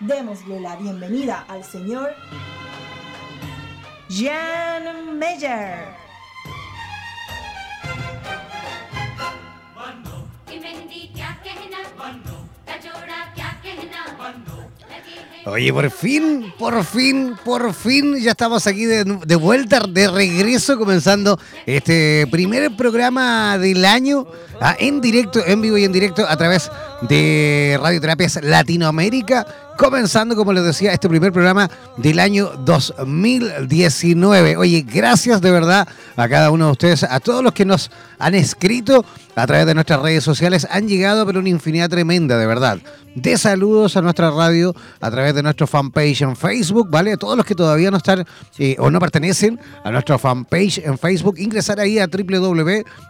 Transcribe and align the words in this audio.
Démosle 0.00 0.60
la 0.60 0.76
bienvenida 0.76 1.46
al 1.48 1.64
señor 1.64 2.10
Jan 4.10 5.18
Meyer. 5.18 6.06
Oye, 15.46 15.72
por 15.72 15.90
fin, 15.92 16.52
por 16.58 16.84
fin, 16.84 17.36
por 17.44 17.72
fin, 17.72 18.16
ya 18.20 18.32
estamos 18.32 18.66
aquí 18.66 18.84
de, 18.84 19.04
de, 19.04 19.36
vuelta, 19.36 19.80
de 19.88 20.08
regreso, 20.08 20.76
comenzando 20.76 21.38
este 21.64 22.26
primer 22.32 22.74
programa 22.76 23.56
del 23.56 23.84
año 23.84 24.26
ah, 24.60 24.74
en 24.76 25.00
directo, 25.00 25.40
en 25.46 25.62
vivo 25.62 25.78
y 25.78 25.84
en 25.84 25.92
directo 25.92 26.26
a 26.28 26.36
través 26.36 26.68
de 27.02 27.78
Radioterapias 27.80 28.40
Latinoamérica 28.42 29.46
comenzando, 29.76 30.34
como 30.34 30.52
les 30.52 30.64
decía, 30.64 30.92
este 30.92 31.08
primer 31.08 31.32
programa 31.32 31.70
del 31.96 32.18
año 32.18 32.50
2019. 32.64 34.56
Oye, 34.56 34.84
gracias 34.88 35.40
de 35.40 35.50
verdad 35.50 35.86
a 36.16 36.28
cada 36.28 36.50
uno 36.50 36.66
de 36.66 36.72
ustedes, 36.72 37.04
a 37.04 37.20
todos 37.20 37.44
los 37.44 37.52
que 37.52 37.64
nos 37.64 37.90
han 38.18 38.34
escrito 38.34 39.04
a 39.34 39.46
través 39.46 39.66
de 39.66 39.74
nuestras 39.74 40.00
redes 40.00 40.24
sociales, 40.24 40.66
han 40.70 40.88
llegado, 40.88 41.26
pero 41.26 41.40
una 41.40 41.50
infinidad 41.50 41.90
tremenda, 41.90 42.38
de 42.38 42.46
verdad. 42.46 42.78
De 43.14 43.36
saludos 43.38 43.96
a 43.96 44.02
nuestra 44.02 44.30
radio 44.30 44.74
a 45.00 45.10
través 45.10 45.34
de 45.34 45.42
nuestro 45.42 45.66
fanpage 45.66 46.22
en 46.22 46.36
Facebook, 46.36 46.88
¿vale? 46.90 47.12
A 47.12 47.16
todos 47.16 47.36
los 47.36 47.46
que 47.46 47.54
todavía 47.54 47.90
no 47.90 47.98
están 47.98 48.26
eh, 48.58 48.76
o 48.78 48.90
no 48.90 48.98
pertenecen 48.98 49.60
a 49.84 49.90
nuestro 49.90 50.18
fanpage 50.18 50.78
en 50.78 50.98
Facebook, 50.98 51.38
ingresar 51.38 51.80
ahí 51.80 51.98
a 51.98 52.08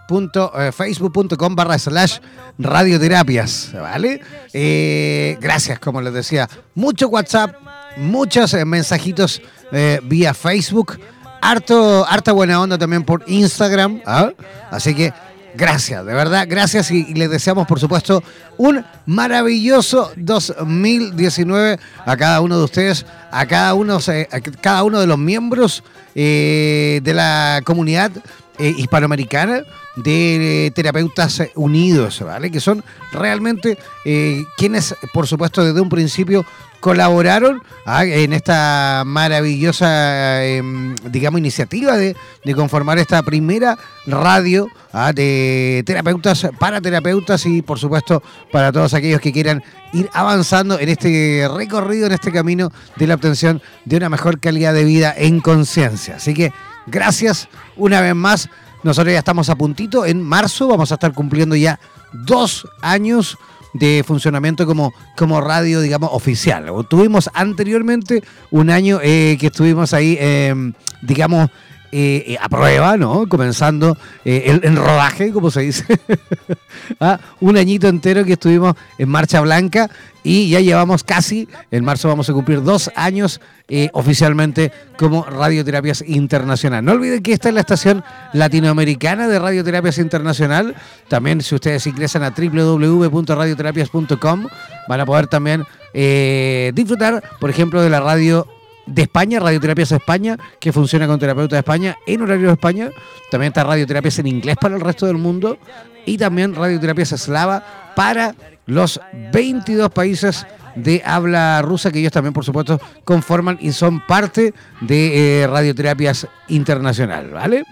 www.facebook.com 0.09 1.55
barra 1.55 1.78
slash 1.78 2.19
radioterapias, 2.59 3.71
¿vale? 3.75 4.21
Eh, 4.53 5.37
gracias, 5.41 5.78
como 5.78 6.00
les 6.00 6.12
decía, 6.12 6.49
mucho 6.75 7.09
WhatsApp, 7.09 7.55
muchos 7.97 8.55
eh, 8.55 8.65
mensajitos 8.65 9.43
eh, 9.72 10.00
vía 10.05 10.33
Facebook, 10.34 10.99
harto, 11.41 12.06
harta 12.06 12.33
buena 12.33 12.61
onda 12.61 12.78
también 12.78 13.05
por 13.05 13.25
Instagram. 13.27 14.00
¿ah? 14.06 14.31
Así 14.71 14.95
que 14.95 15.12
gracias, 15.55 16.05
de 16.05 16.15
verdad, 16.15 16.47
gracias 16.49 16.91
y, 16.91 17.15
les 17.15 17.31
deseamos, 17.31 17.66
por 17.66 17.81
supuesto, 17.81 18.22
un 18.56 18.84
maravilloso 19.06 20.12
2019 20.16 21.78
a 22.05 22.16
cada 22.16 22.41
uno 22.41 22.59
de 22.59 22.65
ustedes, 22.65 23.06
a 23.31 23.47
cada 23.47 23.75
uno, 23.75 23.99
eh, 24.09 24.28
a 24.31 24.41
cada 24.41 24.84
uno 24.84 25.00
de 25.00 25.06
los 25.06 25.19
miembros 25.19 25.83
de 26.15 27.12
la 27.15 27.61
comunidad 27.62 28.11
hispanoamericana 28.59 29.62
de 29.97 30.72
terapeutas 30.75 31.43
unidos, 31.55 32.21
¿vale? 32.21 32.50
Que 32.50 32.61
son 32.61 32.84
realmente 33.12 33.78
eh, 34.05 34.44
quienes, 34.56 34.94
por 35.12 35.27
supuesto, 35.27 35.65
desde 35.65 35.81
un 35.81 35.89
principio 35.89 36.44
colaboraron 36.81 37.62
ah, 37.84 38.05
en 38.05 38.33
esta 38.33 39.03
maravillosa, 39.05 40.45
em, 40.45 40.95
digamos, 41.11 41.41
iniciativa 41.41 41.97
de, 41.97 42.15
conformar 42.55 42.99
esta 42.99 43.22
primera 43.22 43.77
radio 44.06 44.69
ah, 44.93 45.12
de 45.12 45.83
terapeutas 45.84 46.47
para 46.61 46.81
terapeutas 46.81 47.45
y, 47.47 47.62
por 47.62 47.78
supuesto, 47.78 48.22
para 48.53 48.71
todos 48.71 48.95
aquellos 48.95 49.21
que 49.21 49.33
quieran 49.33 49.65
ir 49.93 50.09
avanzando 50.12 50.78
en 50.78 50.89
este 50.89 51.49
recorrido, 51.53 52.06
en 52.06 52.12
este 52.12 52.31
camino 52.31 52.71
de 52.97 53.06
la 53.06 53.15
obtención 53.15 53.62
de 53.84 53.97
una 53.97 54.09
mejor 54.09 54.39
calidad 54.39 54.75
de 54.75 54.84
vida 54.84 55.15
en 55.16 55.41
conciencia. 55.41 56.16
Así 56.16 56.34
que 56.34 56.53
gracias 56.86 57.48
una 57.76 58.00
vez 58.00 58.14
más. 58.14 58.48
Nosotros 58.82 59.12
ya 59.12 59.19
estamos 59.19 59.50
a 59.50 59.56
puntito. 59.56 60.06
En 60.06 60.22
marzo 60.22 60.69
vamos 60.69 60.91
a 60.92 60.94
estar 60.94 61.12
cumpliendo 61.12 61.56
ya 61.56 61.80
dos 62.12 62.66
años 62.82 63.36
de 63.72 64.04
funcionamiento 64.06 64.66
como, 64.66 64.94
como 65.16 65.41
radio, 65.41 65.80
digamos, 65.80 66.10
oficial. 66.12 66.66
Tuvimos 66.88 67.30
anteriormente 67.34 68.22
un 68.50 68.70
año 68.70 69.00
eh, 69.02 69.36
que 69.38 69.48
estuvimos 69.48 69.92
ahí, 69.92 70.16
em, 70.20 70.72
digamos, 71.02 71.50
eh, 71.99 72.25
eh, 72.27 72.37
a 72.39 72.49
prueba, 72.51 72.99
¿no? 72.99 73.27
Comenzando 73.27 73.97
el, 74.25 74.61
el, 74.62 74.77
rodaje, 74.77 75.33
como 75.33 75.51
se 75.51 75.62
dice. 75.62 75.99
¿Ah? 77.01 77.19
Un 77.41 77.57
añito 77.57 77.89
entero 77.89 78.25
que 78.25 78.34
estuvimos 78.34 78.75
en 78.99 79.09
Marcha 79.09 79.41
Blanca 79.41 79.89
y 80.27 80.51
ya 80.51 80.59
llevamos 80.59 81.05
casi, 81.05 81.49
en 81.71 81.84
marzo 81.84 82.09
vamos 82.09 82.29
a 82.29 82.33
cumplir 82.33 82.65
dos 82.65 82.91
años 82.97 83.41
eh, 83.69 83.91
oficialmente 83.93 84.73
como 84.99 85.23
Radioterapias 85.23 86.03
Internacional. 86.05 86.84
No 86.84 86.91
olviden 86.93 87.23
que 87.23 87.33
esta 87.33 87.49
es 87.49 87.55
la 87.55 87.61
estación 87.61 88.03
latinoamericana 88.33 89.28
de 89.28 89.39
Radioterapias 89.39 89.99
Internacional. 89.99 90.75
También 91.07 91.43
si 91.43 91.55
ustedes 91.55 91.87
ingresan 91.87 92.25
a 92.25 92.31
www.radioterapias.com 92.31 94.47
van 94.89 95.01
a 95.01 95.07
poder 95.07 95.28
también 95.28 95.63
eh, 95.95 96.73
disfrutar, 96.75 97.23
por 97.39 97.49
ejemplo, 97.49 97.81
de 97.81 97.91
la 97.91 98.01
radio 98.01 98.49
de 98.86 99.02
España, 99.02 99.41
Radioterapias 99.41 99.92
España, 99.92 100.36
que 100.60 100.72
funciona 100.72 101.06
con 101.06 101.19
terapeutas 101.19 101.56
de 101.56 101.60
España 101.60 101.97
en 102.06 102.22
horario 102.22 102.47
de 102.47 102.52
España. 102.52 102.91
También 103.30 103.50
está 103.50 103.64
Radioterapias 103.64 104.19
en 104.20 104.28
inglés 104.28 104.56
para 104.60 104.76
el 104.76 104.80
resto 104.80 105.06
del 105.06 105.16
mundo. 105.16 105.58
Y 106.04 106.19
también 106.19 106.54
Radioterapias 106.54 107.12
Eslava 107.12 107.92
para 107.97 108.34
los 108.66 109.00
22 109.32 109.91
países 109.91 110.47
de 110.77 111.03
habla 111.04 111.62
rusa, 111.62 111.91
que 111.91 111.98
ellos 111.98 112.12
también, 112.12 112.33
por 112.33 112.44
supuesto, 112.44 112.80
conforman 113.04 113.59
y 113.60 113.72
son 113.72 114.00
parte 114.06 114.54
de 114.80 115.42
eh, 115.42 115.47
Radioterapias 115.47 116.28
Internacional, 116.48 117.30
¿vale? 117.30 117.65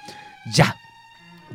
Ya. 0.52 0.74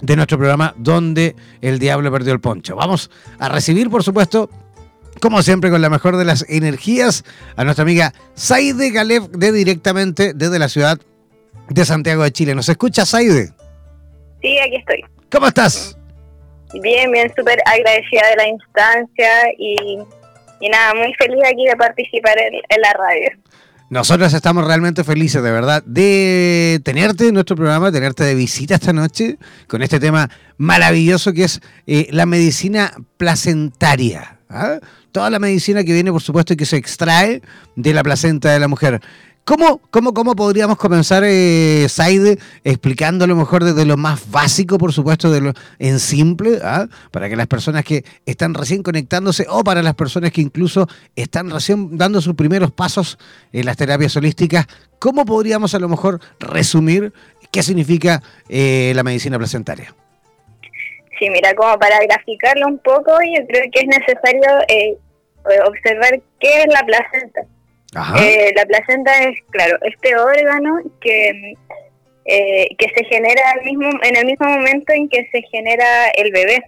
de 0.00 0.16
nuestro 0.16 0.38
programa 0.38 0.74
donde 0.76 1.36
el 1.60 1.78
diablo 1.78 2.10
perdió 2.12 2.32
el 2.32 2.40
poncho. 2.40 2.76
Vamos 2.76 3.10
a 3.38 3.48
recibir, 3.48 3.90
por 3.90 4.02
supuesto, 4.02 4.50
como 5.20 5.42
siempre, 5.42 5.70
con 5.70 5.80
la 5.80 5.90
mejor 5.90 6.16
de 6.16 6.24
las 6.24 6.44
energías, 6.48 7.24
a 7.56 7.64
nuestra 7.64 7.82
amiga 7.82 8.12
Saide 8.34 8.90
Galef 8.90 9.24
de 9.28 9.52
directamente 9.52 10.34
desde 10.34 10.58
la 10.58 10.68
ciudad 10.68 10.98
de 11.68 11.84
Santiago 11.84 12.22
de 12.22 12.32
Chile. 12.32 12.54
¿Nos 12.54 12.68
escucha, 12.68 13.06
Saide? 13.06 13.50
Sí, 14.42 14.58
aquí 14.58 14.76
estoy. 14.76 15.04
¿Cómo 15.30 15.46
estás? 15.48 15.96
Bien, 16.82 17.10
bien, 17.10 17.32
súper 17.36 17.58
agradecida 17.64 18.28
de 18.28 18.36
la 18.36 18.48
instancia 18.48 19.30
y, 19.58 19.98
nada, 20.68 20.94
muy 20.94 21.14
feliz 21.14 21.42
aquí 21.44 21.64
de 21.66 21.76
participar 21.76 22.36
en 22.38 22.80
la 22.80 22.92
radio. 22.92 23.30
Nosotros 23.88 24.34
estamos 24.34 24.66
realmente 24.66 25.04
felices, 25.04 25.42
de 25.42 25.50
verdad, 25.52 25.82
de 25.84 26.80
tenerte 26.82 27.28
en 27.28 27.34
nuestro 27.34 27.54
programa, 27.54 27.92
tenerte 27.92 28.24
de 28.24 28.34
visita 28.34 28.74
esta 28.74 28.92
noche 28.92 29.38
con 29.68 29.80
este 29.80 30.00
tema 30.00 30.28
maravilloso 30.58 31.32
que 31.32 31.44
es 31.44 31.60
eh, 31.86 32.08
la 32.10 32.26
medicina 32.26 32.92
placentaria. 33.16 34.40
¿ah? 34.50 34.80
Toda 35.12 35.30
la 35.30 35.38
medicina 35.38 35.84
que 35.84 35.92
viene, 35.92 36.10
por 36.10 36.20
supuesto, 36.22 36.52
y 36.52 36.56
que 36.56 36.66
se 36.66 36.76
extrae 36.76 37.42
de 37.76 37.94
la 37.94 38.02
placenta 38.02 38.52
de 38.52 38.58
la 38.58 38.66
mujer. 38.66 39.00
¿Cómo, 39.46 39.80
cómo, 39.92 40.12
cómo 40.12 40.34
podríamos 40.34 40.76
comenzar, 40.76 41.22
eh, 41.24 41.86
Saide, 41.88 42.36
explicando 42.64 43.26
a 43.26 43.28
lo 43.28 43.36
mejor 43.36 43.62
desde 43.62 43.84
lo 43.84 43.96
más 43.96 44.28
básico, 44.28 44.76
por 44.76 44.92
supuesto, 44.92 45.30
de 45.30 45.40
lo, 45.40 45.52
en 45.78 46.00
simple, 46.00 46.58
¿ah? 46.64 46.88
para 47.12 47.28
que 47.28 47.36
las 47.36 47.46
personas 47.46 47.84
que 47.84 48.02
están 48.26 48.54
recién 48.54 48.82
conectándose 48.82 49.46
o 49.48 49.62
para 49.62 49.82
las 49.82 49.94
personas 49.94 50.32
que 50.32 50.40
incluso 50.40 50.88
están 51.14 51.48
recién 51.48 51.96
dando 51.96 52.20
sus 52.20 52.34
primeros 52.34 52.72
pasos 52.72 53.20
en 53.52 53.66
las 53.66 53.76
terapias 53.76 54.16
holísticas, 54.16 54.66
¿cómo 54.98 55.24
podríamos 55.24 55.76
a 55.76 55.78
lo 55.78 55.88
mejor 55.88 56.18
resumir 56.40 57.12
qué 57.52 57.62
significa 57.62 58.24
eh, 58.48 58.90
la 58.96 59.04
medicina 59.04 59.38
placentaria? 59.38 59.94
Sí, 61.20 61.30
mira, 61.30 61.54
como 61.54 61.78
para 61.78 62.00
graficarlo 62.00 62.66
un 62.66 62.78
poco, 62.78 63.12
yo 63.22 63.46
creo 63.46 63.62
que 63.70 63.78
es 63.78 63.86
necesario 63.86 64.42
eh, 64.66 64.98
observar 65.68 66.20
qué 66.40 66.62
es 66.62 66.66
la 66.66 66.84
placenta. 66.84 67.42
Eh, 67.94 68.52
la 68.54 68.66
placenta 68.66 69.12
es, 69.22 69.38
claro, 69.50 69.78
este 69.82 70.16
órgano 70.16 70.80
que, 71.00 71.54
eh, 72.24 72.68
que 72.76 72.88
se 72.94 73.04
genera 73.04 73.54
mismo, 73.64 73.88
en 74.02 74.16
el 74.16 74.26
mismo 74.26 74.46
momento 74.46 74.92
en 74.92 75.08
que 75.08 75.26
se 75.30 75.42
genera 75.42 76.08
el 76.16 76.32
bebé. 76.32 76.62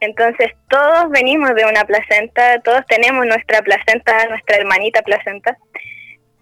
Entonces, 0.00 0.48
todos 0.68 1.10
venimos 1.10 1.54
de 1.54 1.64
una 1.64 1.84
placenta, 1.84 2.60
todos 2.60 2.86
tenemos 2.86 3.26
nuestra 3.26 3.62
placenta, 3.62 4.26
nuestra 4.28 4.56
hermanita 4.56 5.02
placenta, 5.02 5.58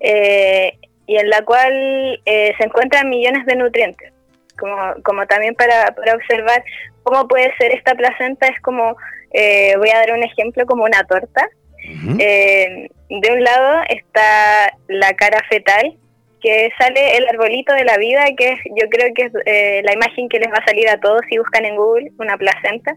eh, 0.01 0.79
y 1.07 1.17
en 1.17 1.31
la 1.31 1.43
cual 1.43 2.21
se 2.25 2.65
encuentran 2.65 3.09
millones 3.09 3.47
de 3.47 3.57
nutrientes. 3.57 4.13
Como, 4.59 4.77
como 5.03 5.27
también 5.27 5.55
para, 5.55 5.93
para 5.95 6.15
observar 6.15 6.63
cómo 7.03 7.27
puede 7.27 7.51
ser 7.57 7.73
esta 7.73 7.95
placenta, 7.95 8.47
es 8.49 8.61
como, 8.61 8.97
voy 9.33 9.91
a 9.91 9.99
dar 9.99 10.13
un 10.13 10.23
ejemplo, 10.23 10.67
como 10.67 10.85
una 10.85 11.03
torta 11.05 11.49
eh, 12.19 12.91
de 13.09 13.33
un 13.33 13.43
lado 13.43 13.83
está 13.89 14.73
la 14.89 15.15
cara 15.15 15.43
fetal, 15.49 15.97
que 16.41 16.71
sale 16.79 17.17
el 17.17 17.27
arbolito 17.29 17.73
de 17.75 17.85
la 17.85 17.97
vida, 17.97 18.25
que 18.37 18.53
es, 18.53 18.61
yo 18.77 18.89
creo 18.89 19.13
que 19.15 19.23
es 19.25 19.33
eh, 19.47 19.83
la 19.85 19.95
imagen 19.95 20.29
que 20.29 20.39
les 20.39 20.49
va 20.49 20.59
a 20.59 20.67
salir 20.67 20.89
a 20.89 21.01
todos 21.01 21.21
si 21.29 21.39
buscan 21.39 21.65
en 21.65 21.77
Google 21.77 22.13
una 22.19 22.37
placenta. 22.37 22.95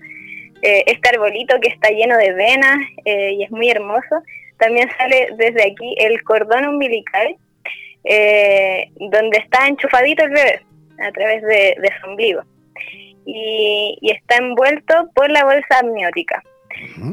Eh, 0.61 0.83
este 0.85 1.09
arbolito 1.09 1.59
que 1.59 1.69
está 1.69 1.89
lleno 1.89 2.17
de 2.17 2.33
venas 2.33 2.77
y 3.05 3.43
es 3.43 3.51
muy 3.51 3.69
hermoso. 3.69 4.21
También 4.59 4.89
sale 4.95 5.29
desde 5.37 5.63
aquí 5.63 5.95
el 5.97 6.21
cordón 6.23 6.67
umbilical, 6.67 7.35
donde 8.03 9.37
está 9.37 9.67
enchufadito 9.67 10.23
el 10.23 10.29
bebé 10.29 10.61
a 11.03 11.11
través 11.11 11.41
de, 11.41 11.75
su 11.99 12.09
ombligo. 12.09 12.43
y, 13.25 13.97
está 14.03 14.37
envuelto 14.37 15.09
por 15.15 15.31
la 15.31 15.43
bolsa 15.45 15.79
amniótica 15.79 16.43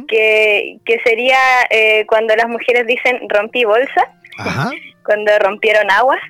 que, 0.09 0.79
que 0.85 0.99
sería 1.05 1.39
eh, 1.71 2.05
cuando 2.07 2.35
las 2.37 2.49
mujeres 2.49 2.87
dicen 2.87 3.21
rompí 3.29 3.65
bolsa, 3.65 4.13
cuando 5.05 5.39
rompieron 5.39 5.91
aguas. 5.91 6.21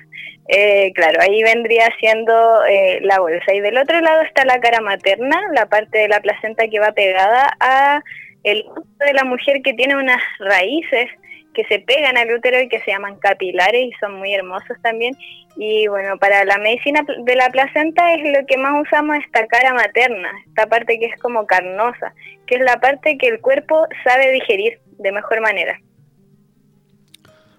Eh, 0.51 0.91
claro, 0.95 1.21
ahí 1.21 1.43
vendría 1.43 1.87
siendo 1.99 2.65
eh, 2.65 2.99
la 3.03 3.19
bolsa. 3.19 3.53
Y 3.53 3.59
del 3.59 3.77
otro 3.77 3.99
lado 4.01 4.21
está 4.23 4.45
la 4.45 4.59
cara 4.59 4.81
materna, 4.81 5.39
la 5.53 5.67
parte 5.67 5.99
de 5.99 6.07
la 6.07 6.21
placenta 6.21 6.67
que 6.67 6.79
va 6.79 6.91
pegada 6.91 7.55
a 7.59 8.01
el 8.43 8.65
de 9.05 9.13
la 9.13 9.25
mujer 9.25 9.61
que 9.61 9.73
tiene 9.73 9.95
unas 9.95 10.21
raíces 10.39 11.09
que 11.53 11.63
se 11.65 11.79
pegan 11.79 12.17
al 12.17 12.33
útero 12.33 12.61
y 12.61 12.69
que 12.69 12.79
se 12.81 12.91
llaman 12.91 13.17
capilares 13.17 13.87
y 13.87 13.91
son 13.99 14.15
muy 14.15 14.33
hermosos 14.33 14.77
también. 14.81 15.15
Y 15.55 15.87
bueno, 15.87 16.17
para 16.17 16.45
la 16.45 16.57
medicina 16.57 17.01
de 17.25 17.35
la 17.35 17.49
placenta 17.49 18.13
es 18.13 18.21
lo 18.23 18.45
que 18.45 18.57
más 18.57 18.81
usamos 18.81 19.17
esta 19.17 19.45
cara 19.47 19.73
materna, 19.73 20.29
esta 20.47 20.67
parte 20.67 20.99
que 20.99 21.07
es 21.07 21.19
como 21.19 21.45
carnosa, 21.45 22.13
que 22.45 22.55
es 22.55 22.61
la 22.61 22.79
parte 22.79 23.17
que 23.17 23.27
el 23.27 23.41
cuerpo 23.41 23.87
sabe 24.03 24.31
digerir 24.31 24.79
de 24.99 25.11
mejor 25.11 25.41
manera. 25.41 25.79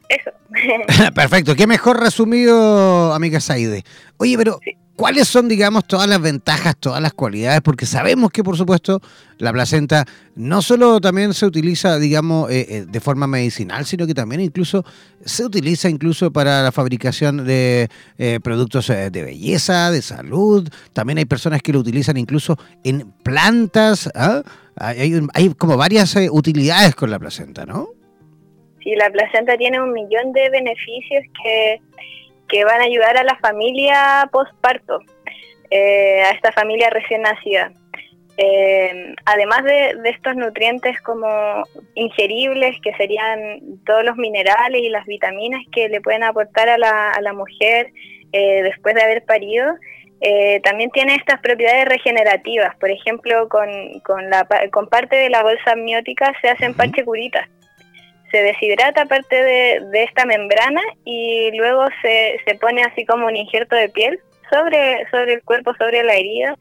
Eso. 0.08 0.31
Perfecto, 1.14 1.54
qué 1.54 1.66
mejor 1.66 2.00
resumido, 2.00 3.12
amiga 3.12 3.40
Saide. 3.40 3.82
Oye, 4.19 4.37
pero 4.37 4.60
¿Cuáles 5.00 5.29
son, 5.29 5.49
digamos, 5.49 5.87
todas 5.87 6.06
las 6.06 6.20
ventajas, 6.20 6.76
todas 6.76 7.00
las 7.00 7.14
cualidades? 7.14 7.62
Porque 7.62 7.87
sabemos 7.87 8.31
que, 8.31 8.44
por 8.44 8.58
supuesto, 8.58 9.00
la 9.38 9.50
placenta 9.50 10.05
no 10.37 10.61
solo 10.61 11.00
también 11.00 11.32
se 11.32 11.47
utiliza, 11.47 11.99
digamos, 11.99 12.50
eh, 12.50 12.67
eh, 12.69 12.85
de 12.87 13.00
forma 13.00 13.26
medicinal, 13.26 13.87
sino 13.87 14.06
que 14.06 14.12
también 14.12 14.43
incluso 14.43 14.85
se 15.25 15.43
utiliza 15.47 15.88
incluso 15.88 16.31
para 16.31 16.62
la 16.62 16.70
fabricación 16.70 17.47
de 17.47 17.88
eh, 18.19 18.41
productos 18.44 18.88
de 18.88 19.25
belleza, 19.25 19.91
de 19.91 20.02
salud. 20.02 20.69
También 20.93 21.17
hay 21.17 21.25
personas 21.25 21.62
que 21.62 21.73
lo 21.73 21.79
utilizan 21.79 22.19
incluso 22.19 22.58
en 22.85 23.11
plantas. 23.23 24.11
¿ah? 24.14 24.43
Hay, 24.76 25.19
hay, 25.32 25.55
como 25.55 25.79
varias 25.79 26.14
utilidades 26.31 26.94
con 26.94 27.11
la 27.11 27.19
placenta, 27.19 27.64
¿no? 27.64 27.88
Sí, 28.85 28.94
la 28.97 29.08
placenta 29.08 29.56
tiene 29.56 29.81
un 29.81 29.94
millón 29.94 30.35
de 30.35 30.50
beneficios 30.50 31.25
que 31.43 31.81
que 32.50 32.64
van 32.64 32.80
a 32.80 32.85
ayudar 32.85 33.16
a 33.16 33.25
la 33.25 33.37
familia 33.37 34.28
postparto, 34.33 35.00
eh, 35.71 36.23
a 36.23 36.30
esta 36.30 36.52
familia 36.52 36.90
recién 36.90 37.23
nacida. 37.23 37.73
Eh, 38.37 39.14
además 39.26 39.64
de, 39.64 39.97
estos 40.04 40.35
nutrientes 40.35 41.00
como 41.02 41.28
ingeribles, 41.95 42.76
que 42.83 42.92
serían 42.95 43.61
todos 43.85 44.04
los 44.04 44.16
minerales 44.16 44.83
y 44.83 44.88
las 44.88 45.07
vitaminas 45.07 45.62
que 45.73 45.88
le 45.88 46.00
pueden 46.00 46.23
aportar 46.23 46.69
a 46.69 46.78
la, 46.78 47.12
a 47.12 47.21
la 47.21 47.33
mujer 47.33 47.92
eh, 48.33 48.62
después 48.62 48.95
de 48.95 49.02
haber 49.02 49.25
parido, 49.25 49.66
también 50.62 50.90
tiene 50.90 51.14
estas 51.14 51.40
propiedades 51.40 51.87
regenerativas. 51.87 52.76
Por 52.76 52.90
ejemplo, 52.90 53.49
con, 53.49 53.71
con, 54.00 54.28
la, 54.28 54.47
con 54.71 54.87
parte 54.87 55.16
de 55.16 55.30
la 55.30 55.42
bolsa 55.42 55.73
amniótica 55.73 56.30
se 56.42 56.50
hacen 56.50 56.75
parche 56.75 57.07
curitas 57.07 57.49
se 58.30 58.42
deshidrata 58.42 59.06
parte 59.06 59.42
de, 59.42 60.04
esta 60.04 60.25
membrana 60.25 60.82
y 61.04 61.50
luego 61.56 61.87
se, 62.02 62.38
se, 62.46 62.54
pone 62.56 62.82
así 62.82 63.04
como 63.04 63.26
un 63.26 63.37
injerto 63.37 63.76
de 63.76 63.88
piel 63.88 64.20
sobre, 64.50 65.08
sobre 65.10 65.34
el 65.34 65.42
cuerpo, 65.42 65.75
sobre 65.75 66.02
la 66.02 66.14
herida 66.14 66.56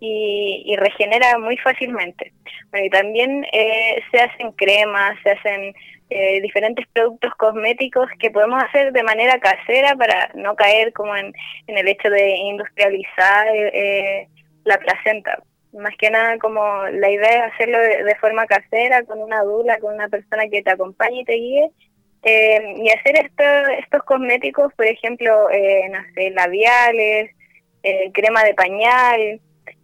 y, 0.00 0.74
regenera 0.76 1.38
muy 1.38 1.56
fácilmente. 1.58 2.32
Bueno, 2.70 2.86
y 2.86 2.90
también 2.90 3.44
eh, 3.52 4.00
se 4.10 4.20
hacen 4.20 4.52
cremas, 4.52 5.18
se 5.22 5.30
hacen 5.32 5.74
eh, 6.08 6.40
diferentes 6.40 6.86
productos 6.92 7.34
cosméticos 7.36 8.08
que 8.18 8.30
podemos 8.30 8.62
hacer 8.62 8.92
de 8.92 9.02
manera 9.02 9.38
casera 9.38 9.94
para 9.96 10.30
no 10.34 10.56
caer 10.56 10.92
como 10.92 11.14
en, 11.16 11.32
en 11.66 11.78
el 11.78 11.86
hecho 11.86 12.08
de 12.08 12.30
industrializar 12.36 13.46
eh, 13.54 14.26
la 14.64 14.78
placenta 14.78 15.42
más 15.72 15.96
que 15.96 16.10
nada 16.10 16.38
como 16.38 16.60
la 16.86 17.10
idea 17.10 17.46
es 17.46 17.52
hacerlo 17.52 17.78
de, 17.78 18.14
forma 18.20 18.46
casera, 18.46 19.02
con 19.04 19.20
una 19.20 19.42
dula, 19.42 19.78
con 19.78 19.94
una 19.94 20.08
persona 20.08 20.48
que 20.50 20.62
te 20.62 20.70
acompañe 20.70 21.20
y 21.20 21.24
te 21.24 21.34
guíe, 21.34 21.70
eh, 22.22 22.74
y 22.76 22.90
hacer 22.90 23.16
esto, 23.16 23.44
estos 23.78 24.02
cosméticos, 24.02 24.72
por 24.74 24.86
ejemplo, 24.86 25.50
eh, 25.50 25.88
no 25.90 26.00
sé, 26.14 26.30
labiales, 26.30 27.30
eh, 27.82 28.10
crema 28.12 28.44
de 28.44 28.54
pañal, 28.54 29.40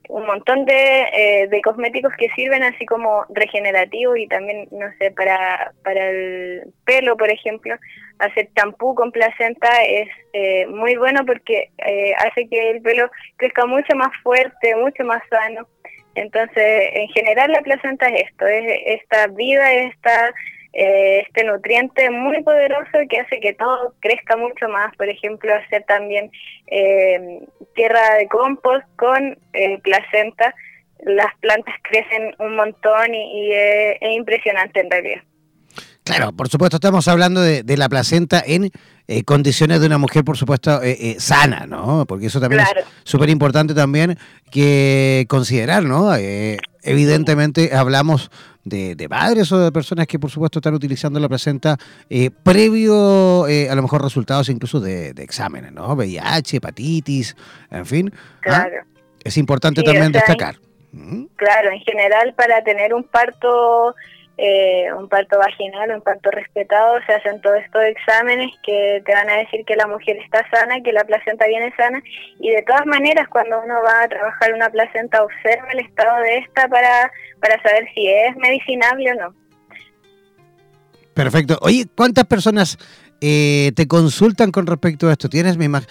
un 0.08 0.26
montón 0.26 0.64
de, 0.66 1.48
de 1.50 1.62
cosméticos 1.62 2.12
que 2.16 2.28
sirven 2.36 2.62
así 2.62 2.86
como 2.86 3.24
regenerativos 3.30 4.18
y 4.18 4.28
también, 4.28 4.68
no 4.70 4.86
sé, 4.98 5.10
para, 5.10 5.72
para 5.82 6.10
el 6.10 6.72
pelo, 6.84 7.16
por 7.16 7.28
ejemplo, 7.28 7.74
hacer 8.18 8.48
champú 8.56 8.94
con 8.94 9.12
placenta 9.12 9.68
es 9.84 10.08
muy 10.68 10.96
bueno 10.96 11.24
porque 11.26 11.70
hace 12.18 12.48
que 12.48 12.70
el 12.70 12.82
pelo 12.82 13.10
crezca 13.36 13.66
mucho 13.66 13.94
más 13.96 14.10
fuerte, 14.22 14.74
mucho 14.76 15.04
más 15.04 15.22
sano 15.30 15.66
Entonces, 16.14 16.90
en 16.94 17.08
general 17.08 17.52
la 17.52 17.60
placenta 17.60 18.08
es 18.08 18.24
esto, 18.28 18.46
es 18.46 18.82
esta 18.86 19.26
vida, 19.28 19.72
esta, 19.72 20.32
eh, 20.78 21.20
este 21.26 21.42
nutriente 21.44 22.10
muy 22.10 22.42
poderoso 22.42 22.98
que 23.08 23.20
hace 23.20 23.40
que 23.40 23.54
todo 23.54 23.94
crezca 24.00 24.36
mucho 24.36 24.68
más. 24.68 24.94
Por 24.96 25.08
ejemplo, 25.08 25.54
hacer 25.54 25.84
también 25.84 26.30
eh, 26.66 27.40
tierra 27.74 28.16
de 28.16 28.28
compost 28.28 28.84
con 28.96 29.38
eh, 29.54 29.78
placenta. 29.78 30.54
Las 31.00 31.34
plantas 31.40 31.74
crecen 31.82 32.34
un 32.40 32.56
montón 32.56 33.14
y, 33.14 33.52
es, 33.54 33.96
impresionante 34.02 34.80
en 34.80 34.90
realidad. 34.90 35.22
Claro, 36.06 36.32
por 36.32 36.48
supuesto 36.48 36.76
estamos 36.76 37.06
hablando 37.08 37.40
de, 37.40 37.76
la 37.76 37.88
placenta 37.88 38.42
en 38.46 38.70
condiciones 39.24 39.80
de 39.80 39.86
una 39.86 39.98
mujer, 39.98 40.24
por 40.24 40.36
supuesto, 40.36 40.80
sana, 41.18 41.66
¿no? 41.66 42.06
Porque 42.06 42.26
eso 42.26 42.40
también 42.40 42.62
es 42.62 42.84
súper 43.02 43.28
importante 43.28 43.74
también 43.74 44.16
que 44.50 45.26
considerar, 45.28 45.82
¿no? 45.82 46.14
evidentemente 46.86 47.74
hablamos 47.74 48.30
de, 48.66 49.08
padres 49.08 49.50
o 49.52 49.58
de 49.58 49.72
personas 49.72 50.06
que 50.06 50.18
por 50.18 50.30
supuesto 50.30 50.58
están 50.58 50.74
utilizando 50.74 51.20
la 51.20 51.28
placenta 51.28 51.76
eh, 52.10 52.30
previo 52.30 53.46
eh, 53.46 53.70
a 53.70 53.74
lo 53.74 53.82
mejor 53.82 54.02
resultados 54.02 54.48
incluso 54.48 54.80
de, 54.80 55.10
exámenes, 55.18 55.72
¿no? 55.72 55.94
VIH, 55.94 56.56
hepatitis, 56.56 57.36
en 57.70 57.86
fin. 57.86 58.12
¿ah? 58.14 58.40
Claro. 58.40 58.76
Es 59.22 59.36
importante 59.36 59.82
también 59.82 60.12
destacar. 60.12 60.56
Claro, 61.36 61.70
en 61.72 61.80
general 61.80 62.34
para 62.34 62.62
tener 62.64 62.94
un 62.94 63.04
parto 63.04 63.94
eh, 64.38 64.92
un 64.92 65.08
parto 65.08 65.38
vaginal, 65.38 65.90
un 65.90 66.02
parto 66.02 66.30
respetado, 66.30 66.98
se 67.06 67.14
hacen 67.14 67.40
todos 67.40 67.56
estos 67.56 67.82
exámenes 67.84 68.52
que 68.62 69.02
te 69.04 69.12
van 69.12 69.30
a 69.30 69.38
decir 69.38 69.64
que 69.64 69.76
la 69.76 69.86
mujer 69.86 70.18
está 70.18 70.46
sana, 70.50 70.82
que 70.82 70.92
la 70.92 71.04
placenta 71.04 71.46
viene 71.46 71.74
sana 71.76 72.02
y 72.38 72.50
de 72.50 72.62
todas 72.62 72.84
maneras 72.84 73.28
cuando 73.28 73.60
uno 73.62 73.74
va 73.82 74.02
a 74.02 74.08
trabajar 74.08 74.52
una 74.52 74.68
placenta 74.68 75.22
observa 75.22 75.68
el 75.72 75.80
estado 75.80 76.22
de 76.22 76.38
esta 76.38 76.68
para, 76.68 77.10
para 77.40 77.62
saber 77.62 77.88
si 77.94 78.08
es 78.08 78.36
medicinable 78.36 79.12
o 79.12 79.14
no. 79.14 79.34
Perfecto. 81.14 81.58
Oye, 81.62 81.86
¿cuántas 81.96 82.24
personas 82.26 82.76
eh, 83.20 83.72
te 83.74 83.86
consultan 83.88 84.50
con 84.50 84.66
respecto 84.66 85.08
a 85.08 85.12
esto? 85.12 85.28
¿Tienes 85.28 85.56
mi 85.56 85.66
imagen? 85.66 85.88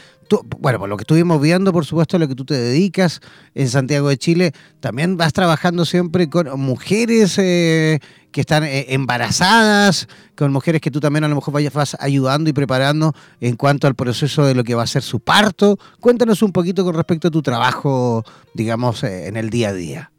bueno, 0.57 0.79
por 0.79 0.89
lo 0.89 0.97
que 0.97 1.03
estuvimos 1.03 1.41
viendo, 1.41 1.71
por 1.71 1.85
supuesto, 1.85 2.17
lo 2.17 2.27
que 2.27 2.35
tú 2.35 2.45
te 2.45 2.55
dedicas 2.55 3.21
en 3.53 3.67
Santiago 3.67 4.09
de 4.09 4.17
Chile, 4.17 4.51
también 4.79 5.17
vas 5.17 5.33
trabajando 5.33 5.85
siempre 5.85 6.29
con 6.29 6.59
mujeres 6.59 7.37
eh, 7.37 7.99
que 8.31 8.41
están 8.41 8.63
eh, 8.63 8.87
embarazadas, 8.89 10.07
con 10.35 10.51
mujeres 10.51 10.81
que 10.81 10.91
tú 10.91 10.99
también 10.99 11.23
a 11.23 11.27
lo 11.27 11.35
mejor 11.35 11.53
vayas, 11.53 11.73
vas 11.73 11.95
ayudando 11.99 12.49
y 12.49 12.53
preparando 12.53 13.13
en 13.39 13.55
cuanto 13.55 13.87
al 13.87 13.95
proceso 13.95 14.45
de 14.45 14.55
lo 14.55 14.63
que 14.63 14.75
va 14.75 14.83
a 14.83 14.87
ser 14.87 15.03
su 15.03 15.19
parto. 15.19 15.77
Cuéntanos 15.99 16.41
un 16.41 16.51
poquito 16.51 16.83
con 16.83 16.95
respecto 16.95 17.27
a 17.27 17.31
tu 17.31 17.41
trabajo, 17.41 18.23
digamos, 18.53 19.03
eh, 19.03 19.27
en 19.27 19.37
el 19.37 19.49
día 19.49 19.69
a 19.69 19.73
día. 19.73 20.11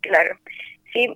Claro. 0.00 0.36
Sí, 0.92 1.06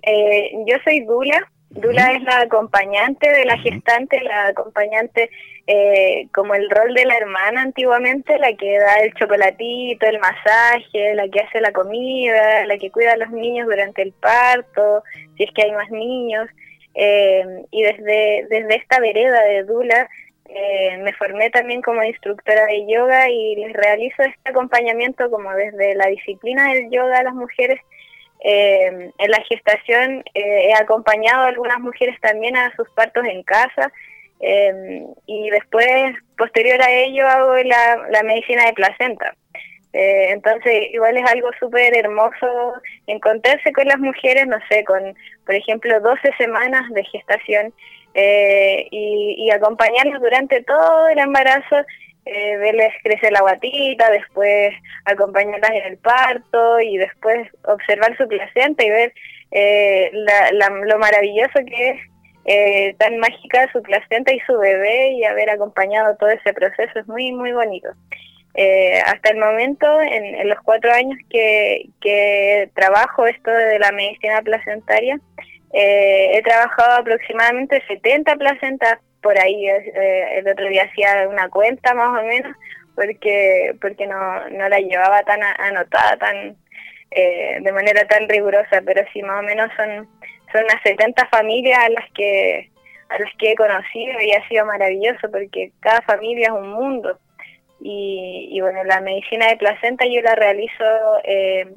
yo 0.67 0.75
soy 0.83 0.99
Dula, 1.05 1.49
Dula 1.71 2.11
es 2.13 2.23
la 2.23 2.41
acompañante 2.41 3.29
de 3.29 3.45
la 3.45 3.57
gestante, 3.57 4.19
la 4.21 4.47
acompañante 4.47 5.29
eh, 5.67 6.27
como 6.33 6.53
el 6.53 6.69
rol 6.69 6.93
de 6.93 7.05
la 7.05 7.15
hermana 7.15 7.61
antiguamente, 7.61 8.37
la 8.39 8.53
que 8.53 8.77
da 8.77 8.95
el 8.95 9.13
chocolatito, 9.13 10.05
el 10.05 10.19
masaje, 10.19 11.15
la 11.15 11.29
que 11.29 11.39
hace 11.39 11.61
la 11.61 11.71
comida, 11.71 12.65
la 12.65 12.77
que 12.77 12.91
cuida 12.91 13.13
a 13.13 13.17
los 13.17 13.31
niños 13.31 13.67
durante 13.67 14.01
el 14.01 14.11
parto, 14.11 15.03
si 15.37 15.43
es 15.43 15.51
que 15.53 15.63
hay 15.63 15.71
más 15.71 15.89
niños. 15.91 16.49
Eh, 16.93 17.65
y 17.71 17.83
desde, 17.83 18.47
desde 18.49 18.75
esta 18.75 18.99
vereda 18.99 19.41
de 19.43 19.63
Dula 19.63 20.09
eh, 20.53 20.97
me 20.97 21.13
formé 21.13 21.49
también 21.49 21.81
como 21.81 22.03
instructora 22.03 22.65
de 22.65 22.85
yoga 22.85 23.29
y 23.29 23.55
les 23.55 23.71
realizo 23.71 24.23
este 24.23 24.49
acompañamiento 24.49 25.31
como 25.31 25.53
desde 25.53 25.95
la 25.95 26.07
disciplina 26.07 26.73
del 26.73 26.89
yoga 26.89 27.19
a 27.19 27.23
las 27.23 27.33
mujeres 27.33 27.79
eh, 28.43 29.11
en 29.17 29.31
la 29.31 29.41
gestación 29.43 30.23
eh, 30.33 30.69
he 30.69 30.73
acompañado 30.73 31.43
a 31.43 31.47
algunas 31.47 31.79
mujeres 31.79 32.19
también 32.21 32.57
a 32.57 32.75
sus 32.75 32.89
partos 32.91 33.23
en 33.25 33.43
casa 33.43 33.91
eh, 34.39 35.05
y 35.27 35.49
después, 35.51 36.15
posterior 36.37 36.81
a 36.81 36.91
ello, 36.91 37.27
hago 37.27 37.55
la, 37.57 38.23
medicina 38.23 38.65
de 38.65 38.73
placenta. 38.73 39.35
entonces, 39.93 40.87
igual 40.91 41.17
es 41.17 41.29
algo 41.29 41.49
súper 41.59 41.95
hermoso 41.95 42.73
encontrarse 43.05 43.71
con 43.73 43.85
las 43.85 43.99
mujeres, 43.99 44.47
no 44.47 44.57
sé, 44.69 44.83
con, 44.85 45.15
por 45.45 45.53
ejemplo, 45.53 45.99
12 45.99 46.31
semanas 46.39 46.89
de 46.91 47.03
gestación 47.03 47.73
y, 48.15 49.35
y 49.37 49.51
acompañarlas 49.51 50.19
durante 50.19 50.63
todo 50.63 51.09
el 51.09 51.19
embarazo 51.19 51.85
eh, 52.23 52.55
verles 52.57 52.93
crecer 53.01 53.31
la 53.31 53.41
guatita, 53.41 54.11
después 54.11 54.73
acompañarlas 55.05 55.71
en 55.71 55.85
el 55.85 55.97
parto 55.97 56.79
y 56.79 56.97
después 56.97 57.47
observar 57.65 58.15
su 58.15 58.27
placenta 58.27 58.85
y 58.85 58.91
ver 58.91 59.13
eh, 59.49 60.11
lo 60.13 60.99
maravilloso 60.99 61.59
que 61.65 61.89
es 61.89 61.99
eh, 62.45 62.95
tan 62.99 63.17
mágica 63.17 63.71
su 63.71 63.81
placenta 63.81 64.31
y 64.33 64.39
su 64.41 64.55
bebé 64.55 65.13
y 65.13 65.23
haber 65.23 65.49
acompañado 65.49 66.15
todo 66.17 66.29
ese 66.29 66.53
proceso 66.53 66.99
es 66.99 67.07
muy, 67.07 67.31
muy 67.31 67.53
bonito. 67.53 67.89
hasta 69.05 69.31
el 69.31 69.37
momento, 69.37 69.87
en, 70.01 70.47
los 70.47 70.59
cuatro 70.63 70.91
años 70.91 71.17
que, 71.27 71.89
que, 72.01 72.69
trabajo 72.75 73.25
esto 73.25 73.49
de 73.49 73.79
la 73.79 73.91
medicina 73.91 74.41
placentaria, 74.43 75.19
he 75.73 76.41
trabajado 76.43 77.01
aproximadamente 77.01 77.81
70 77.87 78.35
placentas 78.35 78.99
por 79.21 79.37
ahí 79.37 79.67
eh, 79.67 80.39
el 80.39 80.47
otro 80.47 80.67
día 80.67 80.83
hacía 80.83 81.27
una 81.27 81.49
cuenta 81.49 81.93
más 81.93 82.19
o 82.19 82.25
menos 82.25 82.55
porque 82.95 83.75
porque 83.79 84.07
no, 84.07 84.49
no 84.49 84.69
la 84.69 84.79
llevaba 84.79 85.23
tan 85.23 85.41
anotada 85.43 86.17
tan 86.17 86.55
eh, 87.11 87.57
de 87.61 87.71
manera 87.71 88.05
tan 88.07 88.27
rigurosa 88.27 88.81
pero 88.85 89.03
sí 89.13 89.21
más 89.21 89.39
o 89.39 89.43
menos 89.43 89.69
son 89.75 90.07
son 90.51 90.63
unas 90.63 90.81
70 90.83 91.27
familias 91.27 91.79
a 91.79 91.89
las 91.89 92.11
que 92.13 92.69
a 93.09 93.19
las 93.19 93.29
que 93.37 93.51
he 93.51 93.55
conocido 93.55 94.19
y 94.21 94.31
ha 94.31 94.47
sido 94.47 94.65
maravilloso 94.65 95.29
porque 95.31 95.71
cada 95.81 96.01
familia 96.01 96.47
es 96.47 96.53
un 96.53 96.69
mundo. 96.69 97.19
Y, 97.83 98.49
y 98.51 98.61
bueno 98.61 98.83
la 98.83 99.01
medicina 99.01 99.47
de 99.47 99.57
placenta 99.57 100.05
yo 100.05 100.21
la 100.21 100.35
realizo 100.35 100.85
eh, 101.23 101.67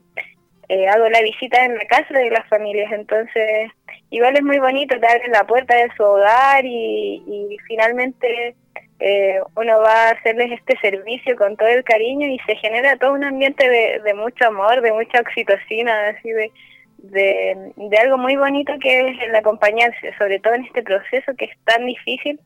eh, 0.69 0.89
hago 0.89 1.09
la 1.09 1.21
visita 1.23 1.65
en 1.65 1.77
la 1.77 1.85
casa 1.87 2.15
de 2.15 2.31
las 2.31 2.49
familias, 2.49 2.91
entonces 2.93 3.71
igual 4.11 4.37
es 4.37 4.43
muy 4.43 4.59
bonito, 4.59 4.99
te 4.99 5.07
abren 5.07 5.33
la 5.33 5.45
puerta 5.45 5.75
de 5.75 5.89
su 5.97 6.03
hogar 6.03 6.65
y, 6.65 7.57
finalmente 7.67 8.55
eh, 9.01 9.41
uno 9.57 9.81
va 9.81 10.09
a 10.09 10.11
hacerles 10.11 10.53
este 10.53 10.79
servicio 10.81 11.37
con 11.37 11.57
todo 11.57 11.69
el 11.69 11.83
cariño 11.85 12.29
y 12.29 12.39
se 12.47 12.57
genera 12.57 12.97
todo 12.97 13.13
un 13.13 13.25
ambiente 13.25 13.69
de, 13.69 14.15
mucho 14.15 14.47
amor, 14.47 14.81
de 14.81 14.93
mucha 14.93 15.21
oxitocina, 15.21 16.09
así 16.09 16.31
de, 16.31 16.51
de, 16.99 17.99
algo 17.99 18.17
muy 18.17 18.37
bonito 18.37 18.73
que 18.81 19.09
es 19.09 19.23
el 19.23 19.35
acompañarse, 19.35 20.15
sobre 20.17 20.39
todo 20.39 20.55
en 20.55 20.65
este 20.65 20.83
proceso 20.83 21.33
que 21.37 21.47
es 21.47 21.59
tan 21.65 21.85
difícil 21.85 22.39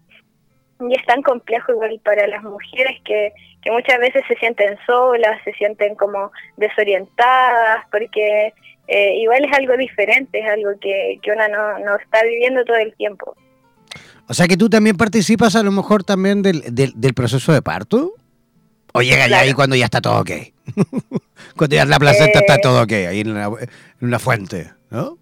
y 0.80 0.94
es 0.94 1.04
tan 1.06 1.23
complejo 1.23 1.73
igual 1.73 2.00
para 2.04 2.26
las 2.26 2.42
mujeres 2.42 3.00
que, 3.04 3.32
que 3.62 3.70
muchas 3.70 3.99
veces 3.99 4.23
se 4.28 4.37
sienten 4.37 4.78
solas, 4.87 5.42
se 5.44 5.52
sienten 5.54 5.94
como 5.94 6.30
desorientadas, 6.56 7.85
porque 7.90 8.52
eh, 8.87 9.16
igual 9.18 9.44
es 9.44 9.52
algo 9.52 9.76
diferente, 9.76 10.38
es 10.38 10.49
algo 10.49 10.70
que, 10.80 11.18
que 11.23 11.32
una 11.32 11.49
no, 11.49 11.78
no 11.80 11.97
está 11.97 12.23
viviendo 12.23 12.64
todo 12.64 12.76
el 12.76 12.94
tiempo. 12.94 13.37
O 14.28 14.35
sea 14.35 14.47
que 14.47 14.56
tú 14.56 14.68
también 14.68 14.97
participas 14.97 15.56
a 15.56 15.62
lo 15.62 15.73
mejor 15.73 16.04
también 16.04 16.42
del, 16.42 16.62
del, 16.75 17.14
proceso 17.14 17.52
de 17.52 17.62
parto. 17.62 18.12
¿O 18.92 19.02
llega 19.02 19.26
ya 19.26 19.40
ahí 19.40 19.54
cuando 19.54 19.75
ya 19.75 19.87
está 19.87 20.00
todo 20.00 20.20
ok? 20.20 20.30
cuando 21.56 21.76
ya 21.76 21.85
la 21.87 21.99
placenta 21.99 22.40
está 22.40 22.56
eh, 22.56 22.61
todo 22.62 22.82
ok, 22.82 22.92
ahí 22.92 23.20
en 23.20 23.37
una 24.00 24.18
fuente, 24.18 24.70
¿no? 24.90 25.18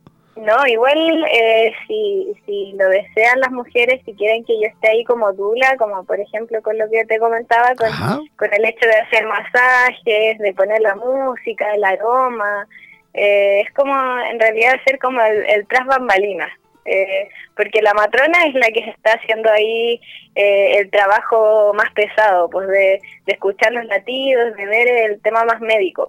No, 0.46 0.64
igual 0.68 1.26
eh, 1.32 1.72
si, 1.88 2.32
si 2.46 2.72
lo 2.78 2.88
desean 2.88 3.40
las 3.40 3.50
mujeres, 3.50 4.00
si 4.04 4.14
quieren 4.14 4.44
que 4.44 4.54
yo 4.60 4.68
esté 4.68 4.90
ahí 4.90 5.02
como 5.02 5.32
dula, 5.32 5.74
como 5.76 6.04
por 6.04 6.20
ejemplo 6.20 6.62
con 6.62 6.78
lo 6.78 6.88
que 6.88 7.04
te 7.04 7.18
comentaba, 7.18 7.74
con, 7.74 7.88
con 8.36 8.54
el 8.54 8.64
hecho 8.64 8.86
de 8.86 8.94
hacer 8.94 9.26
masajes, 9.26 10.38
de 10.38 10.54
poner 10.54 10.80
la 10.82 10.94
música, 10.94 11.74
el 11.74 11.82
aroma, 11.82 12.64
eh, 13.12 13.62
es 13.62 13.74
como 13.74 13.92
en 14.20 14.38
realidad 14.38 14.76
hacer 14.80 15.00
como 15.00 15.20
el, 15.20 15.44
el 15.46 15.66
tras 15.66 15.84
bambalinas. 15.84 16.52
Eh, 16.84 17.28
porque 17.56 17.82
la 17.82 17.92
matrona 17.94 18.46
es 18.46 18.54
la 18.54 18.68
que 18.68 18.88
está 18.88 19.14
haciendo 19.14 19.50
ahí 19.50 20.00
el 20.36 20.88
trabajo 20.90 21.74
más 21.74 21.90
pesado, 21.92 22.48
pues 22.48 22.68
de, 22.68 23.00
escuchar 23.26 23.72
los 23.72 23.86
latidos, 23.86 24.54
de 24.56 24.66
ver 24.66 25.10
el 25.10 25.20
tema 25.22 25.44
más 25.44 25.60
médico. 25.60 26.06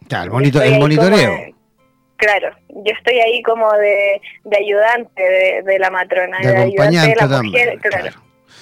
el, 0.75 0.77
monitoreo. 0.77 1.56
Claro, 2.17 2.55
yo 2.69 2.93
estoy 2.97 3.19
ahí 3.19 3.43
como 3.43 3.71
de, 3.73 4.21
ayudante 4.57 5.63
de, 5.63 5.79
la 5.79 5.91
matrona, 5.91 6.39
de, 6.39 6.57
ayudante 6.57 7.09
de 7.09 7.15
la 7.15 7.43
mujer, 7.43 7.79
claro. 7.79 8.09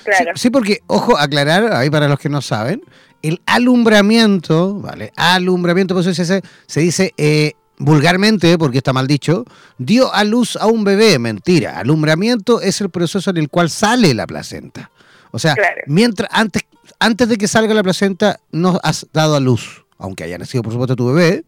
claro. 0.04 0.32
Sí, 0.36 0.50
porque, 0.50 0.80
ojo, 0.88 1.18
aclarar, 1.18 1.74
ahí 1.74 1.90
para 1.90 2.10
los 2.10 2.20
que 2.20 2.28
no 2.28 2.42
saben, 2.42 2.82
el 3.22 3.42
alumbramiento, 3.46 4.76
¿vale? 4.76 5.12
Alumbramiento, 5.16 5.96
pues 5.96 6.16
se, 6.16 6.42
se 6.68 6.80
dice 6.80 7.14
eh, 7.18 7.54
vulgarmente, 7.78 8.58
porque 8.58 8.80
está 8.80 8.94
mal 8.94 9.08
dicho, 9.08 9.46
dio 9.78 10.14
a 10.14 10.24
luz 10.24 10.56
a 10.58 10.68
un 10.68 10.84
bebé. 10.84 11.18
Mentira, 11.20 11.80
alumbramiento 11.80 12.62
es 12.62 12.82
el 12.82 12.90
proceso 12.90 13.30
en 13.30 13.38
el 13.38 13.50
cual 13.50 13.70
sale 13.70 14.14
la 14.14 14.28
placenta. 14.28 14.92
O 15.32 15.40
sea, 15.40 15.56
mientras 15.88 16.30
antes, 16.32 16.64
antes 17.00 17.28
de 17.28 17.38
que 17.38 17.48
salga 17.48 17.74
la 17.74 17.84
placenta, 17.84 18.40
no 18.52 18.80
has 18.84 19.08
dado 19.12 19.36
a 19.36 19.40
luz, 19.40 19.86
aunque 19.98 20.24
haya 20.24 20.38
nacido, 20.38 20.64
por 20.64 20.74
supuesto, 20.74 20.96
tu 20.96 21.14
bebé, 21.14 21.44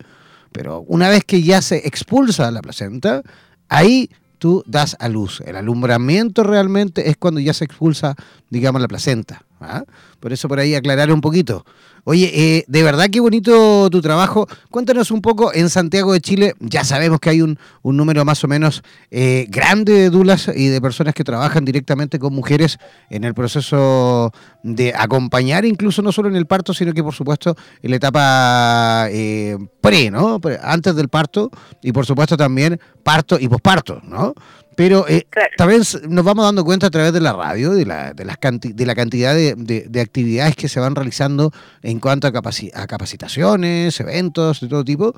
pero 0.52 0.82
una 0.88 1.10
vez 1.10 1.24
que 1.24 1.42
ya 1.42 1.62
se 1.62 1.88
expulsa 1.88 2.52
la 2.52 2.62
placenta, 2.62 3.22
ahí 3.70 4.10
tú 4.38 4.64
das 4.68 4.96
a 5.00 5.10
luz. 5.10 5.42
El 5.46 5.56
alumbramiento 5.56 6.44
realmente 6.44 7.10
es 7.10 7.18
cuando 7.18 7.40
ya 7.40 7.54
se 7.54 7.66
expulsa, 7.66 8.16
digamos, 8.50 8.82
la 8.82 8.88
placenta. 8.88 9.44
¿ah? 9.60 9.84
Por 10.20 10.34
eso 10.34 10.48
por 10.48 10.60
ahí 10.60 10.76
aclarar 10.76 11.12
un 11.12 11.22
poquito. 11.22 11.66
Oye, 12.10 12.32
eh, 12.34 12.64
de 12.70 12.84
verdad 12.84 13.10
qué 13.12 13.20
bonito 13.20 13.90
tu 13.90 14.00
trabajo. 14.00 14.48
Cuéntanos 14.72 15.12
un 15.12 15.22
poco, 15.22 15.54
en 15.54 15.70
Santiago 15.70 16.14
de 16.14 16.22
Chile 16.22 16.54
ya 16.62 16.86
sabemos 16.86 17.20
que 17.20 17.32
hay 17.32 17.42
un, 17.42 17.60
número 17.84 18.24
más 18.24 18.42
o 18.46 18.48
menos 18.48 18.82
eh, 19.12 19.46
grande 19.50 19.92
de 19.92 20.10
dulas 20.10 20.50
y 20.56 20.68
de 20.68 20.80
personas 20.80 21.14
que 21.14 21.26
trabajan 21.26 21.66
directamente 21.66 22.18
con 22.18 22.34
mujeres 22.34 22.78
en 23.10 23.26
el 23.26 23.34
proceso 23.34 24.32
de 24.64 24.94
acompañar, 24.96 25.66
incluso 25.66 26.02
no 26.02 26.14
solo 26.14 26.30
en 26.30 26.38
el 26.38 26.46
parto, 26.46 26.74
sino 26.74 26.94
que 26.94 27.04
por 27.04 27.14
supuesto 27.14 27.58
en 27.82 27.90
la 27.90 27.98
etapa 27.98 29.08
eh, 29.12 29.58
pre, 29.82 30.10
¿no? 30.10 30.40
Antes 30.64 30.96
del 30.96 31.10
parto 31.10 31.52
y 31.84 31.92
por 31.92 32.06
supuesto 32.06 32.38
también 32.38 32.80
parto 33.04 33.38
y 33.38 33.50
posparto, 33.50 34.02
¿no? 34.06 34.34
Pero 34.78 35.08
eh, 35.08 35.26
también 35.58 35.82
nos 36.08 36.24
vamos 36.24 36.46
dando 36.46 36.64
cuenta 36.64 36.86
a 36.86 36.90
través 36.92 37.12
de 37.12 37.20
la 37.20 37.34
radio 37.34 37.72
de 37.72 37.84
la, 37.84 38.14
de 38.14 38.26
las 38.26 38.38
de 38.40 38.86
la 38.86 38.94
cantidad 38.94 39.34
de, 39.34 39.56
de, 39.56 40.02
actividades 40.02 40.56
que 40.56 40.70
se 40.70 40.80
van 40.80 40.94
realizando 40.94 41.52
en 41.82 42.00
cuanto 42.00 42.28
a, 42.28 42.30
a 42.30 42.86
capacitaciones, 42.86 44.00
eventos 44.00 44.62
de 44.62 44.68
todo 44.68 44.86
tipo, 44.86 45.16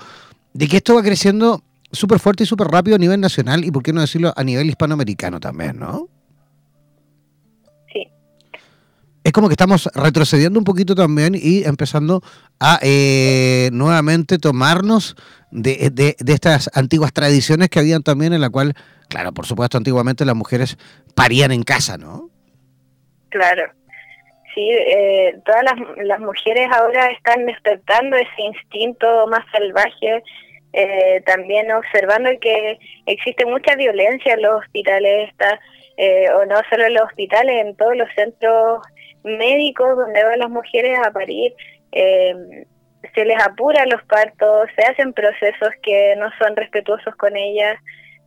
de 0.53 0.65
que 0.69 0.77
esto 0.77 0.95
va 0.95 1.03
creciendo 1.03 1.61
súper 1.91 2.19
fuerte 2.19 2.45
y 2.45 2.47
súper 2.47 2.67
rápido 2.67 2.95
a 2.95 2.99
nivel 2.99 3.19
nacional 3.19 3.65
y, 3.65 3.71
por 3.71 3.83
qué 3.83 3.91
no 3.91 3.99
decirlo, 3.99 4.31
a 4.33 4.43
nivel 4.45 4.69
hispanoamericano 4.69 5.41
también, 5.41 5.77
¿no? 5.77 6.07
Es 9.29 9.33
como 9.33 9.47
que 9.47 9.53
estamos 9.53 9.87
retrocediendo 9.93 10.57
un 10.57 10.65
poquito 10.65 10.95
también 10.95 11.35
y 11.35 11.63
empezando 11.63 12.21
a 12.59 12.79
eh, 12.81 13.69
nuevamente 13.71 14.39
tomarnos 14.39 15.15
de, 15.51 15.91
de, 15.91 16.15
estas 16.33 16.71
antiguas 16.75 17.13
tradiciones 17.13 17.69
que 17.69 17.77
habían 17.77 18.01
también 18.01 18.33
en 18.33 18.41
la 18.41 18.49
cual, 18.49 18.73
claro, 19.07 19.31
por 19.31 19.45
supuesto, 19.45 19.77
antiguamente 19.77 20.25
las 20.25 20.35
mujeres 20.35 20.77
parían 21.15 21.51
en 21.51 21.61
casa, 21.61 21.97
¿no? 21.97 22.31
Claro. 23.29 23.71
Sí, 24.55 24.67
eh, 24.67 25.35
todas 25.45 25.63
las, 25.63 25.75
las, 26.07 26.19
mujeres 26.19 26.67
ahora 26.71 27.11
están 27.11 27.45
despertando 27.45 28.17
ese 28.17 28.41
instinto 28.41 29.27
más 29.27 29.45
salvaje, 29.51 30.23
eh, 30.73 31.21
también 31.27 31.71
observando 31.71 32.31
que 32.41 32.79
existe 33.05 33.45
mucha 33.45 33.75
violencia 33.75 34.33
en 34.33 34.41
los 34.41 34.61
hospitales, 34.63 35.29
está, 35.29 35.59
o 36.35 36.45
no 36.45 36.55
solo 36.71 36.85
en 36.85 36.95
los 36.95 37.03
hospitales, 37.03 37.63
en 37.63 37.75
todos 37.75 37.95
los 37.95 38.07
centros 38.15 38.81
médicos 39.23 39.97
donde 39.97 40.23
van 40.23 40.39
las 40.39 40.49
mujeres 40.49 40.97
a 41.05 41.11
parir, 41.11 41.53
eh, 41.91 42.65
se 43.13 43.25
les 43.25 43.41
apura 43.41 43.85
los 43.85 44.03
partos, 44.03 44.69
se 44.75 44.85
hacen 44.85 45.13
procesos 45.13 45.69
que 45.81 46.15
no 46.17 46.29
son 46.37 46.55
respetuosos 46.55 47.15
con 47.15 47.35
ellas. 47.35 47.77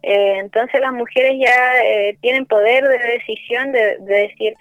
Eh, 0.02 0.38
entonces 0.38 0.80
las 0.80 0.92
mujeres 0.92 1.32
ya 1.38 1.82
eh, 1.84 2.16
tienen 2.20 2.46
poder 2.46 2.84
de 2.84 2.98
decisión 2.98 3.72
de, 3.72 3.98
decir, 4.00 4.54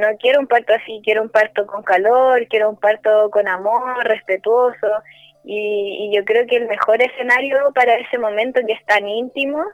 no 0.00 0.08
quiero 0.18 0.40
un 0.40 0.46
parto 0.46 0.74
así, 0.74 1.00
quiero 1.04 1.22
un 1.22 1.30
parto 1.30 1.66
con 1.66 1.82
calor, 1.82 2.46
quiero 2.48 2.70
un 2.70 2.76
parto 2.76 3.30
con 3.30 3.48
amor, 3.48 4.04
respetuoso. 4.04 4.88
Y, 5.44 6.10
yo 6.14 6.24
creo 6.24 6.46
que 6.46 6.56
el 6.56 6.68
mejor 6.68 7.00
escenario 7.00 7.72
para 7.74 7.94
ese 7.94 8.18
momento 8.18 8.60
que 8.66 8.74
es 8.74 8.84
tan 8.84 9.08
íntimo 9.08 9.64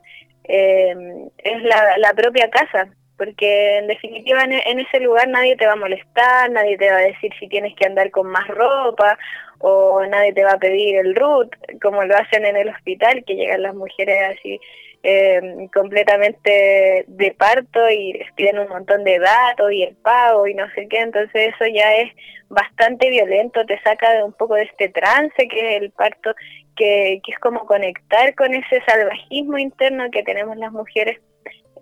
es 0.44 1.62
la 1.62 2.12
propia 2.14 2.48
casa, 2.50 2.88
porque 3.16 3.78
en 3.78 3.86
definitiva 3.86 4.44
en, 4.44 4.78
ese 4.78 5.00
lugar 5.00 5.28
nadie 5.28 5.56
te 5.56 5.66
va 5.66 5.72
a 5.72 5.76
molestar, 5.76 6.50
nadie 6.50 6.76
te 6.76 6.90
va 6.90 6.98
a 6.98 7.06
decir 7.06 7.32
si 7.38 7.48
tienes 7.48 7.74
que 7.74 7.86
andar 7.86 8.10
con 8.10 8.26
más 8.26 8.46
ropa 8.48 9.18
o 9.58 10.04
nadie 10.06 10.32
te 10.32 10.44
va 10.44 10.52
a 10.52 10.58
pedir 10.58 10.96
el 10.96 11.14
root, 11.14 11.54
como 11.80 12.04
lo 12.04 12.16
hacen 12.16 12.44
en 12.44 12.56
el 12.56 12.68
hospital, 12.68 13.24
que 13.24 13.36
llegan 13.36 13.62
las 13.62 13.74
mujeres 13.74 14.36
así 14.36 14.60
eh, 15.02 15.68
completamente 15.72 17.04
de 17.06 17.34
parto 17.38 17.88
y 17.88 18.14
les 18.14 18.32
piden 18.32 18.58
un 18.58 18.68
montón 18.68 19.04
de 19.04 19.18
datos 19.18 19.72
y 19.72 19.82
el 19.82 19.96
pago 19.96 20.46
y 20.46 20.54
no 20.54 20.68
sé 20.74 20.88
qué, 20.88 20.98
entonces 20.98 21.54
eso 21.54 21.64
ya 21.72 21.94
es 21.96 22.12
bastante 22.48 23.08
violento, 23.08 23.64
te 23.66 23.80
saca 23.80 24.12
de 24.12 24.24
un 24.24 24.32
poco 24.32 24.54
de 24.54 24.64
este 24.64 24.88
trance 24.88 25.48
que 25.48 25.76
es 25.76 25.82
el 25.82 25.90
parto, 25.90 26.34
que, 26.76 27.20
que 27.24 27.32
es 27.32 27.38
como 27.38 27.66
conectar 27.66 28.34
con 28.34 28.52
ese 28.52 28.82
salvajismo 28.86 29.58
interno 29.58 30.10
que 30.10 30.22
tenemos 30.22 30.56
las 30.58 30.72
mujeres 30.72 31.18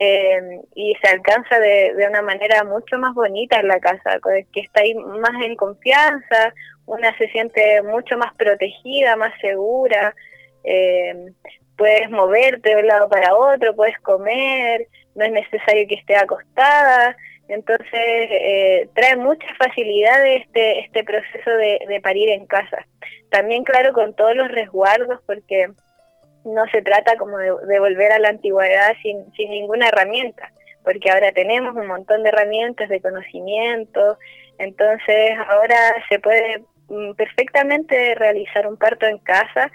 eh, 0.00 0.60
y 0.74 0.94
se 1.00 1.08
alcanza 1.08 1.58
de, 1.58 1.94
de, 1.94 2.06
una 2.08 2.22
manera 2.22 2.64
mucho 2.64 2.98
más 2.98 3.14
bonita 3.14 3.60
en 3.60 3.68
la 3.68 3.78
casa, 3.78 4.18
que 4.52 4.60
está 4.60 4.80
ahí 4.80 4.94
más 4.94 5.42
en 5.44 5.54
confianza, 5.54 6.52
una 6.86 7.16
se 7.16 7.28
siente 7.28 7.82
mucho 7.82 8.16
más 8.18 8.34
protegida, 8.34 9.16
más 9.16 9.32
segura, 9.40 10.14
eh, 10.64 11.32
puedes 11.76 12.10
moverte 12.10 12.70
de 12.70 12.76
un 12.76 12.86
lado 12.86 13.08
para 13.08 13.34
otro, 13.34 13.74
puedes 13.76 13.98
comer, 14.00 14.88
no 15.14 15.24
es 15.24 15.32
necesario 15.32 15.86
que 15.88 15.94
esté 15.94 16.16
acostada, 16.16 17.16
entonces 17.48 17.90
eh, 17.94 18.88
trae 18.94 19.16
mucha 19.16 19.46
facilidad 19.58 20.26
este, 20.26 20.80
este 20.80 21.04
proceso 21.04 21.50
de, 21.50 21.80
de 21.88 22.00
parir 22.00 22.30
en 22.30 22.46
casa. 22.46 22.86
También 23.30 23.64
claro 23.64 23.92
con 23.92 24.14
todos 24.14 24.34
los 24.34 24.48
resguardos 24.50 25.20
porque 25.26 25.68
no 26.44 26.66
se 26.70 26.82
trata 26.82 27.16
como 27.16 27.38
de, 27.38 27.78
volver 27.78 28.12
a 28.12 28.18
la 28.18 28.28
antigüedad 28.28 28.92
sin, 29.02 29.32
sin 29.34 29.50
ninguna 29.50 29.88
herramienta, 29.88 30.52
porque 30.82 31.10
ahora 31.10 31.32
tenemos 31.32 31.74
un 31.74 31.86
montón 31.86 32.22
de 32.22 32.28
herramientas 32.28 32.88
de 32.88 33.00
conocimiento, 33.00 34.18
entonces 34.58 35.32
ahora 35.48 35.76
se 36.08 36.18
puede 36.18 36.64
mm, 36.88 37.12
perfectamente 37.14 38.14
realizar 38.14 38.66
un 38.66 38.76
parto 38.76 39.06
en 39.06 39.18
casa 39.18 39.70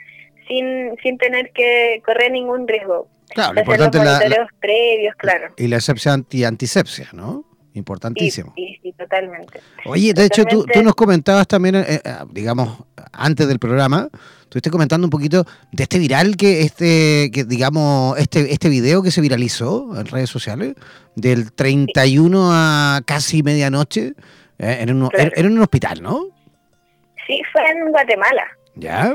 sin, 0.47 0.95
sin 1.01 1.17
tener 1.17 1.51
que 1.51 2.01
correr 2.05 2.31
ningún 2.31 2.67
riesgo. 2.67 3.07
Claro, 3.29 3.53
lo 3.53 3.59
importante 3.61 3.97
los 3.99 4.07
la, 4.07 4.47
previos, 4.59 5.15
claro. 5.15 5.53
Y 5.57 5.67
la 5.67 5.77
excepción 5.77 6.15
anti 6.15 6.43
antisepsia, 6.43 7.09
¿no? 7.13 7.45
Importantísimo. 7.73 8.53
Sí, 8.55 8.79
sí, 8.81 8.91
totalmente. 8.93 9.61
Oye, 9.85 10.13
de 10.13 10.25
hecho, 10.25 10.43
tú, 10.45 10.65
tú, 10.65 10.81
nos 10.81 10.95
comentabas 10.95 11.47
también, 11.47 11.75
eh, 11.75 11.85
eh, 11.87 11.99
digamos, 12.31 12.79
antes 13.13 13.47
del 13.47 13.59
programa, 13.59 14.09
estuviste 14.49 14.71
comentando 14.71 15.05
un 15.05 15.11
poquito 15.11 15.45
de 15.71 15.83
este 15.83 15.99
viral 15.99 16.35
que, 16.35 16.61
este, 16.61 17.29
que 17.31 17.43
digamos, 17.43 18.17
este, 18.17 18.51
este 18.51 18.67
video 18.67 19.03
que 19.03 19.11
se 19.11 19.21
viralizó 19.21 19.95
en 19.95 20.07
redes 20.07 20.31
sociales, 20.31 20.73
del 21.15 21.53
31 21.53 22.49
a 22.51 23.01
casi 23.05 23.43
medianoche, 23.43 24.13
eh, 24.57 24.77
en, 24.81 25.03
un, 25.03 25.09
en, 25.13 25.45
un 25.45 25.61
hospital, 25.61 26.01
¿no? 26.01 26.29
Sí, 27.27 27.39
fue 27.51 27.61
en 27.69 27.91
Guatemala. 27.91 28.47
¿Ya? 28.73 29.13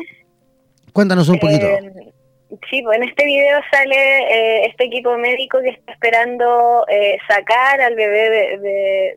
Cuéntanos 0.93 1.29
un 1.29 1.41
poquito. 1.41 1.67
Sí, 2.71 2.81
pues 2.83 2.99
en 2.99 3.09
este 3.09 3.25
video 3.25 3.59
sale 3.73 3.97
eh, 3.97 4.67
este 4.67 4.85
equipo 4.85 5.19
médico 5.19 5.59
que 5.61 5.71
está 5.71 5.93
esperando 5.95 6.87
eh, 6.89 7.19
sacar 7.27 7.81
al 7.81 7.97
bebé 7.97 8.59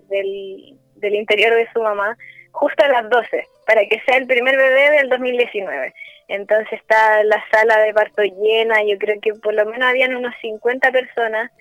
del, 0.09 0.75
del, 0.95 1.13
interior 1.13 1.53
de 1.53 1.67
su 1.71 1.83
mamá 1.83 2.17
justo 2.51 2.83
a 2.83 2.87
las 2.87 3.07
12, 3.07 3.45
para 3.67 3.81
que 3.85 4.01
sea 4.07 4.17
el 4.17 4.25
primer 4.25 4.57
bebé 4.57 4.89
del 4.97 5.09
2019. 5.09 5.93
Entonces 6.27 6.73
está 6.73 7.23
la 7.23 7.43
sala 7.51 7.79
de 7.79 7.93
parto 7.93 8.21
llena, 8.21 8.83
yo 8.83 8.97
creo 8.97 9.19
que 9.21 9.33
por 9.33 9.53
lo 9.53 9.65
menos 9.65 9.87
habían 9.89 10.15
unos 10.15 10.33
50 10.41 10.91
personas, 10.91 11.51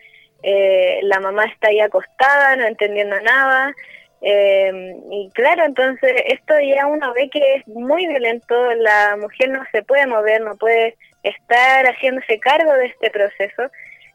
eh, 0.43 1.01
la 1.03 1.21
mamá 1.21 1.45
está 1.45 1.69
ahí 1.69 1.81
acostada, 1.81 2.57
no 2.57 2.67
entendiendo 2.67 3.21
nada, 3.21 3.73
y 4.21 5.31
claro, 5.35 5.65
entonces 5.65 6.13
esto 6.27 6.55
ya 6.59 6.87
uno 6.87 7.13
ve 7.13 7.29
que 7.31 7.57
es 7.57 7.69
muy 7.69 8.07
violento, 8.07 8.55
la 8.75 9.17
mujer 9.17 9.51
no 9.51 9.63
se 9.73 9.83
puede 9.83 10.07
mover, 10.07 10.41
no 10.41 10.57
puede 10.57 10.97
estar 11.23 11.87
haciéndose 11.87 12.39
cargo 12.41 12.73
de 12.75 12.87
este 12.87 13.11
proceso. 13.11 13.71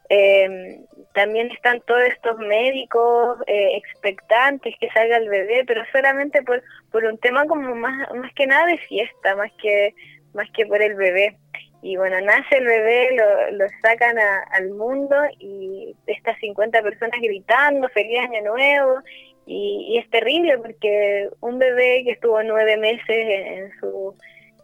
Eh, 0.09 0.79
también 1.13 1.49
están 1.51 1.79
todos 1.81 2.03
estos 2.03 2.37
médicos 2.39 3.37
eh, 3.47 3.77
expectantes 3.77 4.75
que 4.79 4.89
salga 4.89 5.17
el 5.17 5.29
bebé, 5.29 5.63
pero 5.65 5.83
solamente 5.93 6.41
por, 6.43 6.61
por 6.91 7.05
un 7.05 7.17
tema 7.17 7.45
como 7.45 7.75
más, 7.75 8.13
más 8.13 8.33
que 8.33 8.47
nada 8.47 8.65
de 8.65 8.77
fiesta, 8.79 9.35
más 9.35 9.51
que, 9.61 9.93
más 10.33 10.49
que 10.51 10.65
por 10.65 10.81
el 10.81 10.95
bebé. 10.95 11.37
Y 11.83 11.97
bueno, 11.97 12.21
nace 12.21 12.57
el 12.57 12.65
bebé, 12.65 13.15
lo, 13.15 13.57
lo 13.57 13.65
sacan 13.81 14.15
al 14.51 14.69
mundo 14.69 15.15
y 15.39 15.95
estas 16.05 16.37
50 16.39 16.81
personas 16.83 17.19
gritando, 17.21 17.89
feliz 17.89 18.19
año 18.19 18.53
nuevo, 18.53 18.99
y, 19.47 19.87
y, 19.89 19.97
es 19.97 20.07
terrible 20.11 20.59
porque 20.59 21.27
un 21.39 21.57
bebé 21.57 22.03
que 22.05 22.11
estuvo 22.11 22.41
nueve 22.43 22.77
meses 22.77 23.09
en 23.09 23.71
su 23.79 24.15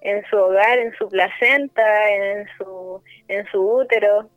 en 0.02 0.24
su 0.30 0.38
hogar, 0.38 0.80
en 0.80 0.94
su 0.98 1.08
placenta, 1.10 1.84
en 2.10 2.48
su, 2.58 3.02
en 3.28 3.46
su 3.52 3.60
útero. 3.60 4.30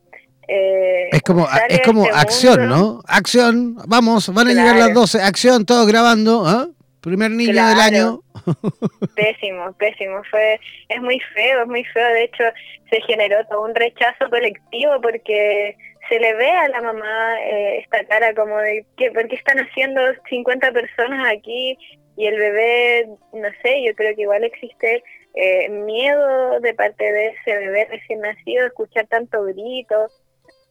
Eh, 0.49 1.09
es 1.13 1.23
como, 1.23 1.47
es 1.69 1.81
como 1.83 2.05
este 2.05 2.19
acción, 2.19 2.69
¿no? 2.69 3.01
Acción, 3.07 3.77
vamos, 3.87 4.33
van 4.35 4.49
a 4.49 4.53
llegar 4.53 4.77
las 4.77 4.93
12, 4.93 5.23
acción, 5.23 5.65
todos 5.65 5.87
grabando, 5.87 6.45
¿ah? 6.47 6.69
Primer 7.01 7.31
niño 7.31 7.67
del 7.67 7.81
año. 7.81 8.21
Pésimo, 9.17 9.73
pésimo. 9.75 10.23
Fue, 10.31 10.61
es 10.89 11.01
muy 11.01 11.19
feo, 11.35 11.63
es 11.63 11.67
muy 11.67 11.85
feo. 11.85 12.09
De 12.09 12.25
hecho, 12.25 12.45
se 12.91 13.01
generó 13.03 13.45
todo 13.47 13.63
un 13.65 13.75
rechazo 13.75 14.29
colectivo 14.29 15.01
porque 15.01 15.77
se 16.09 16.19
le 16.19 16.35
ve 16.35 16.51
a 16.51 16.69
la 16.69 16.83
mamá 16.83 17.41
eh, 17.43 17.79
esta 17.79 18.05
cara 18.05 18.35
como 18.35 18.59
de, 18.59 18.85
que 18.97 19.11
¿por 19.13 19.29
qué 19.29 19.37
están 19.37 19.59
haciendo 19.59 20.01
50 20.29 20.73
personas 20.73 21.33
aquí? 21.33 21.79
Y 22.17 22.27
el 22.27 22.37
bebé, 22.37 23.07
no 23.33 23.49
sé, 23.63 23.83
yo 23.85 23.95
creo 23.95 24.15
que 24.15 24.23
igual 24.23 24.45
existe 24.45 25.03
eh, 25.35 25.69
miedo 25.69 26.61
de 26.61 26.75
parte 26.75 27.13
de 27.13 27.29
ese 27.29 27.57
bebé 27.57 27.87
recién 27.91 28.21
nacido, 28.21 28.67
escuchar 28.67 29.07
tanto 29.07 29.45
grito. 29.45 30.09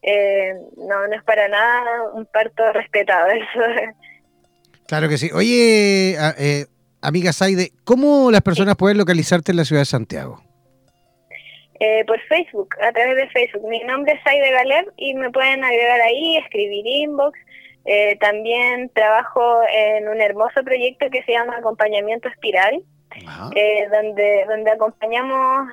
Eh, 0.02 0.54
no, 0.78 1.08
no 1.08 1.15
es 1.15 1.24
para 1.24 1.48
nada 1.48 2.12
un 2.13 2.26
parto 2.26 2.72
respetado. 2.74 3.28
Eso. 3.32 3.62
Claro 4.89 5.08
que 5.08 5.19
sí. 5.19 5.30
Oye, 5.36 6.15
eh, 6.39 6.65
amiga 7.04 7.32
Saide, 7.32 7.69
¿cómo 7.84 8.32
las 8.32 8.41
personas 8.41 8.75
pueden 8.75 8.97
localizarte 8.97 9.52
en 9.52 9.58
la 9.58 9.63
ciudad 9.63 9.84
de 9.84 9.86
Santiago? 9.86 10.41
Eh, 11.80 12.04
por 12.08 12.19
Facebook, 12.21 12.69
a 12.82 12.91
través 12.91 13.15
de 13.15 13.30
Facebook. 13.30 13.69
Mi 13.69 13.84
nombre 13.84 14.13
es 14.13 14.23
Saide 14.23 14.49
Galeb 14.49 14.91
y 14.97 15.13
me 15.13 15.30
pueden 15.30 15.63
agregar 15.63 16.02
ahí, 16.02 16.38
escribir 16.38 16.88
inbox. 16.88 17.38
Eh, 17.86 18.17
también 18.19 18.89
trabajo 18.95 19.62
en 19.71 20.10
un 20.10 20.21
hermoso 20.21 20.63
proyecto 20.63 21.06
que 21.12 21.21
se 21.21 21.34
llama 21.34 21.58
Acompañamiento 21.58 22.28
Espiral, 22.28 22.82
eh, 23.56 23.88
donde, 23.91 24.45
donde 24.49 24.71
acompañamos 24.71 25.69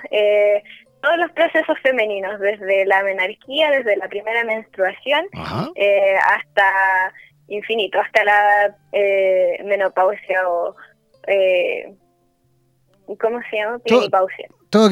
todos 1.00 1.16
los 1.16 1.32
procesos 1.32 1.78
femeninos, 1.82 2.38
desde 2.38 2.84
la 2.84 3.02
menarquía, 3.02 3.70
desde 3.70 3.96
la 3.96 4.08
primera 4.08 4.44
menstruación, 4.44 5.24
hasta 5.32 7.12
infinito, 7.48 8.00
hasta 8.00 8.24
la 8.24 8.76
menopausia 9.64 10.48
o... 10.48 10.76
¿Cómo 13.20 13.40
se 13.50 13.56
llama? 13.56 13.78
Plenipausia 13.78 14.48
todo 14.70 14.88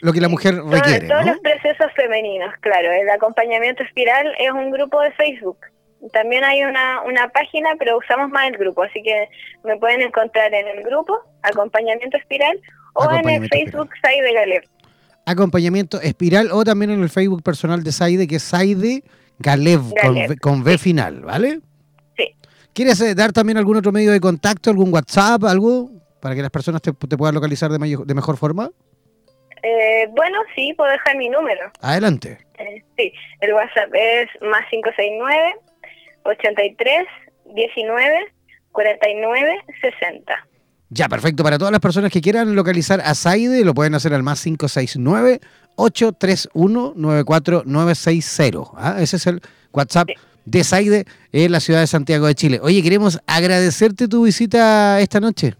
lo, 0.00 0.12
que 0.12 0.20
la 0.20 0.28
mujer 0.28 0.54
requiere. 0.64 1.08
Todos 1.08 1.26
los 1.26 1.38
procesos 1.40 1.92
femeninos, 1.94 2.54
claro. 2.60 2.90
El 2.92 3.08
acompañamiento 3.10 3.82
espiral 3.82 4.32
es 4.38 4.50
un 4.50 4.70
grupo 4.70 5.00
de 5.00 5.10
Facebook. 5.12 5.58
También 6.12 6.44
hay 6.44 6.62
una, 6.62 7.02
una 7.02 7.28
página, 7.28 7.70
pero 7.78 7.98
usamos 7.98 8.30
más 8.30 8.48
el 8.48 8.56
grupo, 8.56 8.82
así 8.82 9.02
que 9.02 9.28
me 9.64 9.76
pueden 9.78 10.02
encontrar 10.02 10.54
en 10.54 10.68
el 10.68 10.84
grupo, 10.84 11.18
Acompañamiento 11.42 12.16
Espiral, 12.16 12.60
o 12.94 13.10
en 13.12 13.28
el 13.28 13.48
Facebook 13.48 13.90
Saide 14.02 14.32
Galeb. 14.32 14.62
Acompañamiento 15.24 16.00
Espiral, 16.00 16.50
o 16.52 16.64
también 16.64 16.92
en 16.92 17.02
el 17.02 17.10
Facebook 17.10 17.42
personal 17.42 17.82
de 17.82 17.92
Saide, 17.92 18.28
que 18.28 18.36
es 18.36 18.42
Saide 18.42 19.02
Galeb, 19.38 19.82
Con, 20.40 20.62
v, 20.62 20.78
final, 20.78 21.22
¿vale? 21.22 21.60
¿Quieres 22.76 23.00
eh, 23.00 23.14
dar 23.14 23.32
también 23.32 23.56
algún 23.56 23.78
otro 23.78 23.90
medio 23.90 24.12
de 24.12 24.20
contacto, 24.20 24.68
algún 24.68 24.92
WhatsApp, 24.92 25.42
algo, 25.44 25.88
para 26.20 26.34
que 26.34 26.42
las 26.42 26.50
personas 26.50 26.82
te, 26.82 26.92
puedan 26.92 27.34
localizar 27.34 27.70
de, 27.70 27.78
de 28.04 28.14
mejor 28.14 28.36
forma? 28.36 28.70
Eh, 29.62 30.06
bueno, 30.14 30.40
sí, 30.54 30.74
puedo 30.76 30.92
dejar 30.92 31.16
mi 31.16 31.30
número. 31.30 31.72
Adelante. 31.80 32.36
Eh, 32.58 32.84
sí, 32.98 33.14
el 33.40 33.54
WhatsApp 33.54 33.88
es 33.94 34.28
más 34.42 34.60
569 34.68 35.54
83 36.24 37.06
19 37.54 38.32
49 38.72 39.64
60. 39.80 40.46
Ya, 40.90 41.08
perfecto. 41.08 41.42
Para 41.42 41.56
todas 41.56 41.72
las 41.72 41.80
personas 41.80 42.12
que 42.12 42.20
quieran 42.20 42.54
localizar 42.54 43.00
a 43.00 43.14
Saide, 43.14 43.64
lo 43.64 43.72
pueden 43.72 43.94
hacer 43.94 44.12
al 44.12 44.22
más 44.22 44.42
569 44.42 45.40
831 45.76 46.92
94960. 46.94 48.70
¿Ah? 48.76 49.00
Ese 49.00 49.16
es 49.16 49.26
el 49.26 49.40
WhatsApp 49.72 50.08
de 50.46 50.64
Saide 50.64 51.04
en 51.32 51.52
la 51.52 51.60
ciudad 51.60 51.80
de 51.80 51.86
Santiago 51.86 52.26
de 52.26 52.34
Chile. 52.34 52.60
Oye, 52.62 52.82
queremos 52.82 53.20
agradecerte 53.26 54.08
tu 54.08 54.24
visita 54.24 54.98
esta 55.00 55.20
noche. 55.20 55.54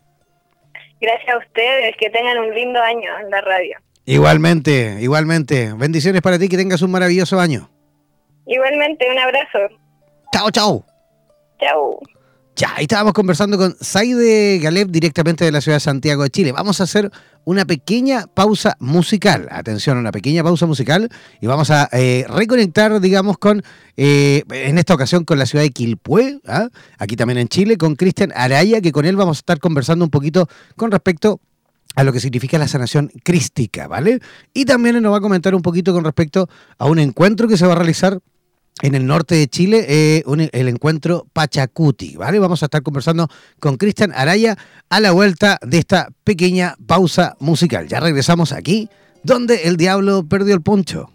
Gracias 1.01 1.35
a 1.35 1.38
ustedes, 1.38 1.94
que 2.01 2.09
tengan 2.09 2.38
un 2.38 2.55
lindo 2.55 2.81
año 2.81 3.11
en 3.22 3.31
la 3.31 3.42
radio. 3.42 3.77
Igualmente, 4.07 4.96
igualmente. 5.01 5.72
Bendiciones 5.77 6.22
para 6.22 6.38
ti, 6.38 6.49
que 6.49 6.57
tengas 6.57 6.81
un 6.81 6.90
maravilloso 6.90 7.38
año. 7.38 7.68
Igualmente, 8.46 9.11
un 9.11 9.18
abrazo. 9.18 9.59
Chao, 10.33 10.51
chao. 10.51 10.85
Chao. 11.61 12.01
Ya, 12.59 12.73
ahí 12.75 12.85
estábamos 12.85 13.12
conversando 13.12 13.59
con 13.59 13.77
Saide 13.83 14.59
Galeb 14.61 14.88
directamente 14.88 15.45
de 15.45 15.53
la 15.53 15.61
ciudad 15.61 15.77
de 15.77 15.81
Santiago 15.81 16.23
de 16.23 16.31
Chile. 16.31 16.53
Vamos 16.53 16.81
a 16.81 16.85
hacer 16.85 17.11
una 17.45 17.66
pequeña 17.66 18.29
pausa 18.33 18.79
musical. 18.81 19.47
Atención, 19.51 19.99
una 19.99 20.11
pequeña 20.11 20.42
pausa 20.42 20.64
musical 20.64 21.11
y 21.42 21.47
vamos 21.47 21.71
a 21.71 21.87
eh, 21.92 22.25
reconectar, 22.31 22.99
digamos, 23.03 23.37
con, 23.37 23.62
eh, 23.99 24.42
en 24.49 24.79
esta 24.79 24.95
ocasión 24.95 25.27
con 25.27 25.38
la 25.38 25.45
ciudad 25.45 25.64
de 25.64 25.71
Quilpué, 25.71 26.40
¿ah? 26.47 26.71
aquí 26.97 27.14
también 27.14 27.37
en 27.37 27.49
Chile, 27.49 27.77
con 27.77 27.95
Cristian 27.95 28.33
Araya, 28.35 28.81
que 28.81 28.90
con 28.90 29.05
él 29.05 29.16
vamos 29.16 29.37
a 29.37 29.40
estar 29.40 29.59
conversando 29.59 30.07
un 30.07 30.11
poquito 30.11 30.49
con 30.77 30.90
respecto 30.90 31.42
a 31.95 32.05
lo 32.05 32.12
que 32.14 32.21
significa 32.21 32.57
la 32.57 32.69
sanación 32.69 33.12
crística, 33.23 33.87
¿vale? 33.87 34.21
Y 34.55 34.64
también 34.64 35.03
nos 35.03 35.12
va 35.12 35.19
a 35.19 35.21
comentar 35.21 35.55
un 35.55 35.61
poquito 35.61 35.92
con 35.92 36.05
respecto 36.05 36.49
a 36.79 36.87
un 36.87 37.01
encuentro 37.01 37.49
que 37.49 37.59
se 37.59 37.66
va 37.66 37.73
a 37.73 37.77
realizar 37.77 38.19
en 38.82 38.94
el 38.94 39.06
norte 39.06 39.34
de 39.34 39.48
Chile, 39.48 39.86
eh, 39.88 40.24
el 40.52 40.68
encuentro 40.68 41.26
Pachacuti, 41.32 42.16
¿vale? 42.16 42.38
Vamos 42.38 42.62
a 42.62 42.66
estar 42.66 42.82
conversando 42.82 43.28
con 43.58 43.76
Cristian 43.76 44.12
Araya 44.14 44.56
a 44.90 45.00
la 45.00 45.12
vuelta 45.12 45.58
de 45.62 45.78
esta 45.78 46.08
pequeña 46.24 46.76
pausa 46.86 47.36
musical. 47.40 47.88
Ya 47.88 48.00
regresamos 48.00 48.52
aquí, 48.52 48.90
donde 49.22 49.64
el 49.64 49.76
diablo 49.76 50.28
perdió 50.28 50.54
el 50.54 50.62
poncho. 50.62 51.10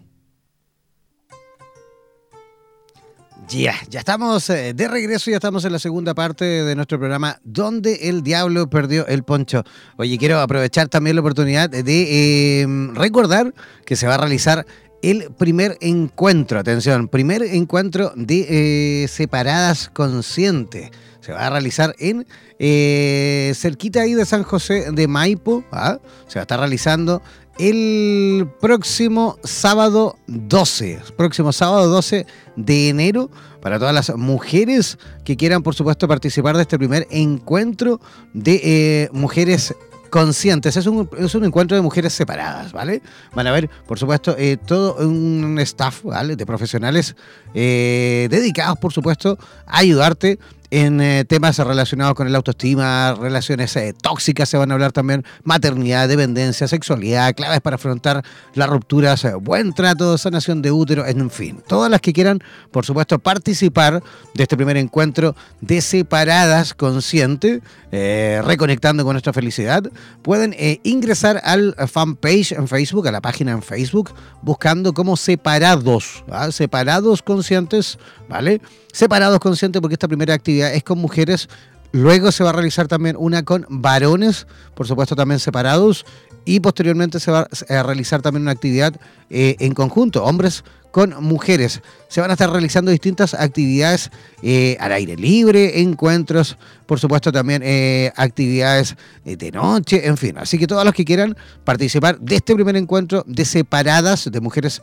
Ya, 3.48 3.74
ya 3.90 4.00
estamos 4.00 4.48
eh, 4.50 4.72
de 4.72 4.88
regreso, 4.88 5.30
ya 5.30 5.36
estamos 5.36 5.64
en 5.64 5.72
la 5.72 5.78
segunda 5.78 6.14
parte 6.14 6.44
de 6.44 6.74
nuestro 6.74 6.98
programa 6.98 7.38
Donde 7.44 8.08
el 8.08 8.22
Diablo 8.22 8.70
Perdió 8.70 9.06
el 9.06 9.24
Poncho. 9.24 9.64
Oye, 9.96 10.16
quiero 10.16 10.40
aprovechar 10.40 10.88
también 10.88 11.16
la 11.16 11.20
oportunidad 11.20 11.68
de 11.68 12.62
em, 12.62 12.94
recordar 12.94 13.52
que 13.84 13.96
se 13.96 14.06
va 14.06 14.14
a 14.14 14.18
realizar 14.18 14.64
el 15.02 15.32
primer 15.36 15.76
encuentro, 15.80 16.58
atención, 16.58 17.08
primer 17.08 17.42
encuentro 17.42 18.12
de 18.14 19.02
eh, 19.04 19.08
separadas 19.08 19.90
conscientes. 19.92 20.90
Se 21.20 21.32
va 21.32 21.46
a 21.46 21.50
realizar 21.50 21.94
en 21.98 22.26
eh, 22.58 23.52
cerquita 23.54 24.00
ahí 24.00 24.14
de 24.14 24.24
San 24.24 24.42
José 24.42 24.90
de 24.92 25.06
Maipo. 25.06 25.64
¿ah? 25.70 25.98
Se 26.26 26.38
va 26.38 26.40
a 26.40 26.42
estar 26.42 26.58
realizando 26.58 27.22
el 27.58 28.48
próximo 28.60 29.38
sábado 29.44 30.16
12, 30.26 31.00
próximo 31.16 31.52
sábado 31.52 31.88
12 31.88 32.26
de 32.56 32.88
enero, 32.88 33.30
para 33.60 33.78
todas 33.78 33.94
las 33.94 34.16
mujeres 34.16 34.98
que 35.24 35.36
quieran, 35.36 35.62
por 35.62 35.74
supuesto, 35.74 36.08
participar 36.08 36.56
de 36.56 36.62
este 36.62 36.78
primer 36.78 37.06
encuentro 37.10 38.00
de 38.32 38.60
eh, 38.64 39.08
mujeres 39.12 39.74
conscientes. 40.12 40.76
Es 40.76 40.86
un, 40.86 41.08
es 41.18 41.34
un, 41.34 41.44
encuentro 41.44 41.74
de 41.74 41.80
mujeres 41.80 42.12
separadas, 42.12 42.70
¿vale? 42.70 43.00
Van 43.34 43.46
a 43.46 43.50
ver, 43.50 43.70
por 43.86 43.98
supuesto, 43.98 44.36
eh, 44.38 44.58
todo 44.58 44.96
un 44.96 45.58
staff, 45.60 46.04
¿vale? 46.04 46.36
De 46.36 46.44
profesionales 46.44 47.16
eh, 47.54 48.28
dedicados, 48.30 48.78
por 48.78 48.92
supuesto, 48.92 49.38
a 49.64 49.78
ayudarte 49.78 50.38
en 50.72 51.02
eh, 51.02 51.26
temas 51.26 51.58
relacionados 51.58 52.14
con 52.14 52.26
el 52.26 52.34
autoestima, 52.34 53.14
relaciones 53.14 53.76
eh, 53.76 53.92
tóxicas, 53.92 54.48
se 54.48 54.56
van 54.56 54.70
a 54.70 54.74
hablar 54.74 54.90
también 54.90 55.22
maternidad, 55.44 56.08
dependencia, 56.08 56.66
sexualidad, 56.66 57.34
claves 57.34 57.60
para 57.60 57.76
afrontar 57.76 58.24
las 58.54 58.70
rupturas, 58.70 59.22
eh, 59.26 59.34
buen 59.34 59.74
trato, 59.74 60.16
sanación 60.16 60.62
de 60.62 60.72
útero, 60.72 61.06
en 61.06 61.28
fin. 61.30 61.62
Todas 61.66 61.90
las 61.90 62.00
que 62.00 62.14
quieran, 62.14 62.38
por 62.70 62.86
supuesto, 62.86 63.18
participar 63.18 64.02
de 64.32 64.42
este 64.42 64.56
primer 64.56 64.78
encuentro 64.78 65.36
de 65.60 65.82
separadas 65.82 66.72
consciente, 66.72 67.60
reconectando 67.90 69.04
con 69.04 69.12
nuestra 69.12 69.34
felicidad, 69.34 69.82
pueden 70.22 70.56
ingresar 70.82 71.42
al 71.44 71.74
fanpage 71.86 72.52
en 72.52 72.66
Facebook, 72.66 73.06
a 73.06 73.12
la 73.12 73.20
página 73.20 73.52
en 73.52 73.60
Facebook, 73.60 74.14
buscando 74.40 74.94
como 74.94 75.18
separados, 75.18 76.24
¿ah? 76.30 76.50
separados 76.50 77.20
conscientes, 77.20 77.98
¿vale? 78.30 78.62
Separados 78.92 79.40
conscientes 79.40 79.80
porque 79.80 79.94
esta 79.94 80.08
primera 80.08 80.34
actividad 80.34 80.72
es 80.72 80.84
con 80.84 80.98
mujeres. 80.98 81.48
Luego 81.90 82.32
se 82.32 82.44
va 82.44 82.50
a 82.50 82.52
realizar 82.54 82.88
también 82.88 83.16
una 83.18 83.42
con 83.42 83.66
varones, 83.68 84.46
por 84.74 84.86
supuesto 84.86 85.16
también 85.16 85.40
separados, 85.40 86.06
y 86.44 86.60
posteriormente 86.60 87.20
se 87.20 87.30
va 87.30 87.48
a 87.68 87.82
realizar 87.82 88.22
también 88.22 88.42
una 88.42 88.52
actividad 88.52 88.94
eh, 89.30 89.56
en 89.58 89.74
conjunto, 89.74 90.24
hombres 90.24 90.64
con 90.92 91.20
mujeres. 91.24 91.82
Se 92.08 92.20
van 92.20 92.30
a 92.30 92.34
estar 92.34 92.50
realizando 92.50 92.92
distintas 92.92 93.34
actividades 93.34 94.10
eh, 94.42 94.76
al 94.78 94.92
aire 94.92 95.16
libre, 95.16 95.80
encuentros, 95.80 96.56
por 96.86 97.00
supuesto 97.00 97.32
también 97.32 97.62
eh, 97.64 98.12
actividades 98.14 98.94
de 99.24 99.50
noche, 99.50 100.06
en 100.06 100.16
fin. 100.16 100.38
Así 100.38 100.58
que 100.58 100.68
todos 100.68 100.84
los 100.84 100.94
que 100.94 101.04
quieran 101.04 101.36
participar 101.64 102.20
de 102.20 102.36
este 102.36 102.54
primer 102.54 102.76
encuentro 102.76 103.24
de 103.26 103.44
separadas, 103.44 104.30
de 104.30 104.40
mujeres 104.40 104.80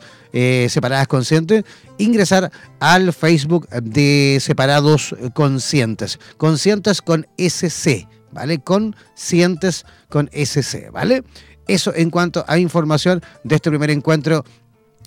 separadas 0.68 1.08
conscientes, 1.08 1.64
ingresar 1.98 2.50
al 2.80 3.12
Facebook 3.12 3.68
de 3.68 4.38
Separados 4.40 5.14
Conscientes. 5.32 6.18
Conscientes 6.36 7.00
con 7.00 7.26
SC. 7.38 8.06
¿Vale? 8.32 8.58
Conscientes 8.60 9.84
con 10.08 10.30
SC, 10.32 10.90
¿vale? 10.92 11.24
Eso 11.66 11.92
en 11.94 12.10
cuanto 12.10 12.44
a 12.46 12.58
información 12.58 13.22
de 13.44 13.56
este 13.56 13.70
primer 13.70 13.90
encuentro 13.90 14.44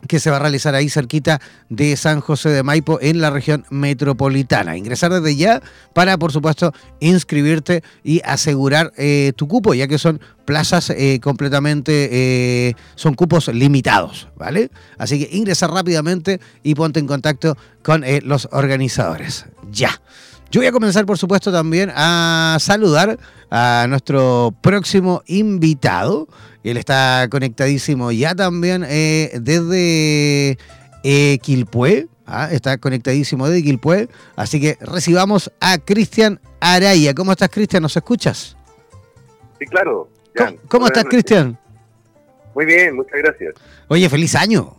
que 0.08 0.20
se 0.20 0.30
va 0.30 0.38
a 0.38 0.39
realizar 0.39 0.76
ahí 0.76 0.89
cerquita 0.89 1.42
de 1.70 1.96
San 1.98 2.20
José 2.22 2.50
de 2.50 2.63
Maipo 2.63 3.00
en 3.02 3.22
la 3.22 3.30
región 3.30 3.66
metropolitana. 3.70 4.78
Ingresar 4.78 5.12
desde 5.12 5.36
ya 5.36 5.62
para, 5.94 6.18
por 6.18 6.32
supuesto, 6.32 6.74
inscribirte 7.00 7.84
y 8.04 8.22
asegurar 8.24 8.92
eh, 8.98 9.34
tu 9.36 9.48
cupo, 9.48 9.74
ya 9.74 9.88
que 9.88 9.98
son 9.98 10.20
plazas 10.46 10.89
eh, 10.89 11.20
completamente, 11.22 12.10
eh, 12.12 12.76
son 12.96 13.13
cupos 13.13 13.48
limitados, 13.48 14.28
¿vale? 14.36 14.70
Así 14.98 15.20
que 15.20 15.36
ingresa 15.36 15.68
rápidamente 15.68 16.39
y 16.63 16.76
ponte 16.76 17.00
en 17.00 17.08
contacto 17.08 17.58
con 17.82 18.04
los 18.24 18.48
organizadores. 18.52 19.46
Ya. 19.72 20.02
Yo 20.54 20.60
voy 20.60 20.68
a 20.68 20.72
comenzar, 20.72 21.08
por 21.08 21.18
supuesto, 21.18 21.52
también 21.52 21.92
a 21.96 22.58
saludar 22.60 23.18
a 23.50 23.88
nuestro 23.89 24.54
próximo 24.62 25.24
invitado. 25.26 26.28
Él 26.63 26.78
está 26.78 27.28
conectadísimo 27.32 28.12
ya 28.12 28.36
también 28.36 28.86
eh, 28.88 29.32
desde 29.42 30.60
eh, 31.04 31.39
Quilpué. 31.42 32.08
¿ah? 32.28 32.50
está 32.52 32.78
conectadísimo 32.78 33.50
desde 33.50 33.63
Quilpué. 33.63 34.10
Así 34.36 34.62
que 34.62 34.78
recibamos 34.80 35.52
a 35.60 35.80
Cristian 35.80 36.39
Araya. 36.60 37.16
¿Cómo 37.16 37.32
estás, 37.32 37.50
Cristian? 37.50 37.82
¿Nos 37.82 37.98
escuchas? 37.98 38.56
Sí, 39.58 39.66
claro. 39.66 40.08
¿Cómo, 40.68 40.86
estás, 40.86 41.06
Cristian? 41.06 41.58
Muy 42.54 42.66
bien, 42.66 42.96
muchas 42.96 43.20
gracias. 43.24 43.56
Oye, 43.88 44.08
feliz 44.08 44.36
año. 44.36 44.72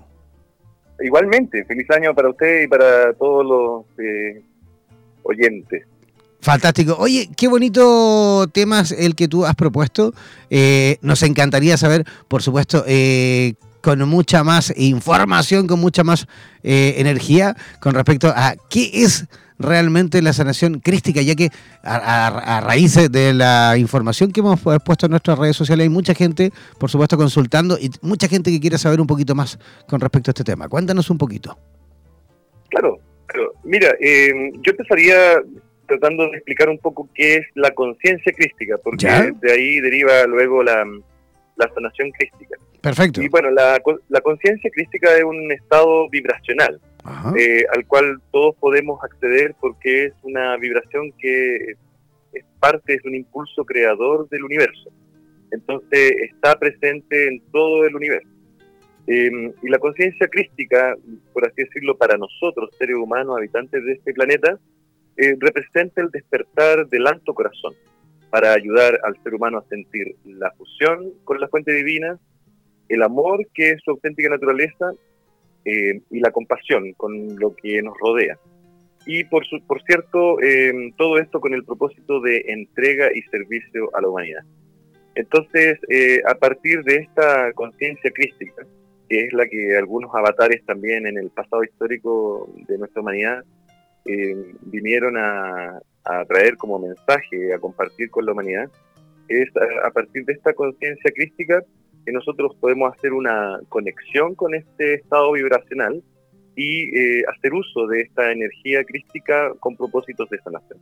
Igualmente, 1.01 1.65
feliz 1.65 1.91
año 1.91 2.15
para 2.15 2.31
usted 2.31 2.63
y 2.63 2.69
para 2.69 3.13
todos 3.15 3.45
los 3.45 3.99
eh, 3.99 4.41
oyentes. 5.25 5.85
Fantástico. 6.41 6.97
Oye, 6.99 7.31
qué 7.37 7.49
bonito 7.49 8.47
tema 8.53 8.85
el 8.99 9.15
que 9.15 9.29
tú 9.29 9.47
has 9.47 9.55
propuesto. 9.55 10.13
Eh, 10.51 10.99
nos 11.01 11.23
encantaría 11.23 11.77
saber, 11.77 12.05
por 12.29 12.43
supuesto, 12.43 12.85
eh, 12.87 13.55
con 13.81 14.07
mucha 14.09 14.45
más 14.45 14.73
información, 14.77 15.67
con 15.67 15.81
mucha 15.81 16.05
más 16.05 16.27
energía 16.63 17.55
con 17.81 17.95
respecto 17.95 18.29
a 18.35 18.55
qué 18.71 18.91
es 18.95 19.27
realmente 19.59 20.23
la 20.23 20.33
sanación 20.33 20.81
crística, 20.81 21.23
ya 21.23 21.35
que 21.35 21.51
a, 21.83 22.61
raíz 22.65 22.95
de 23.11 23.35
la 23.35 23.77
información 23.79 24.33
que 24.33 24.41
hemos 24.41 24.61
puesto 24.61 25.07
en 25.07 25.11
nuestras 25.11 25.39
redes 25.39 25.57
sociales 25.57 25.85
hay 25.85 25.89
mucha 25.89 26.15
gente, 26.15 26.53
por 26.79 26.91
supuesto, 26.91 27.17
consultando 27.17 27.79
y 27.79 27.91
mucha 28.03 28.29
gente 28.29 28.51
que 28.51 28.61
quiere 28.61 28.79
saber 28.79 29.01
un 29.01 29.07
poquito 29.07 29.35
más 29.35 29.59
con 29.89 30.01
respecto 30.01 30.31
a 30.31 30.33
este 30.33 30.45
tema. 30.45 30.69
Cuéntanos 30.69 31.11
un 31.11 31.19
poquito. 31.19 31.59
Claro, 32.71 32.99
claro. 33.35 33.53
Mira, 33.65 33.95
eh, 34.01 34.33
yo 34.63 34.71
empezaría 34.71 35.43
tratando 35.87 36.31
de 36.31 36.37
explicar 36.37 36.69
un 36.69 36.79
poco 36.79 37.09
qué 37.15 37.37
es 37.37 37.47
la 37.55 37.71
conciencia 37.73 38.33
crística, 38.33 38.79
porque 38.79 39.33
de 39.41 39.53
ahí 39.53 39.81
deriva 39.81 40.25
luego 40.27 40.63
la, 40.63 40.85
sanación 41.75 42.11
crística. 42.13 42.57
Perfecto. 42.81 43.23
Y 43.23 43.29
bueno, 43.29 43.51
la, 43.51 43.81
la 44.09 44.21
conciencia 44.21 44.71
crística 44.71 45.15
es 45.17 45.25
un 45.25 45.53
estado 45.53 46.09
vibracional 46.09 46.81
eh, 47.37 47.65
al 47.75 47.87
cual 47.87 48.21
todos 48.33 48.57
podemos 48.57 49.03
acceder 49.05 49.55
porque 49.61 50.07
es 50.07 50.13
una 50.23 50.57
vibración 50.57 51.13
que 51.19 51.75
es 52.33 52.45
parte, 52.59 52.95
es 52.95 53.05
un 53.05 53.15
impulso 53.15 53.65
creador 53.65 54.29
del 54.31 54.45
universo. 54.45 54.91
Entonces 55.51 56.13
está 56.33 56.59
presente 56.59 57.29
en 57.29 57.41
todo 57.53 57.85
el 57.85 57.95
universo. 57.95 58.29
Em, 59.07 59.53
y 59.63 59.69
la 59.69 59.79
conciencia 59.79 60.29
crística, 60.29 60.97
por 61.33 61.47
así 61.47 61.63
decirlo, 61.63 61.97
para 61.97 62.17
nosotros, 62.17 62.71
seres 62.79 62.97
humanos, 62.97 63.37
habitantes 63.37 63.85
de 63.85 63.93
este 63.93 64.15
planeta, 64.15 64.59
eh, 65.17 65.37
representa 65.39 66.01
el 66.01 66.11
despertar 66.11 66.89
del 66.89 67.07
alto 67.07 67.35
corazón 67.35 67.75
para 68.31 68.53
ayudar 68.53 68.99
al 69.05 69.17
ser 69.23 69.35
humano 69.35 69.59
a 69.59 69.69
sentir 69.69 70.17
la 70.25 70.51
fusión 70.53 71.13
con 71.25 71.39
la 71.39 71.49
fuente 71.49 71.73
divina, 71.73 72.19
el 72.89 73.03
amor 73.03 73.47
que 73.55 73.71
es 73.71 73.83
su 73.85 73.93
auténtica 73.93 74.29
naturaleza 74.29 74.93
eh, 75.65 76.01
y 76.11 76.21
la 76.21 76.31
compasión 76.31 76.93
con 76.95 77.39
lo 77.39 77.55
que 77.55 77.81
nos 77.83 77.95
rodea. 77.99 78.39
Y 79.07 79.25
por, 79.25 79.45
por 79.67 79.83
cierto, 79.83 80.41
eh, 80.43 80.93
todo 80.97 81.19
esto 81.19 81.41
con 81.41 81.55
el 81.55 81.65
propósito 81.65 82.21
de 82.21 82.45
entrega 82.49 83.11
y 83.15 83.23
servicio 83.23 83.95
a 83.95 84.01
la 84.01 84.09
humanidad. 84.09 84.43
Entonces, 85.15 85.79
eh, 85.89 86.21
a 86.27 86.35
partir 86.35 86.83
de 86.83 86.97
esta 86.97 87.53
conciencia 87.53 88.11
crística, 88.11 88.67
que 89.09 89.27
es 89.27 89.33
la 89.33 89.47
que 89.47 89.77
algunos 89.77 90.15
avatares 90.15 90.65
también 90.65 91.07
en 91.07 91.19
el 91.19 91.31
pasado 91.31 91.65
histórico 91.65 92.49
de 92.69 92.79
nuestra 92.79 93.03
humanidad 93.03 93.45
vinieron 94.63 95.17
a, 95.17 95.81
a, 96.05 96.25
traer 96.27 96.57
como 96.57 96.79
mensaje, 96.79 97.55
a 97.55 97.59
compartir 97.59 98.11
con 98.11 98.27
la 98.27 98.33
humanidad, 98.33 98.71
es 99.29 99.49
a 99.83 99.91
partir 99.91 100.25
de 100.27 100.35
esta 100.35 100.53
conciencia 100.53 101.11
crística 101.11 101.63
que 102.05 102.13
nosotros 102.13 102.55
podemos 102.61 102.95
hacer 102.95 103.13
una 103.13 103.61
conexión 103.69 104.35
con 104.35 104.55
este 104.55 104.95
estado 104.95 105.33
vibracional 105.33 106.03
y 106.57 106.97
eh, 106.97 107.25
hacer 107.35 107.53
uso 107.53 107.87
de 107.87 108.03
esta 108.03 108.31
energía 108.31 108.85
crística 108.85 109.53
con 109.59 109.77
propósitos 109.77 110.29
de 110.31 110.39
sanación. 110.39 110.79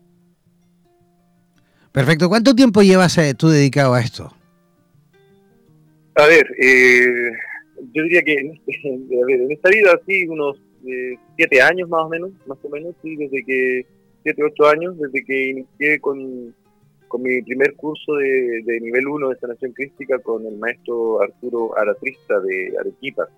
Perfecto. 1.92 2.28
¿Cuánto 2.28 2.54
tiempo 2.54 2.82
llevas 2.82 3.16
eh, 3.18 3.34
tú 3.34 3.48
dedicado 3.48 3.94
a 3.94 4.00
esto? 4.00 4.34
A 6.14 6.26
ver, 6.26 6.46
eh, 6.58 7.32
yo 7.92 8.02
diría 8.04 8.22
que 8.22 8.34
en, 8.34 8.52
este, 8.52 9.52
esta 9.52 9.70
vida 9.70 10.00
sí, 10.06 10.26
unos 10.28 10.60
siete 11.36 11.62
años 11.62 11.88
más 11.88 12.04
o 12.04 12.08
menos, 12.08 12.30
más 12.46 12.58
o 12.62 12.68
menos, 12.68 12.94
sí, 13.02 13.16
desde 13.16 13.44
que, 13.44 13.86
siete, 14.22 14.42
ocho 14.42 14.66
años, 14.66 14.98
desde 14.98 15.24
que 15.24 15.50
inicié 15.50 16.00
con, 16.00 16.54
con 17.08 17.22
mi 17.22 17.42
primer 17.42 17.74
curso 17.74 18.14
de, 18.14 18.80
nivel 18.80 19.06
1 19.06 19.28
de 19.28 19.36
sanación 19.36 19.72
crística 19.72 20.18
con 20.18 20.46
el 20.46 20.56
maestro 20.58 21.20
Arturo 21.20 21.76
Aratrista 21.76 22.40
de 22.40 22.74
Arequipa. 22.78 23.28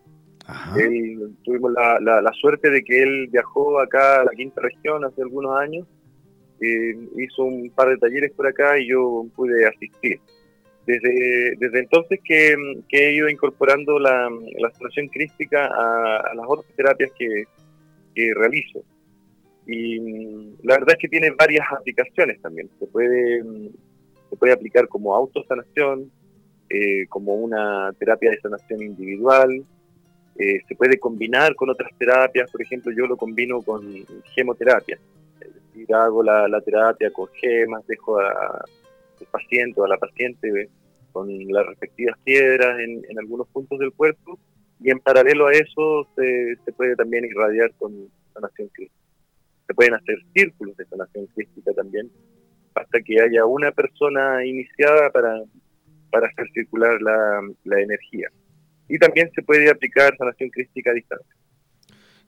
tuvimos 1.44 1.72
la, 1.72 2.33
suerte 2.40 2.70
de 2.70 2.83
que 2.83 3.02
él 3.02 3.28
viajó 3.30 3.80
acá 3.80 4.20
a 4.20 4.24
la 4.24 4.30
quinta 4.33 4.61
región 4.61 5.04
hace 5.04 5.22
algunos 5.22 5.57
años, 5.57 5.87
eh, 6.61 6.96
hizo 7.18 7.44
un 7.44 7.70
par 7.70 7.88
de 7.88 7.98
talleres 7.98 8.33
por 8.33 8.46
acá 8.46 8.78
y 8.78 8.88
yo 8.88 9.26
pude 9.35 9.66
asistir. 9.66 10.20
Desde, 10.87 11.57
desde 11.57 11.79
entonces 11.79 12.20
que, 12.23 12.55
he 12.90 13.14
ido 13.14 13.29
incorporando 13.29 13.99
la, 13.99 14.29
sanación 14.77 15.09
crística 15.09 15.66
a, 15.66 16.35
las 16.35 16.47
otras 16.47 16.70
terapias 16.77 17.11
que, 17.18 17.47
realizo. 18.35 18.85
Y 19.66 19.99
mm, 19.99 20.57
la 20.62 20.75
verdad 20.75 20.94
es 20.97 20.99
que 20.99 21.09
tiene 21.09 21.31
varias 21.31 21.66
aplicaciones 21.73 22.40
también. 22.40 22.68
Se 22.79 22.87
puede, 22.87 23.42
mm, 23.42 23.68
se 24.31 24.37
puede 24.37 24.53
aplicar 24.53 24.87
como 24.88 25.14
autosanación, 25.14 26.12
eh, 26.68 27.07
como 27.09 27.35
una 27.35 27.92
terapia 27.99 28.31
de 28.31 28.40
sanación 28.40 28.83
individual, 28.83 29.64
eh, 30.37 30.61
se 30.66 30.75
puede 30.75 30.99
combinar 30.99 31.55
con 31.55 31.70
otras 31.70 31.90
terapias, 31.97 32.51
por 32.51 32.61
ejemplo, 32.61 32.92
yo 32.92 33.07
lo 33.07 33.16
combino 33.16 33.62
con 33.62 34.05
gemoterapia. 34.35 34.99
Es 35.40 35.55
decir, 35.55 35.94
hago 35.94 36.23
la, 36.23 36.61
terapia 36.61 37.12
con 37.12 37.29
gemas, 37.35 37.87
dejo 37.87 38.18
al 39.20 39.27
paciente 39.27 39.81
o 39.81 39.85
a 39.85 39.88
la 39.88 39.98
paciente 39.98 40.68
con 41.12 41.29
las 41.48 41.66
respectivas 41.66 42.18
piedras 42.24 42.79
en, 42.81 43.18
algunos 43.18 43.48
puntos 43.48 43.79
del 43.79 43.92
cuerpo 43.92 44.38
y 44.81 44.90
en 44.90 44.98
paralelo 44.98 45.46
a 45.46 45.53
eso 45.53 46.09
se, 46.16 46.57
se 46.64 46.72
puede 46.72 46.96
también 46.96 47.24
irradiar 47.24 47.72
con 47.79 48.09
sanación 48.33 48.68
crítica 48.68 49.05
se 49.66 49.74
pueden 49.74 49.94
hacer 49.94 50.16
círculos 50.35 50.77
de 50.77 50.85
sanación 50.87 51.27
crística 51.35 51.72
también, 51.72 52.11
hasta 52.74 53.00
que 53.00 53.20
haya 53.20 53.44
una 53.44 53.72
persona 53.72 54.44
iniciada 54.44 55.11
para, 55.11 55.42
para 56.11 56.29
hacer 56.29 56.48
circular 56.53 57.00
la, 57.00 57.81
energía. 57.81 58.29
Y 58.88 58.98
también 58.98 59.31
se 59.35 59.42
puede 59.42 59.70
aplicar 59.70 60.16
sanación 60.16 60.50
crística 60.50 60.90
a 60.90 60.94
distancia. 60.94 61.35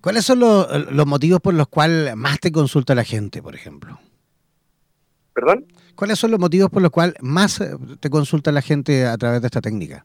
¿Cuáles 0.00 0.24
son 0.24 0.40
los, 0.40 0.92
los 0.92 1.06
motivos 1.06 1.40
por 1.40 1.54
los 1.54 1.68
cuales 1.68 2.14
más 2.16 2.38
te 2.38 2.52
consulta 2.52 2.94
la 2.94 3.04
gente, 3.04 3.42
por 3.42 3.54
ejemplo? 3.54 3.98
¿Perdón? 5.34 5.66
¿Cuáles 5.96 6.18
son 6.18 6.30
los 6.30 6.38
motivos 6.38 6.70
por 6.70 6.82
los 6.82 6.90
cuales 6.90 7.14
más 7.22 7.58
te 8.00 8.10
consulta 8.10 8.52
la 8.52 8.60
gente 8.60 9.06
a 9.06 9.16
través 9.16 9.40
de 9.40 9.46
esta 9.46 9.62
técnica? 9.62 10.04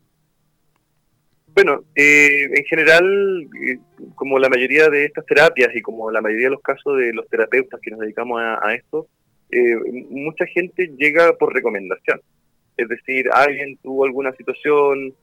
Bueno, 1.54 1.84
eh, 1.96 2.46
en 2.46 2.64
general, 2.64 3.50
eh, 3.62 3.78
como 4.16 4.40
la 4.40 4.48
mayoría 4.48 4.90
de 4.90 5.04
estas 5.04 5.26
terapias 5.26 5.76
y 5.76 5.82
como 5.82 6.10
la 6.10 6.22
mayoría 6.22 6.46
de 6.46 6.52
los 6.52 6.62
casos 6.62 6.98
de 6.98 7.14
los 7.14 7.28
terapeutas 7.28 7.80
que 7.82 7.92
nos 7.92 8.00
dedicamos 8.00 8.42
a, 8.42 8.74
esto, 8.74 9.08
eh, 9.52 9.76
mucha 10.10 10.46
gente 10.46 10.94
llega 10.98 11.34
por 11.34 11.54
recomendación. 11.54 12.22
Es 12.78 12.88
decir, 12.88 13.30
alguien 13.34 13.78
tuvo 13.84 14.06
alguna 14.06 14.32
situación 14.34 15.14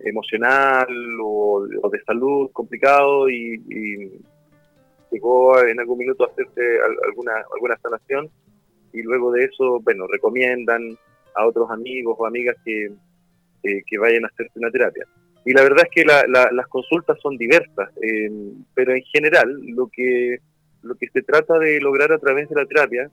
emocional 0.00 0.88
o, 1.22 1.66
de 1.90 2.02
salud 2.04 2.50
complicado 2.52 3.30
y, 3.30 4.20
llegó 5.10 5.62
en 5.62 5.78
algún 5.78 5.98
minuto 5.98 6.24
a 6.24 6.32
hacerse 6.32 6.62
alguna, 7.06 7.32
alguna 7.54 7.76
sanación 7.82 8.30
y 8.92 9.02
luego 9.02 9.32
de 9.32 9.44
eso, 9.44 9.80
bueno, 9.80 10.06
recomiendan 10.06 10.96
a 11.34 11.46
otros 11.46 11.70
amigos 11.70 12.16
o 12.18 12.26
amigas 12.26 12.56
que 12.64 12.90
eh, 13.64 13.84
que 13.86 13.96
vayan 13.96 14.24
a 14.24 14.26
hacerse 14.26 14.58
una 14.58 14.72
terapia. 14.72 15.06
Y 15.44 15.52
la 15.52 15.62
verdad 15.62 15.84
es 15.84 15.90
que 15.94 16.04
las 16.04 16.66
consultas 16.66 17.16
son 17.20 17.36
diversas, 17.36 17.90
eh, 18.02 18.28
pero 18.74 18.92
en 18.92 19.04
general 19.04 19.56
lo 19.68 19.86
que, 19.86 20.38
lo 20.82 20.96
que 20.96 21.06
se 21.10 21.22
trata 21.22 21.60
de 21.60 21.78
lograr 21.80 22.10
a 22.12 22.18
través 22.18 22.48
de 22.48 22.56
la 22.56 22.66
terapia 22.66 23.08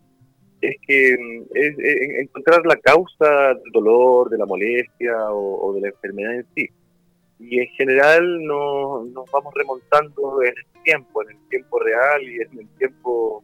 es 0.59 0.75
que 0.87 1.15
mm, 1.19 1.43
es, 1.53 1.75
encontrar 2.21 2.65
la 2.65 2.77
causa 2.77 3.53
del 3.53 3.71
dolor, 3.71 4.31
de 4.31 4.39
la 4.39 4.47
molestia 4.47 5.31
o, 5.31 5.71
de 5.75 5.81
la 5.81 5.89
enfermedad 5.89 6.33
en 6.33 6.45
sí. 6.55 6.67
Y 7.37 7.59
en 7.59 7.67
general 7.67 8.43
no, 8.43 9.05
nos 9.05 9.29
vamos 9.29 9.53
remontando 9.53 10.41
en 10.41 10.55
el 10.57 10.83
tiempo, 10.83 11.21
en 11.21 11.29
el 11.29 11.49
tiempo 11.49 11.77
real 11.77 12.23
y 12.23 12.41
en 12.41 12.59
el 12.59 12.67
tiempo 12.79 13.43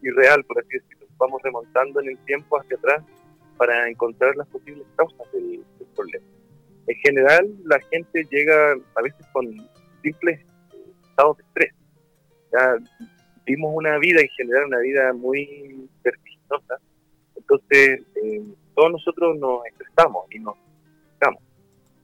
irreal, 0.00 0.42
por 0.44 0.58
así 0.58 0.70
decirlo. 0.72 0.95
Vamos 1.18 1.42
remontando 1.42 2.00
en 2.00 2.08
el 2.08 2.18
tiempo 2.18 2.58
hacia 2.58 2.76
atrás 2.76 3.04
para 3.56 3.88
encontrar 3.88 4.36
las 4.36 4.46
posibles 4.48 4.86
causas 4.96 5.32
del 5.32 5.64
problema 5.94 6.26
en 6.86 6.96
general 6.96 7.48
la 7.64 7.80
gente 7.90 8.26
llega 8.30 8.72
a 8.94 9.02
veces 9.02 9.26
con 9.32 9.46
simples 10.02 10.40
estados 11.10 11.36
de 11.38 11.44
estrés. 11.44 11.74
vimos 13.44 13.72
una 13.74 13.98
vida 13.98 14.20
en 14.20 14.28
general, 14.28 14.66
una 14.66 14.78
vida 14.78 15.12
muy 15.12 15.88
vertiginosa. 16.02 16.78
Entonces, 17.36 18.02
eh, 18.22 18.42
todos 18.74 18.92
nosotros 18.92 19.38
nos 19.38 19.66
estresamos 19.66 20.26
y 20.30 20.38
nos 20.38 20.56
estresamos. 21.04 21.42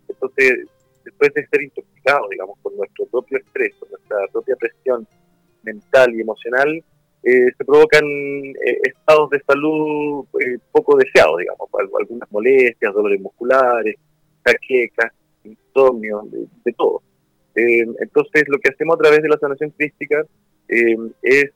Entonces, 0.08 0.66
después 1.04 1.34
de 1.34 1.46
ser 1.46 1.62
intoxicados, 1.62 2.28
digamos, 2.30 2.58
por 2.60 2.74
nuestro 2.74 3.06
propio 3.06 3.38
estrés, 3.38 3.74
por 3.76 3.90
nuestra 3.90 4.16
propia 4.32 4.56
presión 4.56 5.06
mental 5.62 6.14
y 6.14 6.20
emocional, 6.20 6.84
eh, 7.24 7.52
se 7.56 7.64
provocan 7.64 8.04
eh, 8.04 8.80
estados 8.82 9.30
de 9.30 9.40
salud 9.46 10.24
eh, 10.40 10.58
poco 10.72 10.96
deseados, 10.96 11.38
digamos, 11.38 11.68
algunas 11.98 12.30
molestias, 12.32 12.92
dolores 12.92 13.20
musculares, 13.20 13.96
jaquecas, 14.44 15.12
insomnio, 15.44 16.22
de, 16.24 16.72
todo. 16.72 17.00
entonces, 17.54 18.44
lo 18.48 18.58
que 18.58 18.70
hacemos 18.70 18.96
a 18.96 19.02
través 19.02 19.22
de 19.22 19.28
la 19.28 19.38
sanación 19.38 19.70
crística 19.70 20.24
es 20.68 21.50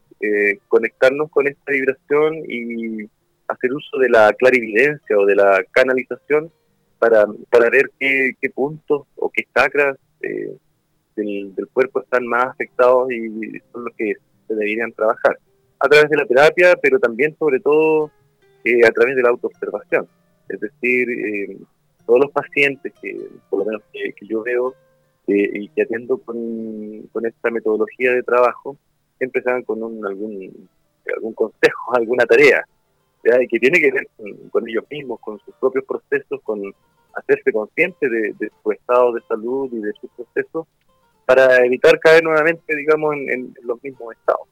conectarnos 0.69 1.31
con 1.31 1.49
esta 1.49 1.73
vibración 1.73 2.43
y 2.49 3.09
hacer 3.49 3.73
uso 3.73 3.99
de 3.99 4.11
la 4.11 4.33
clarividencia 4.35 5.19
o 5.19 5.25
de 5.25 5.37
la 5.37 5.65
canalización 5.73 6.51
para, 6.99 7.27
para 7.51 7.71
ver 7.71 7.91
qué, 7.99 8.33
qué 8.41 8.51
puntos 8.51 9.07
o 9.17 9.31
qué 9.31 9.45
chakras 9.55 9.97
del, 10.21 11.55
del 11.55 11.69
cuerpo 11.73 12.03
están 12.03 12.27
más 12.27 12.47
afectados 12.47 13.11
y 13.11 13.59
son 13.73 13.85
los 13.85 13.95
que 13.97 14.15
se 14.47 14.55
deberían 14.55 14.93
trabajar 14.93 15.39
a 15.79 15.89
través 15.89 16.11
de 16.11 16.17
la 16.17 16.27
terapia, 16.27 16.77
pero 16.81 16.99
también 16.99 17.37
sobre 17.39 17.61
todo 17.61 18.11
eh, 18.65 18.85
a 18.87 18.91
través 18.91 19.17
de 19.17 19.23
la 19.23 19.31
autoobservación. 19.31 20.09
Es 20.49 20.61
decir, 20.61 21.09
eh, 21.11 21.57
todos 22.07 22.21
los 22.21 22.31
pacientes 22.31 22.93
que, 23.01 23.17
por 23.51 23.61
lo 23.61 23.67
menos 23.67 23.83
que, 23.93 24.13
yo 24.27 24.43
veo 24.43 24.75
eh, 25.27 25.51
y 25.55 25.69
que 25.69 25.83
atiendo 25.83 26.19
con, 26.19 27.09
esta 27.25 27.51
metodología 27.51 28.13
de 28.13 28.23
trabajo, 28.23 28.77
siempre 29.19 29.43
se 29.43 29.65
con 29.65 29.83
un, 29.83 30.05
algún, 30.07 30.69
algún 31.15 31.35
consejo, 31.35 31.95
alguna 31.95 32.27
tarea, 32.27 32.65
que 33.23 33.59
tiene 33.59 33.81
que 33.81 33.91
ver 33.91 34.09
con, 34.51 34.69
ellos 34.69 34.85
mismos, 34.89 35.19
con 35.21 35.41
sus 35.41 35.53
propios 35.57 35.85
procesos, 35.85 36.41
con 36.43 36.63
hacerse 37.13 37.53
consciente 37.53 38.09
de, 38.09 38.51
su 38.63 38.71
estado 38.71 39.13
de 39.15 39.21
salud 39.23 39.69
y 39.73 39.81
de 39.81 39.93
sus 40.01 40.09
procesos, 40.11 40.69
para 41.25 41.65
evitar 41.65 41.99
caer 41.99 42.23
nuevamente, 42.23 42.77
digamos, 42.77 43.17
en 43.17 43.53
los 43.65 43.83
mismos 43.83 44.15
estados 44.15 44.47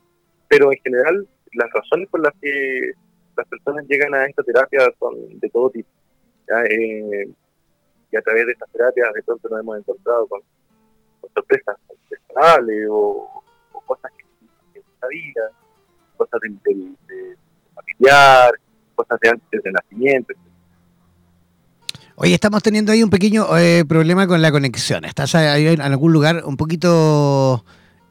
pero 0.54 0.70
en 0.70 0.78
general 0.84 1.28
las 1.54 1.70
razones 1.72 2.08
por 2.08 2.20
las 2.20 2.32
que 2.40 2.92
las 3.36 3.46
personas 3.48 3.84
llegan 3.88 4.14
a 4.14 4.24
esta 4.26 4.42
terapia 4.44 4.80
son 5.00 5.14
de 5.40 5.50
todo 5.50 5.68
tipo. 5.70 5.88
Eh, 6.70 7.28
y 8.12 8.16
a 8.16 8.22
través 8.22 8.46
de 8.46 8.52
estas 8.52 8.70
terapias 8.70 9.12
de 9.14 9.22
pronto 9.24 9.48
nos 9.48 9.60
hemos 9.60 9.78
encontrado 9.78 10.28
con, 10.28 10.40
sorpresas 11.34 11.76
personales 12.08 12.86
o, 12.88 13.42
cosas 13.84 14.12
que 14.16 14.78
en 14.78 14.84
la 15.02 15.08
vida, 15.08 15.50
cosas 16.16 16.40
de, 16.40 17.36
familiar, 17.74 18.52
cosas 18.94 19.18
de 19.20 19.28
antes 19.30 19.62
del 19.62 19.72
nacimiento. 19.72 20.34
Oye, 22.14 22.34
estamos 22.34 22.62
teniendo 22.62 22.92
ahí 22.92 23.02
un 23.02 23.10
pequeño 23.10 23.58
eh, 23.58 23.84
problema 23.84 24.28
con 24.28 24.40
la 24.40 24.52
conexión. 24.52 25.04
¿Estás 25.04 25.34
ahí 25.34 25.66
en 25.66 25.80
algún 25.80 26.12
lugar 26.12 26.44
un 26.44 26.56
poquito 26.56 27.64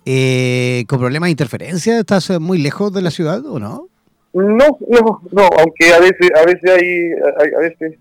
eh, 0.05 0.85
¿Con 0.87 0.99
problemas 0.99 1.27
de 1.27 1.31
interferencia? 1.31 1.99
¿Estás 1.99 2.29
eh, 2.29 2.39
muy 2.39 2.57
lejos 2.57 2.93
de 2.93 3.01
la 3.01 3.11
ciudad 3.11 3.45
o 3.45 3.59
no? 3.59 3.87
No, 4.33 4.77
no, 4.89 5.21
no, 5.31 5.49
aunque 5.59 5.93
a 5.93 5.99
veces, 5.99 6.31
a 6.35 6.45
veces 6.45 6.71
hay, 6.71 7.11
a, 7.55 7.59
veces 7.59 7.99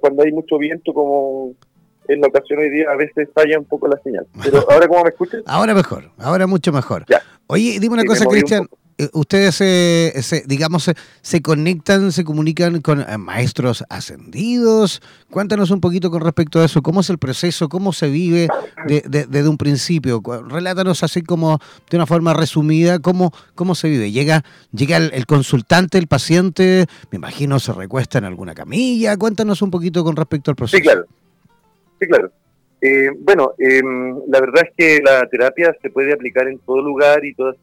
cuando 0.00 0.22
hay 0.22 0.32
mucho 0.32 0.58
viento 0.58 0.92
como 0.92 1.54
en 2.08 2.20
la 2.20 2.26
ocasión 2.26 2.58
hoy 2.58 2.70
día 2.70 2.86
a 2.90 2.96
veces 2.96 3.28
falla 3.34 3.58
un 3.58 3.64
poco 3.64 3.88
la 3.88 3.98
señal. 4.02 4.26
Pero 4.42 4.64
ahora 4.70 4.86
cómo 4.86 5.02
me 5.02 5.10
escuchas? 5.10 5.42
Ahora 5.46 5.74
mejor, 5.74 6.10
ahora 6.18 6.46
mucho 6.46 6.72
mejor. 6.72 7.06
Oye, 7.46 7.78
dime 7.80 7.94
una 7.94 8.04
cosa, 8.04 8.26
Cristian. 8.26 8.64
Eh, 8.64 8.76
ustedes, 9.12 9.54
se, 9.54 10.42
digamos, 10.46 10.90
se, 11.20 11.42
conectan, 11.42 12.12
se 12.12 12.24
comunican 12.24 12.80
con 12.80 13.00
eh, 13.00 13.18
maestros 13.18 13.84
ascendidos. 13.88 15.02
Cuéntanos 15.30 15.70
un 15.70 15.80
poquito 15.80 16.10
con 16.10 16.20
respecto 16.20 16.60
a 16.60 16.64
eso. 16.64 16.82
¿Cómo 16.82 17.00
es 17.00 17.10
el 17.10 17.18
proceso? 17.18 17.68
¿Cómo 17.68 17.92
se 17.92 18.08
vive 18.08 18.48
desde 18.86 19.48
un 19.48 19.58
principio? 19.58 20.22
Relátanos 20.48 21.02
así 21.02 21.22
como 21.22 21.58
de 21.90 21.96
una 21.96 22.06
forma 22.06 22.34
resumida 22.34 22.98
cómo, 23.00 23.32
cómo 23.54 23.74
se 23.74 23.88
vive. 23.88 24.10
Llega, 24.10 24.44
llega 24.72 24.96
el, 24.96 25.26
consultante, 25.26 25.98
el 25.98 26.06
paciente, 26.06 26.86
me 27.10 27.16
imagino 27.16 27.58
se 27.58 27.72
recuesta 27.72 28.18
en 28.18 28.24
alguna 28.24 28.54
camilla. 28.54 29.16
Cuéntanos 29.16 29.62
un 29.62 29.70
poquito 29.70 30.04
con 30.04 30.16
respecto 30.16 30.50
al 30.50 30.56
proceso. 30.56 30.76
Sí, 30.76 30.82
claro. 30.82 31.06
Sí, 32.00 32.06
claro. 32.06 32.32
Eh, 32.80 33.10
bueno, 33.16 33.54
em, 33.58 34.18
la 34.28 34.40
verdad 34.40 34.64
es 34.64 34.72
que 34.76 35.00
la 35.04 35.24
terapia 35.28 35.74
se 35.80 35.90
puede 35.90 36.12
aplicar 36.12 36.48
en 36.48 36.58
todo 36.58 36.82
lugar 36.82 37.24
y 37.24 37.32
todas 37.34 37.56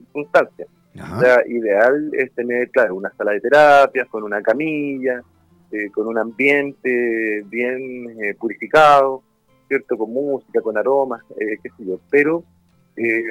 O 0.95 1.19
sea, 1.19 1.43
ideal 1.47 2.11
es 2.13 2.31
tener, 2.33 2.69
claro, 2.71 2.95
una 2.95 3.11
sala 3.15 3.31
de 3.31 3.41
terapias 3.41 4.07
con 4.07 4.23
una 4.23 4.41
camilla, 4.41 5.23
eh, 5.71 5.91
con 5.91 6.07
un 6.07 6.17
ambiente 6.17 7.43
bien 7.45 8.09
eh, 8.23 8.33
purificado, 8.39 9.21
¿cierto? 9.67 9.97
Con 9.97 10.11
música, 10.11 10.61
con 10.61 10.77
aromas, 10.77 11.21
eh, 11.39 11.57
qué 11.61 11.69
sé 11.69 11.85
yo. 11.85 11.99
Pero 12.09 12.43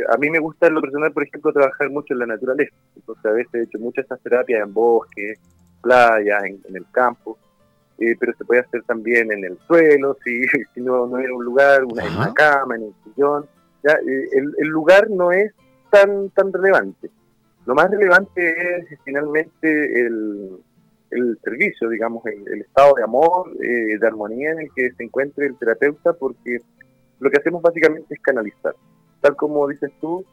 a 0.08 0.16
mí 0.16 0.30
me 0.30 0.38
gusta 0.38 0.68
en 0.68 0.74
lo 0.74 0.80
personal, 0.80 1.12
por 1.12 1.24
ejemplo, 1.24 1.52
trabajar 1.52 1.90
mucho 1.90 2.14
en 2.14 2.20
la 2.20 2.26
naturaleza. 2.26 2.74
Entonces, 2.96 3.26
a 3.26 3.32
veces 3.32 3.54
he 3.54 3.62
hecho 3.64 3.78
muchas 3.78 4.04
estas 4.04 4.20
terapias 4.20 4.62
en 4.62 4.72
bosques, 4.72 5.38
playas, 5.82 6.44
en, 6.44 6.60
el 6.74 6.86
campo. 6.90 7.36
pero 7.98 8.32
se 8.38 8.44
puede 8.44 8.60
hacer 8.60 8.82
también 8.84 9.30
en 9.32 9.44
el 9.44 9.58
suelo, 9.66 10.16
si, 10.24 10.42
si 10.74 10.80
no, 10.80 11.06
no 11.06 11.18
en 11.18 11.32
un 11.32 11.44
lugar, 11.44 11.84
una, 11.84 12.06
en 12.06 12.16
una 12.16 12.32
cama, 12.32 12.76
en 12.76 12.84
un 12.84 12.94
sillón. 13.04 13.46
¿ya? 13.82 13.94
el, 13.94 14.54
el 14.56 14.68
lugar 14.68 15.10
no 15.10 15.32
es 15.32 15.52
tan, 15.90 16.30
tan 16.30 16.52
relevante. 16.52 17.10
Lo 17.68 17.74
más 17.74 17.90
relevante 17.90 18.78
es 18.78 18.98
finalmente 19.04 20.00
el, 20.00 20.58
servicio, 21.44 21.90
digamos, 21.90 22.24
el, 22.24 22.62
estado 22.62 22.94
de 22.94 23.02
amor, 23.02 23.52
eh, 23.62 23.98
de 24.00 24.06
armonía 24.06 24.52
en 24.52 24.60
el 24.60 24.68
que 24.74 24.90
se 24.92 25.04
encuentre 25.04 25.44
el 25.44 25.58
terapeuta, 25.58 26.14
porque 26.14 26.60
lo 27.20 27.30
que 27.30 27.36
hacemos 27.36 27.60
básicamente 27.60 28.14
es 28.14 28.20
canalizar. 28.22 28.74
Tal 29.20 29.36
como 29.36 29.68
dices 29.68 29.92
tú, 30.00 30.24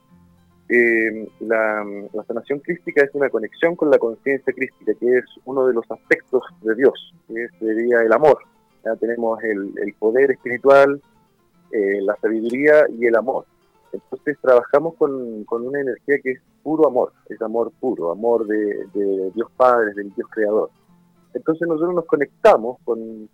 eh, 0.70 1.28
la, 1.42 1.84
sanación 2.26 2.60
crística 2.60 3.04
es 3.04 3.14
una 3.14 3.30
conexión 3.30 3.76
con 3.76 3.90
la 3.90 4.00
conciencia 4.00 4.54
crística, 4.54 4.94
que 4.94 5.18
es 5.18 5.26
uno 5.44 5.68
de 5.68 5.74
los 5.74 5.92
aspectos 5.92 6.42
de 6.62 6.74
Dios, 6.74 7.14
que 7.28 7.50
sería 7.60 8.02
el 8.02 8.14
amor. 8.14 8.38
Ya 8.86 8.96
tenemos 8.96 9.44
el, 9.44 9.94
poder 10.00 10.32
espiritual, 10.32 11.02
eh, 11.72 12.00
la 12.02 12.16
sabiduría 12.16 12.86
y 12.98 13.08
el 13.08 13.16
amor. 13.18 13.46
Entonces 13.96 14.38
trabajamos 14.42 14.96
con, 14.96 15.44
con 15.46 15.66
una 15.66 15.80
energía 15.80 16.20
que 16.22 16.32
es 16.32 16.42
puro 16.64 16.88
amor, 16.88 17.14
es 17.30 17.42
amor 17.42 17.72
puro, 17.80 18.12
amor 18.12 18.46
de, 18.48 18.88
Dios 19.34 19.50
Padre, 19.56 19.94
del 19.94 20.14
Dios 20.16 20.28
Creador. 20.32 20.70
Entonces 21.34 21.68
nosotros 21.68 21.96
nos 21.96 22.06
conectamos 22.06 22.78
con, 22.84 23.30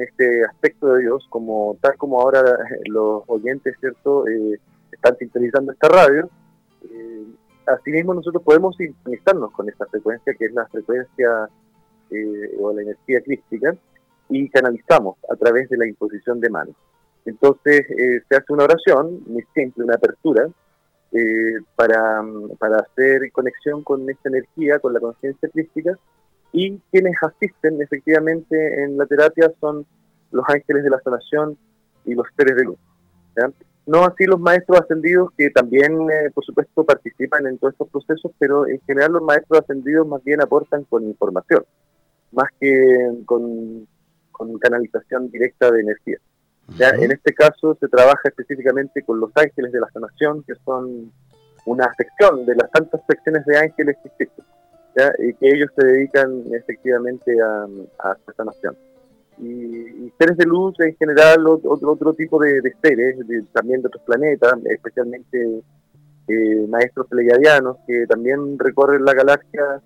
este 0.00 0.44
aspecto 0.44 0.94
de 0.94 1.02
Dios, 1.02 1.26
como 1.28 1.76
tal 1.80 1.96
como 1.98 2.20
ahora 2.20 2.42
los 2.86 3.24
oyentes, 3.26 3.76
¿cierto?, 3.80 4.26
eh, 4.26 4.58
están 4.90 5.16
sintonizando 5.18 5.72
esta 5.72 5.88
radio. 5.88 6.30
Eh, 6.88 7.26
asimismo 7.66 8.14
nosotros 8.14 8.42
podemos 8.42 8.76
sintonizarnos 8.76 9.52
con 9.52 9.68
esta 9.68 9.86
frecuencia, 9.86 10.34
que 10.34 10.46
es 10.46 10.52
la 10.52 10.66
frecuencia 10.68 11.48
eh, 12.10 12.56
o 12.60 12.72
la 12.72 12.82
energía 12.82 13.20
crística, 13.22 13.74
y 14.28 14.48
canalizamos 14.48 15.16
a 15.30 15.36
través 15.36 15.68
de 15.68 15.76
la 15.76 15.86
imposición 15.86 16.40
de 16.40 16.48
manos. 16.48 16.76
Entonces 17.24 17.86
se 18.28 18.36
hace 18.36 18.52
una 18.52 18.64
oración 18.64 19.22
muy 19.26 19.44
simple, 19.54 19.84
una 19.84 19.94
apertura, 19.94 20.48
eh, 21.14 21.60
para, 21.76 22.24
para, 22.58 22.78
hacer 22.78 23.30
conexión 23.32 23.82
con 23.84 24.08
esta 24.08 24.30
energía, 24.30 24.78
con 24.78 24.94
la 24.94 25.00
conciencia 25.00 25.46
crística, 25.50 25.98
y 26.52 26.78
quienes 26.90 27.14
asisten 27.22 27.82
efectivamente 27.82 28.82
en 28.82 28.96
la 28.96 29.04
terapia 29.04 29.52
son 29.60 29.84
los 30.30 30.44
ángeles 30.48 30.84
de 30.84 30.88
la 30.88 31.00
sanación 31.00 31.58
y 32.06 32.14
los 32.14 32.26
seres 32.34 32.56
de 32.56 32.64
luz. 32.64 32.78
No 33.84 34.04
así 34.04 34.24
los 34.24 34.40
maestros 34.40 34.80
ascendidos 34.80 35.32
que 35.36 35.50
también, 35.50 35.92
eh, 36.10 36.30
por 36.32 36.46
supuesto, 36.46 36.82
participan 36.82 37.46
en 37.46 37.58
todos 37.58 37.74
estos 37.74 37.90
procesos, 37.90 38.32
pero 38.38 38.66
en 38.66 38.80
general 38.86 39.12
los 39.12 39.22
maestros 39.22 39.60
ascendidos 39.60 40.06
más 40.06 40.24
bien 40.24 40.40
aportan 40.40 40.84
con 40.84 41.04
información, 41.04 41.62
más 42.30 42.48
que 42.58 43.10
con, 43.26 43.86
con 44.30 44.58
canalización 44.58 45.30
directa 45.30 45.70
de 45.70 45.80
energía. 45.80 46.18
¿Ya? 46.76 46.90
En 46.90 47.12
este 47.12 47.32
caso 47.34 47.76
se 47.80 47.88
trabaja 47.88 48.20
específicamente 48.24 49.02
con 49.02 49.20
los 49.20 49.30
ángeles 49.34 49.72
de 49.72 49.80
la 49.80 49.88
sanación, 49.92 50.42
que 50.44 50.54
son 50.64 51.12
una 51.64 51.92
sección 51.94 52.44
de 52.44 52.56
las 52.56 52.70
tantas 52.70 53.00
secciones 53.08 53.44
de 53.46 53.58
ángeles 53.58 53.96
que 54.02 54.08
existen, 54.08 54.44
y 55.18 55.34
que 55.34 55.48
ellos 55.48 55.70
se 55.76 55.86
dedican 55.86 56.42
efectivamente 56.52 57.40
a, 57.40 57.66
a 58.08 58.12
esta 58.12 58.32
sanación. 58.34 58.76
Y, 59.38 60.12
seres 60.18 60.36
de 60.36 60.44
luz 60.44 60.78
en 60.80 60.94
general, 60.96 61.46
otro, 61.46 61.90
otro 61.90 62.14
tipo 62.14 62.40
de, 62.40 62.60
seres, 62.82 63.16
también 63.52 63.80
de 63.80 63.88
otros 63.88 64.02
planetas, 64.04 64.54
especialmente 64.64 65.62
eh, 66.28 66.66
maestros 66.68 67.06
pleiadianos 67.08 67.78
que 67.86 68.06
también 68.06 68.58
recorren 68.58 69.04
la 69.04 69.14
galaxia 69.14 69.80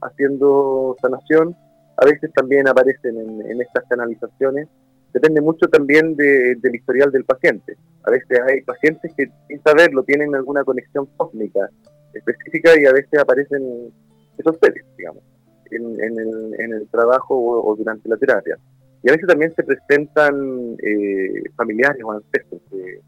haciendo 0.00 0.96
sanación, 1.02 1.56
a 1.96 2.06
veces 2.06 2.32
también 2.32 2.68
aparecen 2.68 3.16
en, 3.18 3.50
en 3.50 3.60
estas 3.60 3.84
canalizaciones 3.88 4.68
depende 5.12 5.40
mucho 5.40 5.68
también 5.68 6.16
del 6.16 6.74
historial 6.74 7.10
del 7.12 7.24
paciente. 7.24 7.76
A 8.04 8.10
veces 8.10 8.40
hay 8.48 8.62
pacientes 8.62 9.12
que 9.16 9.30
sin 9.48 9.62
saberlo 9.62 10.02
tienen 10.02 10.34
alguna 10.34 10.64
conexión 10.64 11.06
cósmica 11.16 11.68
específica 12.14 12.70
y 12.78 12.86
a 12.86 12.92
veces 12.92 13.18
aparecen 13.20 13.92
esos 14.38 14.56
seres, 14.60 14.84
digamos, 14.96 15.22
en, 15.70 16.72
el, 16.72 16.88
trabajo 16.90 17.34
o, 17.36 17.74
durante 17.76 18.08
la 18.08 18.16
terapia. 18.16 18.58
Y 19.02 19.08
a 19.08 19.12
veces 19.12 19.26
también 19.26 19.52
se 19.54 19.62
presentan 19.62 20.76
eh, 20.82 21.42
familiares 21.56 22.02
o 22.04 22.12
ancestros 22.12 22.60
de, 22.70 23.00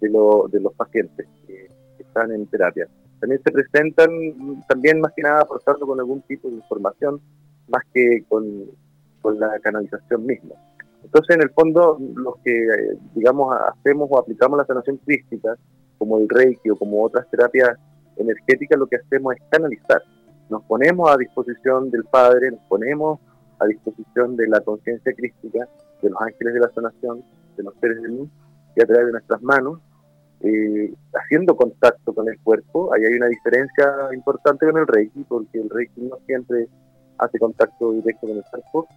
de, 0.00 0.60
los 0.60 0.74
pacientes 0.74 1.26
que, 1.46 1.70
están 1.98 2.32
en 2.32 2.46
terapia. 2.46 2.86
También 3.20 3.40
se 3.42 3.50
presentan, 3.50 4.08
también 4.68 5.00
más 5.00 5.12
que 5.16 5.22
nada 5.22 5.40
aportando 5.40 5.86
con 5.86 5.98
algún 5.98 6.22
tipo 6.22 6.48
de 6.48 6.56
información, 6.56 7.20
más 7.68 7.82
que 7.92 8.22
con, 8.28 8.66
con 9.20 9.40
la 9.40 9.58
canalización 9.60 10.24
misma. 10.26 10.54
Entonces, 11.04 11.36
en 11.36 11.42
el 11.42 11.50
fondo, 11.50 11.98
los 12.16 12.36
que, 12.44 12.96
digamos, 13.14 13.54
hacemos 13.68 14.08
o 14.10 14.18
aplicamos 14.18 14.58
la 14.58 14.64
sanación 14.64 14.96
crística, 15.04 15.56
como 15.98 16.18
el 16.18 16.28
Reiki 16.28 16.70
o 16.70 16.76
como 16.76 17.02
otras 17.04 17.28
terapias 17.30 17.78
energéticas, 18.16 18.78
lo 18.78 18.86
que 18.86 18.96
hacemos 18.96 19.34
es 19.34 19.42
canalizar. 19.50 20.02
Nos 20.50 20.62
ponemos 20.64 21.10
a 21.10 21.16
disposición 21.16 21.90
del 21.90 22.04
Padre, 22.04 22.50
nos 22.50 22.60
ponemos 22.68 23.20
a 23.58 23.66
disposición 23.66 24.36
de 24.36 24.48
la 24.48 24.60
conciencia 24.60 25.12
crística, 25.12 25.68
de 26.02 26.10
los 26.10 26.20
ángeles 26.20 26.54
de 26.54 26.60
la 26.60 26.70
sanación, 26.70 27.22
de 27.56 27.62
los 27.62 27.74
seres 27.80 28.02
de 28.02 28.08
luz, 28.08 28.28
y 28.76 28.82
a 28.82 28.86
través 28.86 29.06
de 29.06 29.12
nuestras 29.12 29.42
manos, 29.42 29.80
eh, 30.40 30.92
haciendo 31.14 31.56
contacto 31.56 32.12
con 32.12 32.28
el 32.28 32.38
cuerpo. 32.40 32.92
Ahí 32.92 33.04
hay 33.04 33.14
una 33.14 33.28
diferencia 33.28 34.08
importante 34.12 34.66
con 34.66 34.78
el 34.78 34.86
Reiki, 34.86 35.24
porque 35.24 35.60
el 35.60 35.70
Reiki 35.70 36.02
no 36.02 36.18
siempre 36.26 36.68
hace 37.18 37.38
contacto 37.38 37.92
directo 37.92 38.26
con 38.26 38.36
el 38.36 38.44
cuerpo. 38.50 38.88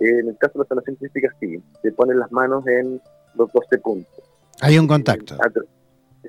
Eh, 0.00 0.20
en 0.20 0.28
el 0.28 0.36
caso 0.38 0.54
de 0.54 0.60
la 0.60 0.68
sanación 0.68 0.96
crística, 0.96 1.34
sí, 1.40 1.60
se 1.82 1.92
ponen 1.92 2.18
las 2.18 2.30
manos 2.32 2.66
en 2.66 3.00
los 3.34 3.50
12 3.52 3.78
puntos. 3.78 4.24
Hay 4.60 4.78
un 4.78 4.86
contacto. 4.86 5.36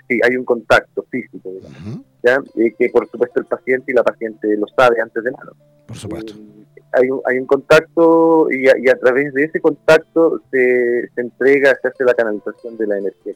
Sí, 0.08 0.20
hay 0.24 0.36
un 0.36 0.46
contacto 0.46 1.06
físico, 1.10 1.50
digamos, 1.50 2.02
¿ya? 2.24 2.40
que 2.78 2.90
por 2.90 3.10
supuesto 3.10 3.40
el 3.40 3.46
paciente 3.46 3.92
y 3.92 3.96
la 3.96 4.04
paciente 4.04 4.56
lo 4.56 4.68
sabe 4.68 5.02
antes 5.02 5.24
de 5.24 5.32
nada. 5.32 5.52
Por 5.88 5.98
supuesto. 5.98 6.34
hay, 6.92 7.10
un, 7.10 7.22
hay 7.26 7.40
un 7.40 7.48
contacto 7.48 8.48
y 8.52 8.68
a, 8.68 9.00
través 9.00 9.34
de 9.34 9.46
ese 9.46 9.60
contacto 9.60 10.42
se, 10.52 11.10
se 11.16 11.22
entrega, 11.22 11.76
se 11.82 11.88
hace 11.88 12.04
la 12.04 12.14
canalización 12.14 12.78
de 12.78 12.88
la 12.88 13.00
energía. 13.00 13.34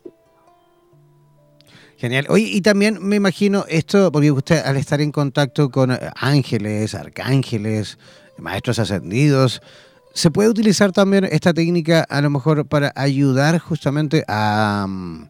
Genial. 2.01 2.25
Oye, 2.29 2.45
y 2.45 2.61
también 2.61 2.97
me 2.99 3.15
imagino 3.15 3.63
esto, 3.69 4.11
porque 4.11 4.31
usted 4.31 4.63
al 4.65 4.75
estar 4.77 5.01
en 5.01 5.11
contacto 5.11 5.69
con 5.69 5.91
ángeles, 6.15 6.95
arcángeles, 6.95 7.99
maestros 8.39 8.79
ascendidos, 8.79 9.61
¿se 10.13 10.31
puede 10.31 10.49
utilizar 10.49 10.91
también 10.91 11.25
esta 11.25 11.53
técnica 11.53 12.05
a 12.09 12.21
lo 12.21 12.29
mejor 12.29 12.65
para 12.65 12.91
ayudar 12.95 13.59
justamente 13.59 14.23
a, 14.27 14.85
mm, 14.87 15.23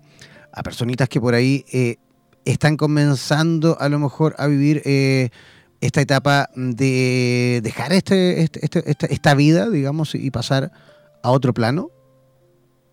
a 0.51 0.63
personitas 0.63 1.09
que 1.09 1.21
por 1.21 1.34
ahí 1.34 1.65
eh, 1.71 1.97
están 2.45 2.77
comenzando 2.77 3.77
a 3.79 3.89
lo 3.89 3.99
mejor 3.99 4.36
a 4.38 4.47
vivir 4.47 4.82
eh, 4.86 5.29
esta 5.82 6.01
etapa 6.01 6.49
de 6.55 7.61
dejar 7.63 7.93
este, 7.93 8.41
este, 8.41 8.59
este 8.89 9.13
esta 9.13 9.34
vida, 9.36 9.69
digamos, 9.69 10.15
y 10.15 10.29
pasar 10.32 10.71
a 11.23 11.32
otro 11.32 11.53
plano? 11.53 11.89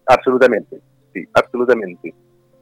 Absolutamente, 0.06 0.80
sí, 1.12 1.26
absolutamente 1.34 2.14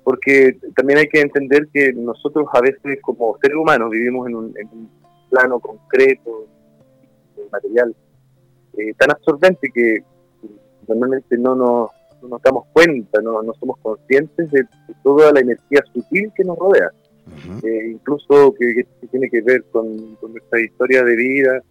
porque 0.06 0.56
también 0.76 1.00
hay 1.00 1.08
que 1.08 1.20
entender 1.20 1.66
que 1.74 1.92
nosotros 1.92 2.46
a 2.52 2.60
veces 2.60 3.00
como 3.02 3.36
seres 3.42 3.56
humanos 3.56 3.90
vivimos 3.90 4.28
en 4.28 4.36
un, 4.36 4.90
plano 5.28 5.58
concreto, 5.58 6.46
material, 7.50 7.92
eh, 8.76 8.94
tan 8.98 9.10
absorbente 9.10 9.70
que 9.72 10.02
normalmente 10.86 11.38
no 11.38 11.54
nos, 11.54 11.90
nos 12.22 12.42
damos 12.42 12.66
cuenta, 12.72 13.20
no, 13.22 13.42
no, 13.42 13.54
somos 13.54 13.78
conscientes 13.78 14.50
de, 14.50 14.66
toda 15.02 15.32
la 15.32 15.40
energía 15.40 15.82
sutil 15.92 16.30
que 16.34 16.44
nos 16.44 16.58
rodea, 16.58 16.90
eh, 17.62 17.90
incluso 17.92 18.54
que, 18.58 18.86
tiene 19.10 19.30
que 19.30 19.40
ver 19.40 19.64
con, 19.72 20.16
nuestra 20.30 20.60
historia 20.60 21.02
de 21.02 21.16
vida 21.16 21.62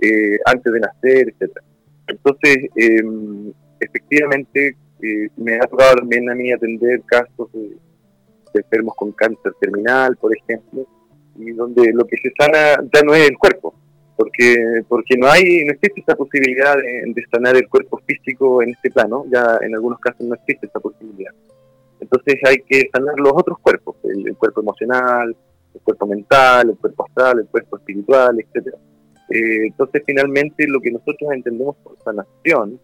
eh, 0.00 0.38
antes 0.46 0.72
de 0.72 0.80
nacer, 0.80 1.34
etc. 1.38 1.58
Entonces, 2.06 2.56
em, 2.76 3.52
efectivamente, 3.80 4.76
me 5.36 5.56
ha 5.56 5.66
tocado 5.66 5.96
también 5.96 6.30
a 6.30 6.34
mí 6.34 6.50
atender 6.50 7.02
casos 7.02 7.52
de, 7.52 7.76
enfermos 8.54 8.94
con 8.96 9.12
cáncer 9.12 9.52
terminal, 9.60 10.16
por 10.16 10.34
ejemplo, 10.34 10.86
y 11.36 11.50
donde 11.50 11.92
lo 11.92 12.06
que 12.06 12.16
se 12.18 12.32
sana 12.38 12.76
ya 12.92 13.02
no 13.02 13.12
es 13.12 13.28
el 13.28 13.36
cuerpo, 13.36 13.74
porque 14.16 14.82
porque 14.88 15.16
no 15.16 15.28
hay 15.28 15.64
no 15.64 15.72
existe 15.72 16.00
esa 16.00 16.14
posibilidad 16.14 16.76
de, 16.76 17.24
sanar 17.30 17.56
el 17.56 17.68
cuerpo 17.68 18.00
físico 18.06 18.62
en 18.62 18.70
este 18.70 18.90
plano, 18.90 19.24
ya 19.32 19.58
en 19.60 19.74
algunos 19.74 19.98
casos 20.00 20.20
no 20.26 20.34
existe 20.34 20.66
esa 20.66 20.80
posibilidad. 20.80 21.32
Entonces 22.00 22.36
hay 22.46 22.58
que 22.68 22.88
sanar 22.92 23.14
los 23.18 23.32
otros 23.34 23.58
cuerpos, 23.60 23.96
el, 24.04 24.36
cuerpo 24.36 24.60
emocional, 24.60 25.34
el 25.74 25.80
cuerpo 25.80 26.06
mental, 26.06 26.70
el 26.70 26.76
cuerpo 26.76 27.06
astral, 27.06 27.40
el 27.40 27.46
cuerpo 27.46 27.76
espiritual, 27.76 28.38
etcétera. 28.38 28.76
Eh, 29.30 29.66
entonces 29.66 30.02
finalmente 30.06 30.66
lo 30.68 30.80
que 30.80 30.90
nosotros 30.90 31.32
entendemos 31.32 31.76
por 31.82 31.96
sanación 32.04 32.78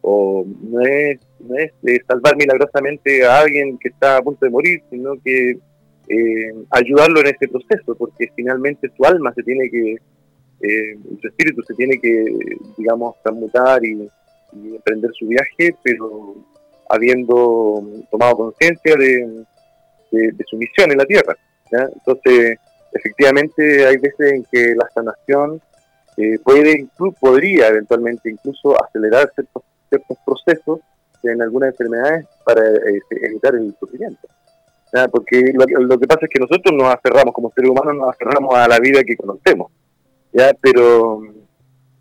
o 0.00 0.44
no 0.62 0.80
es, 0.80 1.20
no 1.40 1.56
es 1.56 1.72
salvar 2.06 2.36
milagrosamente 2.36 3.24
a 3.24 3.40
alguien 3.40 3.78
que 3.78 3.88
está 3.88 4.18
a 4.18 4.22
punto 4.22 4.44
de 4.44 4.50
morir, 4.50 4.82
sino 4.90 5.14
que 5.22 5.58
eh, 6.08 6.52
ayudarlo 6.70 7.20
en 7.20 7.26
ese 7.28 7.48
proceso, 7.48 7.94
porque 7.96 8.30
finalmente 8.34 8.90
su 8.96 9.04
alma 9.04 9.32
se 9.34 9.42
tiene 9.42 9.70
que, 9.70 9.96
eh, 10.62 10.98
su 11.20 11.26
espíritu 11.26 11.62
se 11.62 11.74
tiene 11.74 11.98
que, 11.98 12.24
digamos, 12.76 13.16
transmutar 13.22 13.84
y, 13.84 14.08
emprender 14.54 15.10
su 15.18 15.26
viaje, 15.26 15.74
pero 15.82 16.34
habiendo 16.90 17.82
tomado 18.10 18.36
conciencia 18.36 18.94
de, 18.96 19.44
su 20.46 20.56
misión 20.58 20.92
en 20.92 20.98
la 20.98 21.06
Tierra. 21.06 21.34
Entonces, 21.70 22.58
efectivamente, 22.92 23.86
hay 23.86 23.96
veces 23.96 24.32
en 24.34 24.44
que 24.52 24.74
la 24.74 24.86
sanación 24.94 25.58
eh, 26.18 26.38
puede, 26.44 26.86
podría 27.18 27.68
eventualmente 27.68 28.30
incluso 28.30 28.76
acelerar 28.84 29.32
ciertos 29.34 29.62
ciertos 29.92 30.16
procesos 30.24 30.80
en 31.22 31.42
algunas 31.42 31.70
enfermedades 31.70 32.26
para 32.44 32.62
este, 32.66 33.26
evitar 33.26 33.54
el 33.54 33.74
sufrimiento. 33.78 34.26
Porque 35.10 35.52
lo, 35.54 35.98
que 35.98 36.06
pasa 36.06 36.26
es 36.26 36.30
que 36.30 36.40
nosotros 36.40 36.74
nos 36.76 36.92
aferramos, 36.92 37.32
como 37.32 37.50
seres 37.52 37.70
humanos, 37.70 37.94
nos 37.94 38.10
aferramos 38.10 38.54
a 38.54 38.68
la 38.68 38.78
vida 38.78 39.02
que 39.04 39.16
conocemos, 39.16 39.72
¿ya? 40.32 40.52
Pero, 40.60 41.22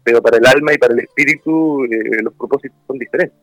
pero 0.03 0.21
para 0.21 0.38
el 0.38 0.45
alma 0.45 0.73
y 0.73 0.77
para 0.77 0.93
el 0.93 1.01
espíritu 1.01 1.86
eh, 1.86 2.21
los 2.23 2.34
propósitos 2.34 2.77
son 2.88 2.97
diferentes. 2.97 3.38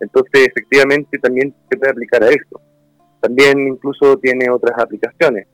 Entonces, 0.00 0.48
efectivamente, 0.48 1.18
también 1.18 1.54
se 1.70 1.76
puede 1.76 1.90
aplicar 1.90 2.22
a 2.22 2.28
eso. 2.28 2.60
También 3.20 3.58
incluso 3.66 4.16
tiene 4.18 4.50
otras 4.50 4.78
aplicaciones. 4.78 5.46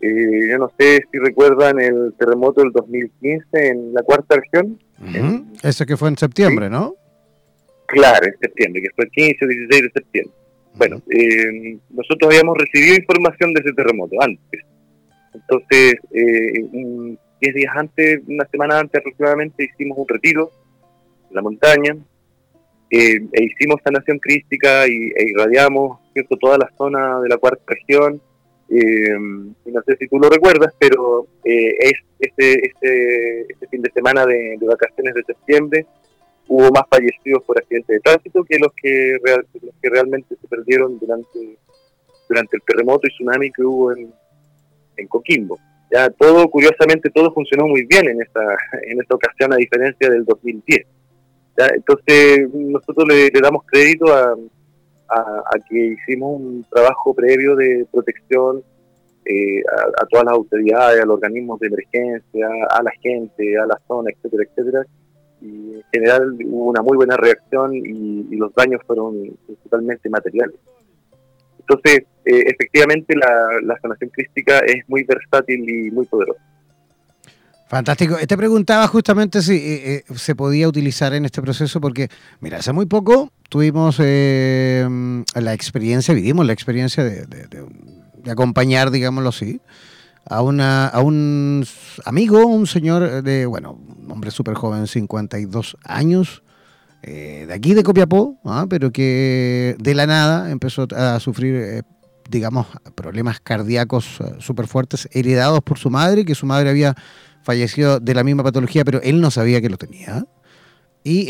Eh, 0.00 0.48
yo 0.50 0.58
no 0.58 0.70
sé 0.78 1.04
si 1.10 1.18
recuerdan 1.18 1.80
el 1.80 2.14
terremoto 2.16 2.60
del 2.60 2.70
2015 2.72 3.68
en 3.68 3.92
la 3.92 4.02
cuarta 4.02 4.36
región. 4.36 4.78
Ese 5.62 5.86
que 5.86 5.96
fue 5.96 6.08
en 6.08 6.16
septiembre, 6.16 6.70
¿no? 6.70 6.94
Claro, 7.86 8.26
en 8.26 8.38
septiembre, 8.38 8.82
que 8.82 8.90
fue 8.94 9.04
el 9.06 9.10
15 9.10 9.44
o 9.44 9.48
16 9.48 9.82
de 9.82 9.90
septiembre. 9.92 10.34
Bueno, 10.76 11.02
eh, 11.10 11.78
nosotros 11.90 12.30
habíamos 12.30 12.56
recibido 12.56 12.96
información 12.96 13.52
de 13.52 13.60
ese 13.60 13.72
terremoto 13.72 14.14
antes. 14.20 14.60
Entonces, 15.34 15.94
eh, 16.12 17.16
10 17.40 17.54
días 17.54 17.72
antes, 17.76 18.20
una 18.26 18.44
semana 18.46 18.78
antes 18.78 19.00
aproximadamente, 19.00 19.64
hicimos 19.64 19.98
un 19.98 20.08
retiro 20.08 20.50
en 21.28 21.34
la 21.34 21.42
montaña 21.42 21.96
eh, 22.90 23.20
e 23.32 23.44
hicimos 23.44 23.80
sanación 23.84 24.18
crística 24.18 24.86
y, 24.88 25.12
e 25.14 25.30
irradiamos 25.30 26.00
¿cierto? 26.12 26.36
toda 26.36 26.58
la 26.58 26.70
zona 26.76 27.20
de 27.20 27.28
la 27.28 27.36
cuarta 27.36 27.62
región. 27.66 28.20
Eh, 28.70 29.14
no 29.18 29.82
sé 29.86 29.96
si 29.98 30.08
tú 30.08 30.18
lo 30.18 30.28
recuerdas, 30.28 30.74
pero 30.78 31.26
eh, 31.44 31.74
es 31.80 31.92
este, 32.18 32.66
este, 32.66 33.52
este 33.52 33.68
fin 33.68 33.82
de 33.82 33.90
semana 33.92 34.26
de 34.26 34.58
vacaciones 34.62 35.14
de 35.14 35.22
septiembre 35.24 35.86
hubo 36.48 36.70
más 36.70 36.84
fallecidos 36.90 37.44
por 37.44 37.58
accidentes 37.58 37.94
de 37.94 38.00
tránsito 38.00 38.42
que 38.42 38.58
los 38.58 38.72
que, 38.72 39.16
que 39.82 39.90
realmente 39.90 40.34
se 40.40 40.48
perdieron 40.48 40.98
durante, 40.98 41.58
durante 42.26 42.56
el 42.56 42.62
terremoto 42.62 43.06
y 43.06 43.10
tsunami 43.10 43.52
que 43.52 43.62
hubo 43.62 43.92
en 43.92 45.06
Coquimbo. 45.08 45.58
Ya 45.90 46.10
todo, 46.10 46.48
curiosamente, 46.48 47.10
todo 47.10 47.32
funcionó 47.32 47.66
muy 47.66 47.86
bien 47.86 48.08
en 48.08 48.20
esta, 48.20 48.42
en 48.82 49.00
esta 49.00 49.14
ocasión, 49.14 49.52
a 49.52 49.56
diferencia 49.56 50.10
del 50.10 50.24
2010. 50.24 50.86
Entonces, 51.74 52.48
nosotros 52.54 53.08
le, 53.08 53.30
damos 53.40 53.64
crédito 53.66 54.12
a, 54.14 54.34
a, 55.08 55.58
que 55.68 55.96
hicimos 55.98 56.40
un 56.40 56.64
trabajo 56.70 57.14
previo 57.14 57.56
de 57.56 57.86
protección 57.90 58.62
eh, 59.24 59.62
a, 60.00 60.06
todas 60.06 60.24
las 60.24 60.34
autoridades, 60.34 61.02
a 61.02 61.06
los 61.06 61.16
organismos 61.16 61.60
de 61.60 61.66
emergencia, 61.66 62.48
a 62.70 62.82
la 62.82 62.90
gente, 63.02 63.58
a 63.58 63.66
la 63.66 63.78
zona, 63.86 64.10
etcétera, 64.10 64.44
etcétera, 64.44 64.86
y 65.42 65.74
en 65.74 65.82
general 65.92 66.36
hubo 66.46 66.70
una 66.70 66.80
muy 66.80 66.96
buena 66.96 67.16
reacción 67.16 67.74
y, 67.74 68.36
los 68.36 68.54
daños 68.54 68.80
fueron 68.86 69.36
totalmente 69.64 70.08
materiales. 70.08 70.56
Entonces, 71.68 72.06
eh, 72.24 72.44
efectivamente, 72.46 73.14
la, 73.14 73.78
sanación 73.80 74.10
crística 74.10 74.60
es 74.60 74.88
muy 74.88 75.04
versátil 75.04 75.68
y 75.68 75.90
muy 75.90 76.06
poderosa. 76.06 76.40
Fantástico. 77.68 78.16
Te 78.26 78.36
preguntaba 78.36 78.86
justamente 78.88 79.42
si 79.42 79.56
eh, 79.56 80.04
eh, 80.08 80.14
se 80.14 80.34
podía 80.34 80.66
utilizar 80.66 81.12
en 81.12 81.26
este 81.26 81.42
proceso, 81.42 81.80
porque, 81.80 82.08
mira, 82.40 82.58
hace 82.58 82.72
muy 82.72 82.86
poco 82.86 83.30
tuvimos 83.50 83.98
la 83.98 85.52
experiencia, 85.52 86.14
vivimos 86.14 86.46
la 86.46 86.54
experiencia 86.54 87.04
de, 87.04 87.26
de 87.26 88.30
acompañar, 88.30 88.90
digámoslo 88.90 89.28
así, 89.28 89.60
a, 90.24 90.42
una, 90.42 90.92
un 91.02 91.66
amigo, 92.04 92.46
un 92.46 92.66
señor 92.66 93.22
de, 93.22 93.46
bueno, 93.46 93.72
un 93.72 94.10
hombre 94.10 94.30
súper 94.30 94.54
joven, 94.54 94.86
52 94.86 95.76
años, 95.84 96.42
eh, 97.02 97.44
de 97.46 97.54
aquí 97.54 97.74
de 97.74 97.82
Copiapó, 97.82 98.38
¿ah? 98.44 98.66
pero 98.68 98.90
que 98.90 99.76
de 99.78 99.94
la 99.94 100.06
nada 100.06 100.50
empezó 100.50 100.88
a 100.96 101.20
sufrir, 101.20 101.54
eh, 101.54 101.82
digamos, 102.28 102.66
problemas 102.94 103.40
cardíacos 103.40 104.20
eh, 104.20 104.34
súper 104.38 104.66
fuertes, 104.66 105.08
heredados 105.12 105.60
por 105.62 105.78
su 105.78 105.90
madre, 105.90 106.24
que 106.24 106.34
su 106.34 106.46
madre 106.46 106.70
había 106.70 106.96
fallecido 107.42 108.00
de 108.00 108.14
la 108.14 108.24
misma 108.24 108.42
patología, 108.42 108.84
pero 108.84 109.00
él 109.02 109.20
no 109.20 109.30
sabía 109.30 109.60
que 109.60 109.70
lo 109.70 109.78
tenía. 109.78 110.26
Y 111.04 111.26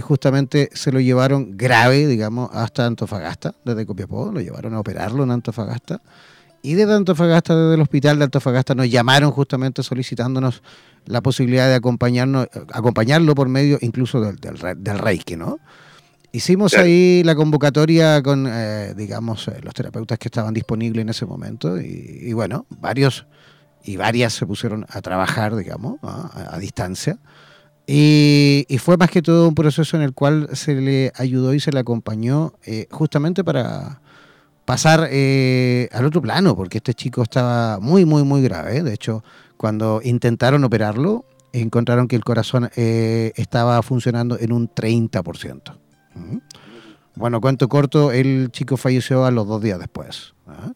justamente 0.00 0.68
se 0.72 0.90
lo 0.90 0.98
llevaron 0.98 1.56
grave, 1.56 2.08
digamos, 2.08 2.50
hasta 2.52 2.84
Antofagasta, 2.84 3.54
desde 3.64 3.86
Copiapó, 3.86 4.32
lo 4.32 4.40
llevaron 4.40 4.74
a 4.74 4.80
operarlo 4.80 5.22
en 5.22 5.30
Antofagasta. 5.30 6.02
Y 6.62 6.74
desde 6.74 6.94
Antofagasta, 6.94 7.56
desde 7.56 7.74
el 7.74 7.80
hospital 7.80 8.18
de 8.18 8.24
Antofagasta, 8.24 8.76
nos 8.76 8.88
llamaron 8.88 9.32
justamente 9.32 9.82
solicitándonos 9.82 10.62
la 11.06 11.20
posibilidad 11.20 11.66
de 11.66 11.74
acompañarnos, 11.74 12.46
acompañarlo 12.72 13.34
por 13.34 13.48
medio 13.48 13.78
incluso 13.80 14.20
del, 14.20 14.36
del, 14.36 14.98
Reiki, 14.98 15.36
¿no? 15.36 15.58
Hicimos 16.30 16.74
ahí 16.74 17.22
la 17.24 17.34
convocatoria 17.34 18.22
con, 18.22 18.46
eh, 18.48 18.94
digamos, 18.96 19.48
eh, 19.48 19.60
los 19.62 19.74
terapeutas 19.74 20.18
que 20.18 20.28
estaban 20.28 20.54
disponibles 20.54 21.02
en 21.02 21.08
ese 21.08 21.26
momento 21.26 21.78
y, 21.80 22.32
bueno, 22.32 22.64
varios 22.80 23.26
y 23.84 23.96
varias 23.96 24.32
se 24.32 24.46
pusieron 24.46 24.86
a 24.88 25.02
trabajar, 25.02 25.56
digamos, 25.56 25.98
a, 26.02 26.56
distancia. 26.58 27.18
Y, 27.86 28.64
fue 28.78 28.96
más 28.96 29.10
que 29.10 29.20
todo 29.20 29.48
un 29.48 29.56
proceso 29.56 29.96
en 29.96 30.04
el 30.04 30.14
cual 30.14 30.48
se 30.52 30.76
le 30.76 31.12
ayudó 31.16 31.52
y 31.52 31.60
se 31.60 31.72
le 31.72 31.80
acompañó 31.80 32.54
eh, 32.64 32.86
justamente 32.90 33.42
para 33.42 34.01
pasar 34.64 35.08
eh, 35.10 35.88
al 35.92 36.04
otro 36.04 36.22
plano, 36.22 36.56
porque 36.56 36.78
este 36.78 36.94
chico 36.94 37.22
estaba 37.22 37.78
muy, 37.80 38.04
muy, 38.04 38.22
muy 38.22 38.42
grave. 38.42 38.82
De 38.82 38.94
hecho, 38.94 39.24
cuando 39.56 40.00
intentaron 40.02 40.64
operarlo, 40.64 41.24
encontraron 41.52 42.08
que 42.08 42.16
el 42.16 42.24
corazón 42.24 42.70
eh, 42.76 43.32
estaba 43.36 43.82
funcionando 43.82 44.38
en 44.38 44.52
un 44.52 44.68
30%. 44.68 45.78
Bueno, 47.14 47.40
cuento 47.40 47.68
corto, 47.68 48.10
el 48.10 48.50
chico 48.52 48.76
falleció 48.76 49.24
a 49.24 49.30
los 49.30 49.46
dos 49.46 49.62
días 49.62 49.78
después. 49.78 50.34
¿ah? 50.46 50.72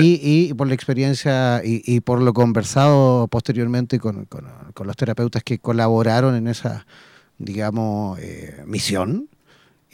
Y, 0.00 0.54
por 0.54 0.68
la 0.68 0.74
experiencia 0.74 1.60
y, 1.64 2.00
por 2.00 2.20
lo 2.20 2.32
conversado 2.32 3.28
posteriormente 3.28 3.98
con, 3.98 4.26
los 4.84 4.96
terapeutas 4.96 5.42
que 5.42 5.58
colaboraron 5.58 6.34
en 6.34 6.48
esa, 6.48 6.86
digamos, 7.38 8.18
eh, 8.18 8.62
misión, 8.66 9.28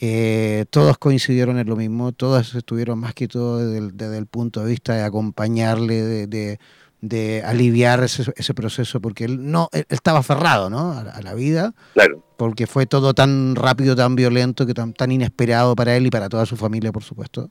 eh, 0.00 0.64
todos 0.70 0.96
coincidieron 0.98 1.58
en 1.58 1.66
lo 1.66 1.74
mismo, 1.74 2.12
todos 2.12 2.54
estuvieron 2.54 3.00
más 3.00 3.14
que 3.14 3.26
todo 3.26 3.58
desde 3.58 4.18
el, 4.18 4.26
punto 4.26 4.62
de 4.62 4.70
vista 4.70 4.94
de 4.94 5.02
acompañarle, 5.02 6.26
de, 6.28 7.42
aliviar 7.44 8.04
ese, 8.04 8.54
proceso, 8.54 9.00
porque 9.00 9.24
él 9.24 9.50
no 9.50 9.68
él 9.72 9.86
estaba 9.88 10.20
aferrado 10.20 10.70
¿no? 10.70 10.92
a, 10.92 11.20
la 11.20 11.34
vida, 11.34 11.74
claro. 11.94 12.24
porque 12.36 12.68
fue 12.68 12.86
todo 12.86 13.12
tan 13.12 13.56
rápido, 13.56 13.96
tan 13.96 14.14
violento, 14.14 14.66
que 14.66 14.74
tan, 14.74 14.92
tan 14.92 15.10
inesperado 15.10 15.74
para 15.74 15.96
él 15.96 16.06
y 16.06 16.10
para 16.10 16.28
toda 16.28 16.46
su 16.46 16.56
familia, 16.56 16.92
por 16.92 17.02
supuesto. 17.02 17.50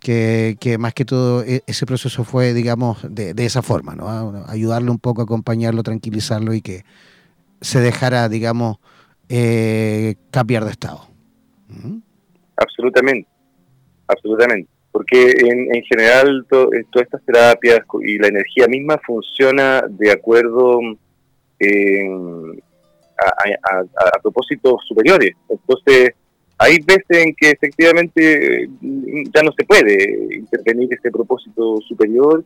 Que, 0.00 0.58
que, 0.60 0.76
más 0.76 0.92
que 0.92 1.06
todo 1.06 1.42
e, 1.42 1.62
ese 1.66 1.86
proceso 1.86 2.22
fue, 2.22 2.52
digamos, 2.52 2.98
de, 3.08 3.32
de 3.32 3.46
esa 3.46 3.62
forma, 3.62 3.94
¿no? 3.94 4.44
Ayudarle 4.46 4.90
un 4.90 4.98
poco, 4.98 5.22
acompañarlo, 5.22 5.82
tranquilizarlo 5.82 6.52
y 6.52 6.60
que 6.60 6.84
se 7.60 7.80
dejara, 7.80 8.28
digamos, 8.28 8.76
eh, 9.28 10.16
cambiar 10.30 10.64
de 10.64 10.72
estado. 10.72 11.15
Absolutamente, 12.56 13.28
absolutamente. 14.06 14.70
Porque 14.92 15.30
en, 15.30 15.74
en 15.74 15.82
general 15.82 16.46
eh, 16.50 16.84
todas 16.90 17.06
estas 17.06 17.24
terapias 17.24 17.80
y 18.02 18.18
la 18.18 18.28
energía 18.28 18.66
misma 18.66 18.98
funciona 19.06 19.82
de 19.88 20.10
acuerdo 20.10 20.80
a, 23.18 24.22
propósitos 24.22 24.80
superiores. 24.88 25.32
Entonces, 25.48 26.12
hay 26.58 26.78
veces 26.78 27.26
en 27.26 27.34
que 27.34 27.50
efectivamente 27.50 28.68
mm, 28.80 29.24
ya 29.34 29.42
no 29.42 29.52
se 29.52 29.64
puede 29.64 30.34
intervenir 30.34 30.92
ese 30.94 31.10
propósito 31.10 31.78
superior 31.86 32.44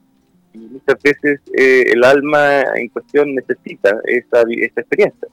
y 0.52 0.58
muchas 0.58 1.00
veces 1.02 1.40
eh, 1.56 1.84
el 1.92 2.02
alma 2.02 2.62
en 2.74 2.88
cuestión 2.88 3.34
necesita 3.34 3.96
esta, 4.04 4.42
esta 4.48 4.80
experiencia. 4.80 5.28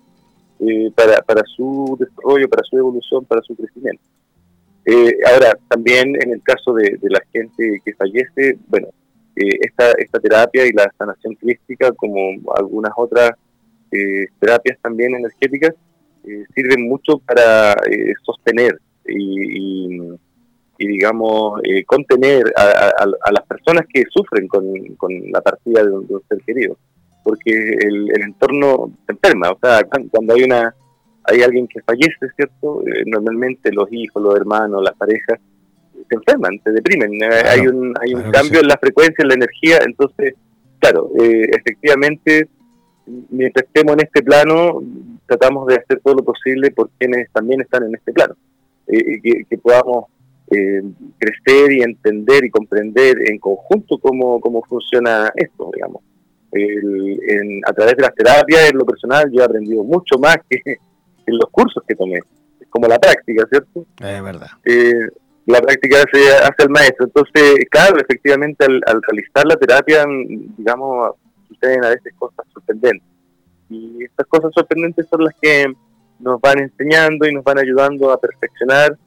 Eh, 0.59 0.91
para, 0.95 1.21
para 1.21 1.43
su 1.55 1.95
desarrollo, 1.99 2.49
para 2.49 2.63
su 2.63 2.77
evolución, 2.77 3.23
para 3.25 3.41
su 3.43 3.55
crecimiento. 3.55 4.01
Eh, 4.85 5.17
ahora, 5.31 5.55
también 5.67 6.15
en 6.19 6.31
el 6.31 6.41
caso 6.41 6.73
de, 6.73 6.97
la 7.03 7.21
gente 7.31 7.79
que 7.85 7.93
fallece, 7.93 8.57
bueno, 8.67 8.87
eh, 9.35 9.59
esta, 9.61 9.91
esta 9.91 10.19
terapia 10.19 10.65
y 10.65 10.71
la 10.71 10.91
sanación 10.97 11.35
crística, 11.35 11.91
como 11.91 12.19
algunas 12.55 12.91
otras 12.95 13.31
terapias 14.39 14.77
también 14.81 15.15
energéticas, 15.15 15.73
sirven 16.53 16.89
mucho 16.89 17.19
para 17.19 17.73
sostener 18.25 18.77
y, 19.07 19.97
digamos, 20.77 21.61
contener 21.85 22.51
a, 22.57 23.31
las 23.31 23.45
personas 23.47 23.85
que 23.91 24.03
sufren 24.09 24.47
con, 24.49 24.65
con 24.95 25.31
la 25.31 25.39
partida 25.39 25.83
de 25.83 25.91
un 25.91 26.21
ser 26.27 26.41
querido 26.45 26.77
porque 27.27 27.51
el, 27.51 28.09
entorno 28.23 28.89
se 29.05 29.11
enferma. 29.11 29.51
O 29.51 29.59
sea, 29.59 29.83
cuando 29.83 30.33
hay 30.33 30.43
una 30.43 30.73
hay 31.25 31.41
alguien 31.41 31.67
que 31.67 31.81
fallece, 31.81 32.25
¿cierto? 32.37 32.83
Eh, 32.87 33.03
normalmente 33.05 33.69
los 33.73 33.91
hijos, 33.91 34.23
los 34.23 34.33
hermanos, 34.33 34.81
las 34.81 34.95
parejas 34.95 35.37
se 36.07 36.15
enferman, 36.15 36.57
se 36.63 36.71
deprimen. 36.71 37.21
Eh, 37.21 37.43
hay 37.45 37.67
un, 37.67 37.93
hay 37.99 38.13
un 38.13 38.31
cambio 38.31 38.61
en 38.61 38.67
la 38.69 38.77
frecuencia, 38.77 39.23
en 39.23 39.27
la 39.27 39.33
energía. 39.33 39.79
Entonces, 39.85 40.35
claro, 40.79 41.11
eh, 41.21 41.49
efectivamente, 41.51 42.47
mientras 43.29 43.65
estemos 43.65 43.95
en 43.95 44.05
este 44.05 44.23
plano, 44.23 44.81
tratamos 45.25 45.67
de 45.67 45.75
hacer 45.75 45.99
todo 46.01 46.15
lo 46.15 46.23
posible 46.23 46.71
por 46.71 46.89
quienes 46.97 47.29
también 47.33 47.59
están 47.59 47.83
en 47.83 47.95
este 47.95 48.13
plano. 48.13 48.35
que, 48.87 49.43
que, 49.49 49.57
podamos 49.57 50.05
crecer 50.47 51.73
y 51.73 51.81
entender 51.81 52.45
y 52.45 52.49
comprender 52.49 53.17
en 53.29 53.37
conjunto 53.37 53.97
cómo, 53.97 54.39
cómo 54.39 54.63
funciona 54.63 55.29
esto, 55.35 55.69
digamos 55.75 56.01
el, 56.51 57.61
a 57.65 57.73
través 57.73 57.95
de 57.95 58.03
las 58.03 58.15
terapias, 58.15 58.69
en 58.69 58.77
lo 58.77 58.85
personal, 58.85 59.29
yo 59.31 59.41
he 59.41 59.45
aprendido 59.45 59.83
mucho 59.83 60.17
más 60.17 60.37
que 60.49 60.61
en 60.65 61.37
los 61.37 61.49
cursos 61.51 61.83
que 61.87 61.95
tomé. 61.95 62.19
Es 62.59 62.67
como 62.69 62.87
la 62.87 62.97
práctica, 62.99 63.45
¿cierto? 63.49 63.85
Es 63.99 64.23
verdad. 64.23 64.47
Eh, 64.65 65.07
la 65.45 65.61
práctica 65.61 66.03
se 66.11 66.35
hace 66.35 66.63
el 66.63 66.69
maestro. 66.69 67.05
Entonces, 67.05 67.55
claro, 67.69 67.97
efectivamente, 67.99 68.65
al, 68.65 69.01
realizar 69.09 69.45
la 69.45 69.55
terapia, 69.55 70.05
digamos, 70.57 71.15
suceden 71.47 71.83
a 71.85 71.89
veces 71.89 72.13
cosas 72.17 72.45
sorprendentes. 72.53 73.07
Y 73.69 74.03
estas 74.03 74.27
cosas 74.27 74.51
sorprendentes 74.53 75.07
son 75.09 75.23
las 75.23 75.33
que 75.41 75.65
nos 76.19 76.41
van 76.41 76.59
enseñando 76.59 77.27
y 77.27 77.33
nos 77.33 77.43
van 77.43 77.59
ayudando 77.59 78.11
a 78.11 78.19
perfeccionar 78.19 78.97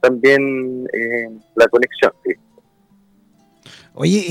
también 0.00 0.86
eh, 0.92 1.28
la 1.56 1.68
conexión. 1.68 2.12
¿sí? 2.24 2.34
Oye, 4.02 4.24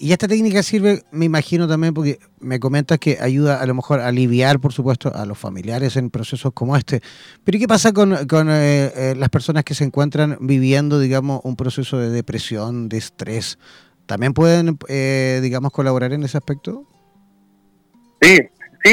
y, 0.00 0.12
esta 0.12 0.26
técnica 0.26 0.64
sirve, 0.64 1.02
me 1.12 1.26
imagino 1.26 1.68
también, 1.68 1.94
porque 1.94 2.18
me 2.40 2.58
comentas 2.58 2.98
que 2.98 3.18
ayuda 3.20 3.62
a 3.62 3.66
lo 3.66 3.74
mejor 3.76 4.00
a 4.00 4.08
aliviar, 4.08 4.58
por 4.58 4.72
supuesto, 4.72 5.14
a 5.14 5.24
los 5.26 5.38
familiares 5.38 5.96
en 5.96 6.10
procesos 6.10 6.52
como 6.52 6.76
este. 6.76 7.02
Pero 7.44 7.56
¿qué 7.60 7.68
pasa 7.68 7.92
con, 7.92 8.14
eh, 8.14 8.18
eh, 8.26 9.14
las 9.16 9.28
personas 9.28 9.62
que 9.62 9.74
se 9.74 9.84
encuentran 9.84 10.38
viviendo, 10.40 10.98
digamos, 10.98 11.40
un 11.44 11.54
proceso 11.54 11.98
de 11.98 12.10
depresión, 12.10 12.88
de 12.88 12.98
estrés? 12.98 13.60
¿También 14.06 14.34
pueden, 14.34 14.76
eh, 14.88 15.38
digamos, 15.40 15.70
colaborar 15.70 16.12
en 16.12 16.24
ese 16.24 16.38
aspecto? 16.38 16.84
Sí, 18.20 18.38
sí, 18.82 18.90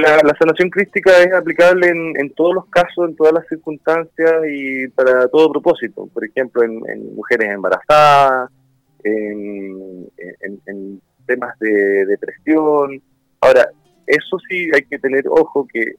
la, 0.00 0.36
sanación 0.38 0.70
crística 0.70 1.20
es 1.20 1.32
aplicable 1.34 1.88
en, 1.88 2.30
todos 2.36 2.54
los 2.54 2.66
casos, 2.66 3.08
en 3.08 3.16
todas 3.16 3.32
las 3.32 3.48
circunstancias 3.48 4.34
y 4.48 4.86
para 4.86 5.26
todo 5.26 5.50
propósito. 5.50 6.08
Por 6.14 6.24
ejemplo, 6.24 6.62
en 6.62 7.16
mujeres 7.16 7.48
embarazadas 7.52 8.52
en, 9.04 11.00
temas 11.26 11.58
de 11.58 12.06
depresión. 12.06 13.02
Ahora, 13.40 13.68
eso 14.06 14.38
sí 14.48 14.68
hay 14.74 14.82
que 14.82 14.98
tener 14.98 15.24
ojo 15.28 15.66
que 15.72 15.94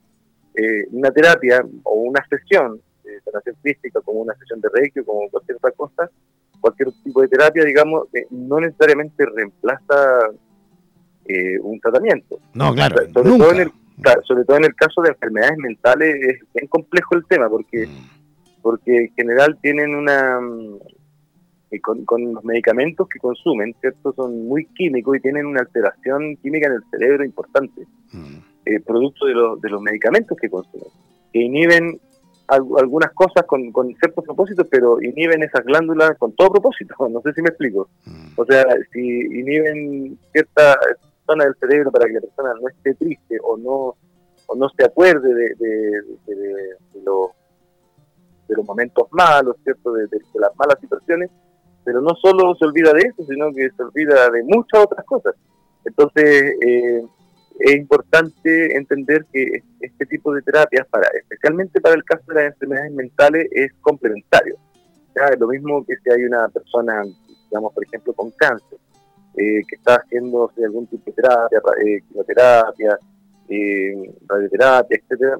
eh, 0.56 0.88
una 0.92 1.12
terapia 1.12 1.66
o 1.84 1.96
una 1.96 2.24
sesión 2.30 2.80
de 3.04 3.20
sanación 3.22 3.56
física, 3.64 4.02
como 4.02 4.22
una 4.22 4.36
sesión 4.36 4.62
de 4.62 4.70
reiki 4.74 5.00
o 5.00 5.06
como 5.06 5.30
cualquier 5.30 5.58
otra 5.58 5.72
cosa, 5.72 6.10
cualquier 6.62 6.90
tipo 7.04 7.22
de 7.22 7.28
terapia, 7.28 7.64
digamos, 7.64 8.08
eh, 8.14 8.26
no 8.30 8.60
necesariamente 8.60 9.26
reemplaza 9.26 10.30
eh, 11.28 11.60
un 11.60 11.80
tratamiento. 11.80 12.40
No, 12.54 12.74
claro. 12.74 12.98
Sobre, 13.14 13.38
todo 13.38 13.52
en 13.52 13.62
el, 13.62 13.72
sobre 14.24 14.46
todo 14.46 14.58
en 14.58 14.66
el 14.66 14.76
caso 14.76 15.02
de 15.02 15.10
enfermedades 15.10 15.58
mentales 15.58 16.16
es 16.22 16.40
bien 16.54 16.68
complejo 16.68 17.16
el 17.16 17.26
tema 17.26 17.50
porque, 17.50 17.88
mm. 17.88 18.62
porque 18.62 18.98
en 18.98 19.14
general 19.16 19.58
tienen 19.62 19.96
una, 19.96 20.40
con, 21.82 22.34
los 22.34 22.44
medicamentos 22.44 23.08
que 23.10 23.20
consumen, 23.20 23.76
¿cierto? 23.82 24.14
Son 24.14 24.48
muy 24.48 24.66
químicos 24.68 25.18
y 25.18 25.20
tienen 25.20 25.46
una 25.46 25.62
alteración 25.62 26.38
química 26.38 26.68
en 26.68 26.74
el 26.74 26.84
cerebro 26.92 27.26
importante, 27.26 27.86
mm. 28.12 28.38
eh, 28.66 28.80
producto 28.80 29.26
de, 29.26 29.34
de 29.62 29.70
los 29.70 29.82
medicamentos 29.82 30.38
que 30.40 30.50
consumen, 30.50 30.90
que 31.32 31.40
inhiben 31.40 32.00
algunas 32.48 33.12
cosas 33.14 33.44
con, 33.48 33.72
con, 33.72 33.94
ciertos 33.96 34.24
propósitos, 34.24 34.68
pero 34.70 35.02
inhiben 35.02 35.42
esas 35.44 35.66
glándulas 35.66 36.18
con 36.18 36.34
todo 36.34 36.52
propósito. 36.52 36.96
No 37.10 37.22
sé 37.22 37.34
si 37.34 37.42
me 37.42 37.50
explico. 37.50 37.90
Mm. 38.06 38.28
O 38.36 38.46
sea, 38.46 38.64
si 38.92 39.00
inhiben 39.00 40.18
cierta 40.32 40.78
zona 41.26 41.46
del 41.46 41.56
cerebro 41.56 41.92
para 41.92 42.06
que 42.06 42.14
la 42.14 42.22
persona 42.22 42.54
no 42.62 42.68
esté 42.68 42.94
triste 42.96 43.38
o 43.44 43.58
no 43.58 43.96
o 44.48 44.56
no 44.56 44.70
se 44.70 44.86
acuerde 44.86 45.34
de, 45.34 45.56
de, 45.56 47.02
los, 47.04 47.32
de 48.48 48.56
los 48.56 48.66
momentos 48.66 49.08
malos, 49.12 49.56
¿cierto? 49.64 49.94
De, 49.94 50.08
las 50.36 50.56
malas 50.56 50.80
situaciones, 50.80 51.32
pero 51.86 52.02
no 52.02 52.16
solo 52.16 52.56
se 52.56 52.66
olvida 52.66 52.92
de 52.92 53.02
eso, 53.02 53.24
sino 53.26 53.54
que 53.54 53.70
se 53.70 53.84
olvida 53.84 54.30
de 54.32 54.44
muchas 54.44 54.84
otras 54.84 55.06
cosas. 55.06 55.36
Entonces, 55.86 56.56
eh, 56.66 57.04
es 57.60 57.76
importante 57.76 58.76
entender 58.76 59.26
que 59.32 59.64
este 59.80 60.06
tipo 60.08 60.34
de 60.34 60.42
terapias, 60.42 60.88
para, 60.88 61.08
especialmente 61.20 61.80
para 61.80 61.96
el 61.96 62.04
caso 62.04 62.24
de 62.28 62.36
las 62.36 62.54
enfermedades 62.54 62.92
mentales, 62.92 63.48
es 63.52 63.72
complementario. 63.82 64.58
¿ya? 65.16 65.36
Lo 65.38 65.48
mismo 65.48 65.86
que 65.86 65.96
si 65.98 66.12
hay 66.12 66.24
una 66.26 66.50
persona, 66.50 67.04
digamos, 67.50 67.74
por 67.74 67.86
ejemplo, 67.86 68.14
con 68.14 68.32
cáncer, 68.32 68.80
eh, 69.38 69.62
que 69.68 69.76
está 69.76 69.96
haciendo 69.96 70.52
algún 70.64 70.88
tipo 70.88 71.04
de 71.06 71.14
terapia, 71.14 71.60
eh, 71.86 72.00
quimioterapia, 72.08 73.00
eh, 73.50 74.14
radioterapia, 74.28 74.98
etcétera, 74.98 75.38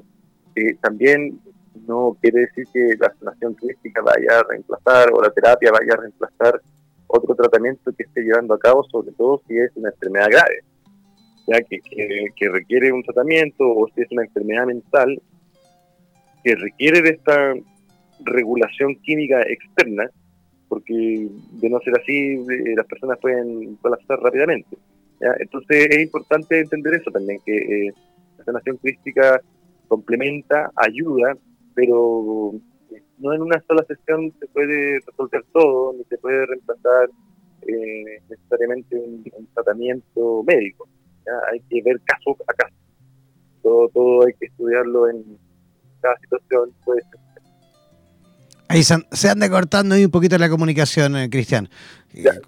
también 0.80 1.38
no 1.86 2.16
quiere 2.20 2.40
decir 2.40 2.64
que 2.72 2.96
la 2.98 3.12
sanación 3.18 3.54
crística 3.54 4.02
vaya 4.02 4.40
a 4.40 4.42
reemplazar 4.48 5.10
o 5.12 5.22
la 5.22 5.30
terapia 5.30 5.70
vaya 5.70 5.94
a 5.94 6.00
reemplazar 6.00 6.60
otro 7.08 7.34
tratamiento 7.34 7.92
que 7.96 8.02
esté 8.04 8.22
llevando 8.22 8.54
a 8.54 8.58
cabo, 8.58 8.84
sobre 8.84 9.12
todo 9.12 9.40
si 9.46 9.56
es 9.58 9.70
una 9.76 9.90
enfermedad 9.90 10.28
grave 10.30 10.64
ya 11.46 11.62
que, 11.62 11.80
que, 12.34 12.48
requiere 12.48 12.92
un 12.92 13.02
tratamiento 13.02 13.64
o 13.64 13.88
si 13.94 14.02
es 14.02 14.10
una 14.10 14.24
enfermedad 14.24 14.66
mental 14.66 15.20
que 16.42 16.56
requiere 16.56 17.02
de 17.02 17.10
esta 17.10 17.54
regulación 18.24 18.96
química 18.96 19.42
externa, 19.42 20.10
porque 20.68 21.28
de 21.52 21.70
no 21.70 21.78
ser 21.80 22.00
así 22.00 22.34
eh, 22.34 22.74
las 22.76 22.86
personas 22.86 23.18
pueden 23.20 23.76
colapsar 23.76 24.18
rápidamente. 24.20 24.76
Entonces 25.40 25.86
es 25.90 26.02
importante 26.02 26.60
entender 26.60 26.94
eso 26.94 27.10
también, 27.10 27.40
que 27.44 27.56
eh, 27.56 27.92
la 28.38 28.44
sanación 28.44 28.76
crística 28.76 29.40
complementa, 29.88 30.70
ayuda, 30.76 31.36
pero 31.76 32.52
no 33.18 33.32
en 33.32 33.42
una 33.42 33.62
sola 33.68 33.84
sesión 33.86 34.32
se 34.40 34.48
puede 34.48 34.98
resolver 35.06 35.44
todo, 35.52 35.92
ni 35.96 36.04
se 36.04 36.18
puede 36.18 36.44
reemplazar 36.46 37.08
eh, 37.62 38.20
necesariamente 38.28 38.96
un, 38.96 39.24
tratamiento 39.54 40.42
médico 40.42 40.88
hay 41.52 41.60
que 41.68 41.82
ver 41.82 42.00
caso 42.04 42.36
a 42.46 42.52
caso. 42.54 42.74
Todo, 43.62 43.88
todo 43.88 44.26
hay 44.26 44.32
que 44.38 44.46
estudiarlo 44.46 45.08
en 45.08 45.38
cada 46.00 46.16
situación. 46.20 46.72
Pues. 46.84 47.04
Ahí 48.68 48.82
se, 48.82 49.28
anda 49.28 49.48
cortando 49.48 49.94
ahí 49.94 50.04
un 50.04 50.10
poquito 50.10 50.38
la 50.38 50.48
comunicación, 50.48 51.16
eh, 51.16 51.30
Cristian. 51.30 51.68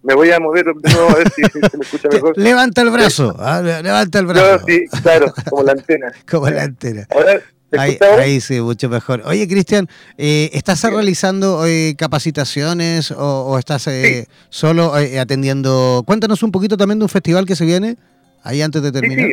me 0.03 0.15
voy 0.15 0.31
a 0.31 0.41
mover 0.41 0.65
de 0.65 0.93
nuevo 0.93 1.11
a 1.11 1.15
ver 1.15 1.31
si, 1.31 1.43
se 1.43 1.77
me 1.77 1.85
escucha 1.85 2.09
mejor. 2.13 2.37
Levanta 2.37 2.83
el 2.83 2.91
brazo, 2.91 3.37
ah, 3.39 3.61
levanta 3.61 4.19
el 4.19 4.27
brazo. 4.27 4.65
sí, 4.67 4.85
claro, 5.03 5.33
como 5.49 5.63
la 5.63 5.73
antena. 5.73 6.13
como 6.31 6.51
la 6.51 6.63
antena. 6.65 7.07
Ahora, 7.11 7.41
Ahí, 7.73 8.41
sí, 8.41 8.61
mucho 8.61 8.89
mejor. 8.89 9.23
Oye, 9.27 9.47
Cristian, 9.47 9.89
eh, 10.17 10.51
¿estás 10.53 10.83
realizando 10.85 11.59
hoy 11.59 11.95
capacitaciones 11.97 13.11
o, 13.11 13.59
estás 13.59 13.87
eh, 13.89 14.27
solo 14.49 14.93
atendiendo? 14.95 16.03
Cuéntanos 16.07 16.43
un 16.43 16.53
poquito 16.53 16.77
también 16.77 16.99
de 16.99 17.05
un 17.05 17.09
festival 17.11 17.47
que 17.47 17.57
se 17.57 17.67
viene. 17.67 17.97
Ahí 18.43 18.63
antes 18.63 18.83
de 18.83 18.93
terminar. 18.93 19.29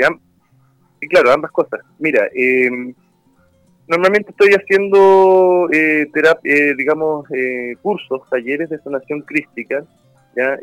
Sí, 1.00 1.08
claro, 1.08 1.32
ambas 1.32 1.52
cosas. 1.52 1.80
Mira, 2.00 2.28
eh, 2.36 2.70
normalmente 3.88 4.32
estoy 4.32 4.54
haciendo 4.54 5.68
eh, 5.72 6.08
terapia, 6.14 6.54
eh, 6.54 6.74
digamos, 6.76 7.26
eh, 7.32 7.76
cursos, 7.82 8.22
talleres 8.30 8.70
de 8.70 8.80
sanación 8.80 9.22
crística, 9.22 9.84
¿ya? 10.36 10.58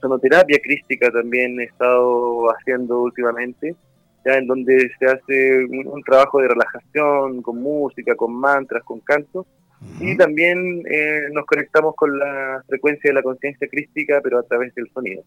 sonoterapia 0.00 0.58
crística 0.62 1.10
también 1.10 1.60
he 1.60 1.64
estado 1.64 2.46
haciendo 2.54 3.02
últimamente, 3.02 3.74
ya 4.24 4.38
en 4.38 4.46
donde 4.46 4.90
se 4.98 5.06
hace 5.06 5.64
un, 5.64 6.02
trabajo 6.02 6.40
de 6.40 6.48
relajación 6.48 7.42
con 7.42 7.62
música, 7.62 8.14
con 8.14 8.34
mantras, 8.34 8.84
con 8.84 9.00
cantos, 9.00 9.46
y 9.98 10.14
también 10.16 10.82
nos 11.32 11.46
conectamos 11.46 11.94
con 11.94 12.18
la 12.18 12.62
frecuencia 12.68 13.08
de 13.08 13.14
la 13.14 13.22
conciencia 13.22 13.66
crística, 13.66 14.20
pero 14.22 14.38
a 14.38 14.42
través 14.42 14.74
del 14.74 14.90
sonido. 14.92 15.22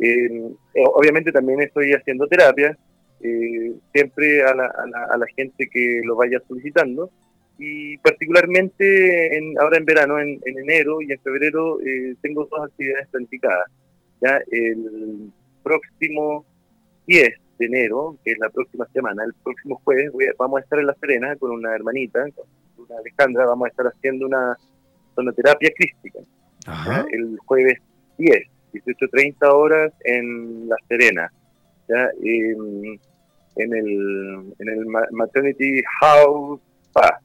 Eh, 0.00 0.50
obviamente 0.94 1.32
también 1.32 1.60
estoy 1.60 1.92
haciendo 1.92 2.28
terapia, 2.28 2.76
eh, 3.20 3.72
siempre 3.92 4.42
a 4.44 4.54
la, 4.54 4.66
a, 4.66 5.16
la, 5.16 5.26
gente 5.34 5.68
que 5.68 6.02
lo 6.04 6.14
vaya 6.14 6.38
solicitando 6.46 7.10
y 7.58 7.98
particularmente 7.98 9.36
en, 9.36 9.58
ahora 9.58 9.78
en 9.78 9.84
verano, 9.84 10.20
en, 10.20 10.40
enero 10.44 11.02
y 11.02 11.10
en 11.10 11.18
febrero, 11.20 11.80
eh, 11.80 12.14
tengo 12.22 12.46
dos 12.48 12.66
actividades 12.66 13.08
planificadas. 13.08 13.66
Ya 14.20 14.40
el 14.52 15.32
próximo 15.64 16.44
10 17.08 17.34
de 17.58 17.66
enero, 17.66 18.16
que 18.24 18.32
es 18.32 18.38
la 18.38 18.50
próxima 18.50 18.86
semana, 18.92 19.24
el 19.24 19.34
próximo 19.42 19.80
jueves, 19.84 20.12
vamos 20.38 20.58
a 20.58 20.62
estar 20.62 20.78
en 20.78 20.86
La 20.86 20.94
Serena 20.94 21.36
con 21.36 21.50
una 21.50 21.74
hermanita, 21.74 22.24
con 22.34 22.46
una 22.84 22.98
Alejandra, 22.98 23.46
vamos 23.46 23.66
a 23.66 23.70
estar 23.70 23.86
haciendo 23.86 24.26
una 24.26 24.56
sonoterapia 25.14 25.70
crística. 25.76 26.20
El 27.10 27.38
jueves 27.44 27.78
10 28.18 28.48
18.30 28.72 29.52
horas 29.52 29.92
en 30.04 30.68
La 30.68 30.76
Serena, 30.88 31.32
¿ya? 31.88 32.10
En, 32.22 32.98
el, 33.56 34.54
en 34.58 34.68
el 34.68 34.86
Maternity 35.10 35.82
House 36.00 36.60
Spa. 36.88 37.20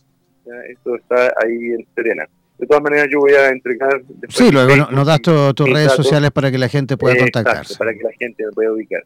Esto 0.69 0.95
está 0.95 1.34
ahí 1.43 1.73
en 1.73 1.86
Serena. 1.95 2.27
De 2.64 2.68
todas 2.68 2.84
maneras, 2.84 3.09
yo 3.11 3.20
voy 3.20 3.34
a 3.34 3.49
entregar. 3.49 4.01
Sí, 4.30 4.49
luego 4.49 4.89
nos 4.89 5.05
das 5.05 5.22
tus 5.22 5.70
redes 5.70 5.91
sociales 5.91 6.32
para 6.32 6.49
que 6.49 6.57
la 6.57 6.70
gente 6.70 6.95
pueda 6.95 7.18
contactarse. 7.18 7.76
Para 7.78 7.93
que 7.93 8.03
la 8.03 8.11
gente 8.18 8.41
pueda 8.55 8.72
ubicar. 8.72 9.03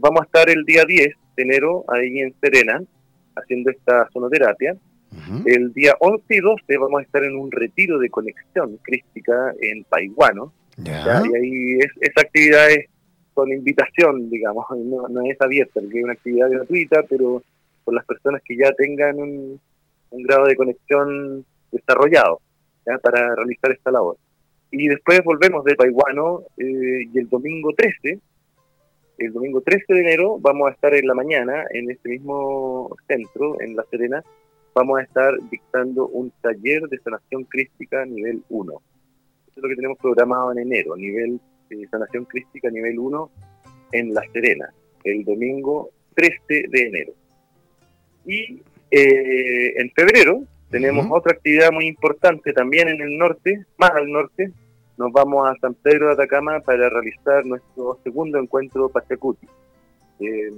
vamos 0.00 0.22
a 0.22 0.24
estar 0.24 0.48
el 0.48 0.64
día 0.64 0.86
10 0.86 1.14
de 1.36 1.42
enero 1.42 1.84
ahí 1.88 2.20
en 2.20 2.34
Serena 2.40 2.80
haciendo 3.34 3.70
esta 3.70 4.08
sonoterapia. 4.10 4.74
El 5.44 5.74
día 5.74 5.94
11 6.00 6.24
y 6.30 6.40
12 6.40 6.78
vamos 6.78 7.00
a 7.00 7.02
estar 7.02 7.24
en 7.24 7.36
un 7.36 7.52
retiro 7.52 7.98
de 7.98 8.08
conexión 8.08 8.78
crística 8.82 9.52
en 9.60 9.84
Paiguano, 9.84 10.54
y 10.78 10.88
ahí 10.88 11.78
es, 11.78 11.90
esa 12.00 12.22
actividad 12.22 12.70
es 12.70 12.86
con 13.34 13.52
invitación, 13.52 14.30
digamos, 14.30 14.64
no, 15.10 15.22
es 15.30 15.38
abierta, 15.42 15.78
porque 15.80 15.98
es 15.98 16.04
una 16.04 16.14
actividad 16.14 16.50
gratuita, 16.50 17.02
pero 17.02 17.42
por 17.84 17.94
las 17.94 18.06
personas 18.06 18.40
que 18.42 18.56
ya 18.56 18.72
tengan 18.72 19.18
un, 19.18 19.60
grado 20.10 20.46
de 20.46 20.56
conexión 20.56 21.44
desarrollado 21.70 22.40
para 23.02 23.34
realizar 23.34 23.72
esta 23.72 23.90
labor. 23.90 24.16
Y 24.70 24.88
después 24.88 25.22
volvemos 25.24 25.64
de 25.64 25.74
Paiguano 25.76 26.42
eh, 26.56 27.06
y 27.12 27.18
el 27.18 27.28
domingo 27.28 27.72
13, 27.72 28.18
el 29.18 29.32
domingo 29.32 29.60
13 29.60 29.94
de 29.94 30.00
enero 30.00 30.38
vamos 30.40 30.68
a 30.68 30.72
estar 30.72 30.94
en 30.94 31.06
la 31.06 31.14
mañana 31.14 31.64
en 31.70 31.90
este 31.90 32.08
mismo 32.08 32.94
centro, 33.06 33.60
en 33.60 33.76
La 33.76 33.84
Serena, 33.90 34.22
vamos 34.74 34.98
a 34.98 35.02
estar 35.02 35.34
dictando 35.50 36.08
un 36.08 36.30
taller 36.42 36.82
de 36.82 36.98
sanación 36.98 37.44
crística 37.44 38.04
nivel 38.04 38.42
1 38.50 38.82
es 39.56 39.62
lo 39.62 39.68
que 39.68 39.76
tenemos 39.76 39.98
programado 39.98 40.52
en 40.52 40.58
enero, 40.58 40.96
nivel 40.96 41.40
de 41.70 41.88
sanación 41.88 42.26
crística 42.26 42.70
nivel 42.70 42.98
1 42.98 43.30
en 43.92 44.12
La 44.12 44.22
Serena, 44.32 44.72
el 45.04 45.24
domingo 45.24 45.90
13 46.14 46.68
de 46.68 46.82
enero. 46.82 47.12
Y 48.26 48.60
eh, 48.90 49.80
en 49.80 49.90
febrero 49.92 50.42
tenemos 50.70 51.06
otra 51.10 51.32
actividad 51.32 51.70
muy 51.72 51.86
importante 51.86 52.52
también 52.52 52.88
en 52.88 53.00
el 53.00 53.16
norte, 53.16 53.64
más 53.78 53.90
al 53.90 54.10
norte. 54.10 54.52
Nos 54.96 55.12
vamos 55.12 55.48
a 55.48 55.54
San 55.60 55.74
Pedro 55.74 56.08
de 56.08 56.14
Atacama 56.14 56.60
para 56.60 56.88
realizar 56.88 57.44
nuestro 57.44 57.98
segundo 58.02 58.38
encuentro 58.38 58.88
Pachacuti. 58.88 59.46
Eh, 60.20 60.50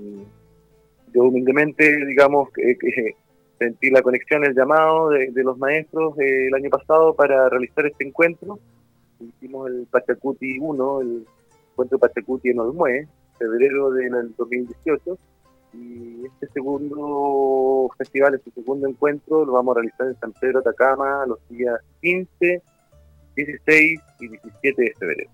yo 1.12 1.24
humildemente, 1.24 2.06
digamos, 2.06 2.50
que 2.52 2.76
sentí 3.58 3.90
la 3.90 4.02
conexión, 4.02 4.44
el 4.44 4.54
llamado 4.54 5.10
de, 5.10 5.30
los 5.42 5.58
maestros 5.58 6.18
eh, 6.20 6.46
el 6.46 6.54
año 6.54 6.70
pasado 6.70 7.14
para 7.14 7.48
realizar 7.48 7.86
este 7.86 8.06
encuentro 8.06 8.58
hicimos 9.20 9.68
el 9.70 9.86
Pachacuti 9.90 10.58
1, 10.58 11.00
el 11.00 11.26
encuentro 11.72 11.98
Pachacuti 11.98 12.50
en 12.50 12.60
Olmué, 12.60 13.08
febrero 13.38 13.90
del 13.90 14.34
2018, 14.36 15.18
y 15.72 16.24
este 16.26 16.48
segundo 16.54 17.90
festival, 17.96 18.34
este 18.34 18.50
segundo 18.52 18.88
encuentro, 18.88 19.44
lo 19.44 19.52
vamos 19.52 19.76
a 19.76 19.80
realizar 19.80 20.08
en 20.08 20.18
San 20.18 20.32
Pedro 20.32 20.60
Atacama 20.60 21.24
los 21.26 21.38
días 21.48 21.80
15, 22.02 22.62
16 23.36 24.00
y 24.20 24.28
17 24.28 24.82
de 24.82 24.94
febrero. 24.98 25.30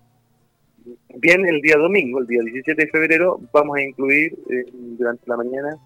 Bien, 1.15 1.45
el 1.45 1.61
día 1.61 1.77
domingo, 1.77 2.19
el 2.19 2.27
día 2.27 2.41
17 2.43 2.85
de 2.85 2.91
febrero, 2.91 3.39
vamos 3.51 3.77
a 3.77 3.81
incluir 3.81 4.37
eh, 4.49 4.65
durante 4.71 5.27
la 5.27 5.37
mañana 5.37 5.77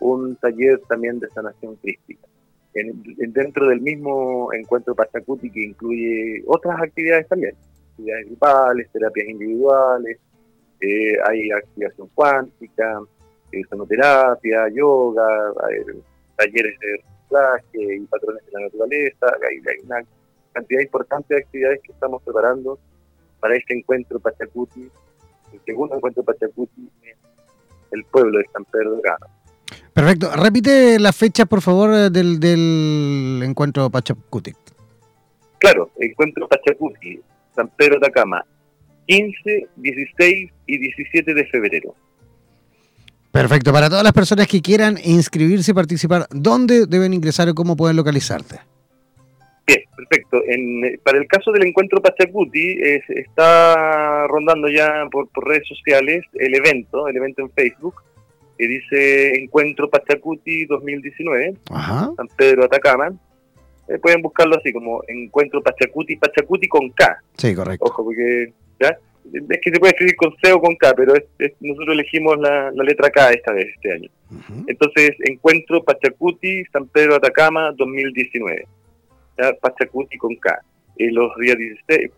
un 0.00 0.36
taller 0.36 0.80
también 0.88 1.18
de 1.18 1.28
sanación 1.28 1.76
crística 1.76 2.28
dentro 2.82 3.68
del 3.68 3.80
mismo 3.80 4.52
encuentro 4.52 4.94
Pachacuti 4.94 5.50
que 5.50 5.64
incluye 5.64 6.42
otras 6.46 6.80
actividades 6.80 7.26
también, 7.28 7.54
actividades 7.90 8.26
grupales, 8.26 8.88
terapias 8.92 9.28
individuales, 9.28 10.18
eh, 10.80 11.14
hay 11.26 11.50
activación 11.50 12.08
cuántica, 12.14 13.00
eh, 13.52 13.62
sonoterapia, 13.68 14.68
yoga, 14.74 15.52
talleres 16.36 16.78
de 16.80 16.96
reciclaje 16.96 17.96
y 17.96 18.00
patrones 18.06 18.44
de 18.46 18.52
la 18.52 18.60
naturaleza. 18.60 19.26
Hay, 19.48 19.56
hay 19.56 19.84
una 19.84 20.02
cantidad 20.52 20.80
importante 20.80 21.34
de 21.34 21.40
actividades 21.40 21.80
que 21.82 21.92
estamos 21.92 22.22
preparando 22.22 22.78
para 23.40 23.56
este 23.56 23.76
encuentro 23.76 24.18
Pachacuti, 24.18 24.90
el 25.52 25.60
segundo 25.64 25.96
encuentro 25.96 26.22
Pachacuti 26.22 26.90
en 27.02 27.16
el 27.92 28.04
pueblo 28.04 28.38
de 28.38 28.44
San 28.52 28.64
Pedro 28.64 28.96
de 28.96 29.02
Gano. 29.02 29.26
Perfecto. 29.92 30.30
Repite 30.36 30.98
la 30.98 31.12
fecha, 31.12 31.46
por 31.46 31.60
favor, 31.60 32.10
del, 32.10 32.38
del 32.40 33.42
encuentro 33.44 33.90
Pachacuti. 33.90 34.52
Claro, 35.58 35.90
encuentro 35.98 36.48
Pachacuti, 36.48 37.20
San 37.54 37.68
Pedro 37.76 37.98
de 38.00 38.06
Acama, 38.06 38.44
15, 39.06 39.68
16 39.76 40.50
y 40.66 40.78
17 40.78 41.34
de 41.34 41.46
febrero. 41.46 41.94
Perfecto. 43.38 43.72
Para 43.72 43.88
todas 43.88 44.02
las 44.02 44.12
personas 44.12 44.48
que 44.48 44.60
quieran 44.60 44.98
inscribirse 45.04 45.70
y 45.70 45.74
participar, 45.74 46.26
¿dónde 46.30 46.86
deben 46.86 47.14
ingresar 47.14 47.48
o 47.48 47.54
cómo 47.54 47.76
pueden 47.76 47.94
localizarte? 47.94 48.56
Bien, 49.64 49.80
perfecto. 49.96 50.42
para 51.04 51.18
el 51.18 51.28
caso 51.28 51.52
del 51.52 51.68
encuentro 51.68 52.02
Pachacuti, 52.02 52.78
está 52.82 54.26
rondando 54.26 54.68
ya 54.68 55.06
por, 55.12 55.28
redes 55.46 55.68
sociales 55.68 56.24
el 56.34 56.52
evento, 56.56 57.06
el 57.06 57.16
evento 57.16 57.42
en 57.42 57.50
Facebook, 57.50 58.02
que 58.58 58.66
dice 58.66 59.38
Encuentro 59.38 59.88
Pachacuti 59.88 60.66
2019, 60.66 61.54
San 61.68 62.26
Pedro 62.36 62.64
Atacama. 62.64 63.12
Eh, 63.86 63.98
pueden 64.02 64.20
buscarlo 64.20 64.56
así 64.56 64.72
como 64.72 65.04
Encuentro 65.06 65.62
Pachacuti, 65.62 66.16
Pachacuti 66.16 66.66
con 66.66 66.90
K. 66.90 67.22
Sí, 67.36 67.54
correcto. 67.54 67.84
Ojo, 67.84 68.02
porque 68.02 68.52
ya 68.80 68.96
es 69.32 69.60
que 69.62 69.70
se 69.70 69.78
puede 69.78 69.92
escribir 69.92 70.16
con 70.16 70.34
C 70.42 70.52
o 70.52 70.60
con 70.60 70.74
K, 70.76 70.94
pero 70.94 71.14
nosotros 71.60 71.94
elegimos 71.94 72.38
la, 72.38 72.70
letra 72.72 73.10
K 73.10 73.32
esta 73.32 73.52
vez, 73.52 73.66
este 73.74 73.92
año. 73.92 74.10
Entonces, 74.66 75.10
Encuentro 75.24 75.82
Pachacuti, 75.82 76.64
San 76.72 76.86
Pedro 76.88 77.16
Atacama 77.16 77.72
2019. 77.72 78.66
Pachacuti 79.60 80.18
con 80.18 80.34
K, 80.36 80.60
en 80.96 81.14
los 81.14 81.30
días 81.38 81.56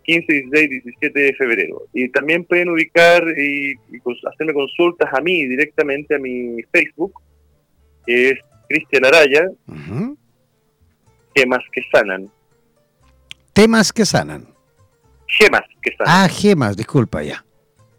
15, 0.03 0.33
16, 0.33 0.71
17 0.71 1.21
de 1.21 1.35
febrero. 1.35 1.83
Y 1.93 2.09
también 2.09 2.45
pueden 2.45 2.71
ubicar 2.71 3.23
y, 3.39 3.75
hacerme 4.33 4.55
consultas 4.55 5.13
a 5.13 5.21
mí 5.21 5.47
directamente 5.47 6.15
a 6.15 6.19
mi 6.19 6.63
Facebook, 6.73 7.13
que 8.07 8.31
es 8.31 8.39
Cristian 8.69 9.05
Araya, 9.05 9.51
Gemas 11.35 11.63
que 11.73 11.83
sanan. 11.93 12.31
Temas 13.53 13.93
que 13.93 14.05
sanan. 14.05 14.47
Gemas 15.39 15.63
que 15.83 15.95
sanan. 15.97 16.25
Ah, 16.25 16.29
gemas, 16.29 16.77
disculpa 16.77 17.23
ya. 17.23 17.45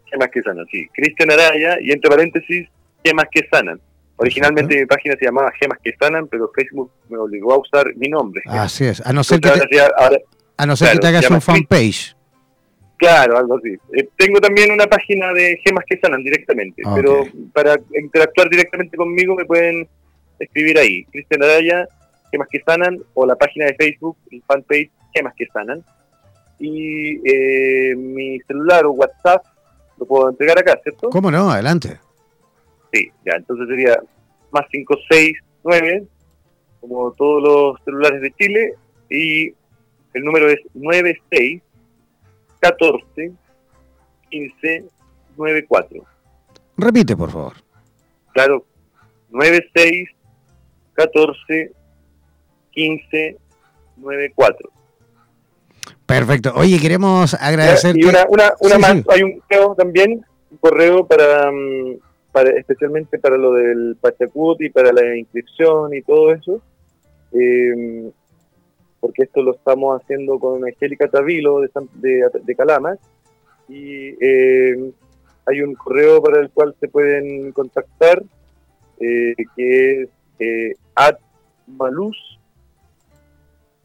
Gemas 0.06 0.28
que 0.28 0.42
sanan, 0.42 0.66
sí. 0.70 0.86
Cristian 0.92 1.30
Araya 1.30 1.78
y 1.80 1.92
entre 1.92 2.10
paréntesis, 2.10 2.68
gemas 3.04 3.26
que 3.30 3.46
sanan. 3.50 3.80
Originalmente 4.16 4.78
mi 4.78 4.86
página 4.86 5.16
se 5.18 5.24
llamaba 5.24 5.50
Gemas 5.58 5.78
que 5.82 5.94
Sanan, 5.98 6.28
pero 6.28 6.50
Facebook 6.54 6.92
me 7.08 7.18
obligó 7.18 7.54
a 7.54 7.58
usar 7.58 7.86
mi 7.96 8.08
nombre. 8.08 8.42
Así 8.46 8.84
es, 8.84 9.00
a 9.04 9.12
no 9.12 9.24
ser 9.24 9.40
que 9.40 9.50
te, 9.50 9.80
a 9.80 10.66
no 10.66 10.76
ser 10.76 10.92
que 10.92 10.98
te 10.98 11.06
hagas 11.08 11.30
un 11.30 11.40
fanpage. 11.40 12.14
Claro, 12.98 13.36
algo 13.36 13.56
así. 13.56 13.76
Eh, 13.96 14.08
tengo 14.16 14.40
también 14.40 14.70
una 14.70 14.86
página 14.86 15.32
de 15.32 15.58
Gemas 15.64 15.84
que 15.88 15.98
Sanan 15.98 16.22
directamente, 16.22 16.82
pero 16.94 17.24
para 17.52 17.74
interactuar 18.00 18.48
directamente 18.48 18.96
conmigo 18.96 19.34
me 19.34 19.44
pueden 19.44 19.88
escribir 20.38 20.78
ahí, 20.78 21.04
Cristian 21.06 21.42
Araya, 21.42 21.88
Gemas 22.30 22.46
que 22.48 22.62
Sanan, 22.64 22.98
o 23.14 23.26
la 23.26 23.34
página 23.34 23.66
de 23.66 23.74
Facebook, 23.74 24.16
el 24.30 24.40
fanpage 24.46 24.90
Gemas 25.12 25.34
que 25.36 25.46
Sanan. 25.52 25.84
Y 26.58 27.20
eh, 27.28 27.94
mi 27.96 28.38
celular 28.40 28.86
o 28.86 28.92
WhatsApp 28.92 29.44
lo 29.98 30.06
puedo 30.06 30.30
entregar 30.30 30.58
acá, 30.58 30.78
¿cierto? 30.82 31.10
¿Cómo 31.10 31.30
no? 31.30 31.50
Adelante. 31.50 31.98
Sí, 32.92 33.10
ya, 33.24 33.36
entonces 33.36 33.68
sería 33.68 33.98
más 34.50 34.66
569, 34.70 36.06
como 36.80 37.12
todos 37.12 37.42
los 37.42 37.84
celulares 37.84 38.20
de 38.20 38.32
Chile, 38.32 38.74
y 39.08 39.48
el 40.14 40.24
número 40.24 40.48
es 40.48 40.58
96 40.74 41.62
14 42.60 43.32
15 44.30 44.84
94. 45.36 46.04
Repite, 46.76 47.16
por 47.16 47.30
favor. 47.30 47.54
Claro, 48.32 48.64
96 49.30 50.08
14 50.94 51.72
15 52.72 53.36
94. 53.96 54.70
Perfecto. 56.12 56.52
Oye, 56.56 56.78
queremos 56.78 57.34
agradecer. 57.34 57.96
Y 57.96 58.04
una, 58.04 58.26
una, 58.28 58.52
una 58.60 58.78
más, 58.78 59.02
hay 59.08 59.22
un 59.22 59.40
correo 59.40 59.74
también, 59.74 60.24
un 60.50 60.56
correo 60.58 61.06
para, 61.06 61.50
mm, 61.50 61.96
para 62.32 62.50
especialmente 62.50 63.18
para 63.18 63.36
lo 63.36 63.52
del 63.52 63.96
Pachacut 64.00 64.60
y 64.60 64.70
para 64.70 64.92
la 64.92 65.16
inscripción 65.16 65.94
y 65.94 66.02
todo 66.02 66.32
eso. 66.32 66.60
Eh, 67.32 68.10
porque 69.00 69.24
esto 69.24 69.42
lo 69.42 69.54
estamos 69.54 70.00
haciendo 70.00 70.38
con 70.38 70.64
Angélica 70.64 71.08
Tavilo 71.08 71.60
de, 71.60 71.70
de, 71.94 72.30
de 72.40 72.54
Calama, 72.54 72.96
y 73.68 74.14
eh, 74.20 74.92
hay 75.46 75.60
un 75.60 75.74
correo 75.74 76.22
para 76.22 76.40
el 76.40 76.50
cual 76.50 76.74
se 76.78 76.86
pueden 76.88 77.50
contactar, 77.50 78.22
eh, 79.00 79.34
que 79.56 80.02
es 80.02 80.08
eh, 80.38 80.76
atmalus. 80.94 82.38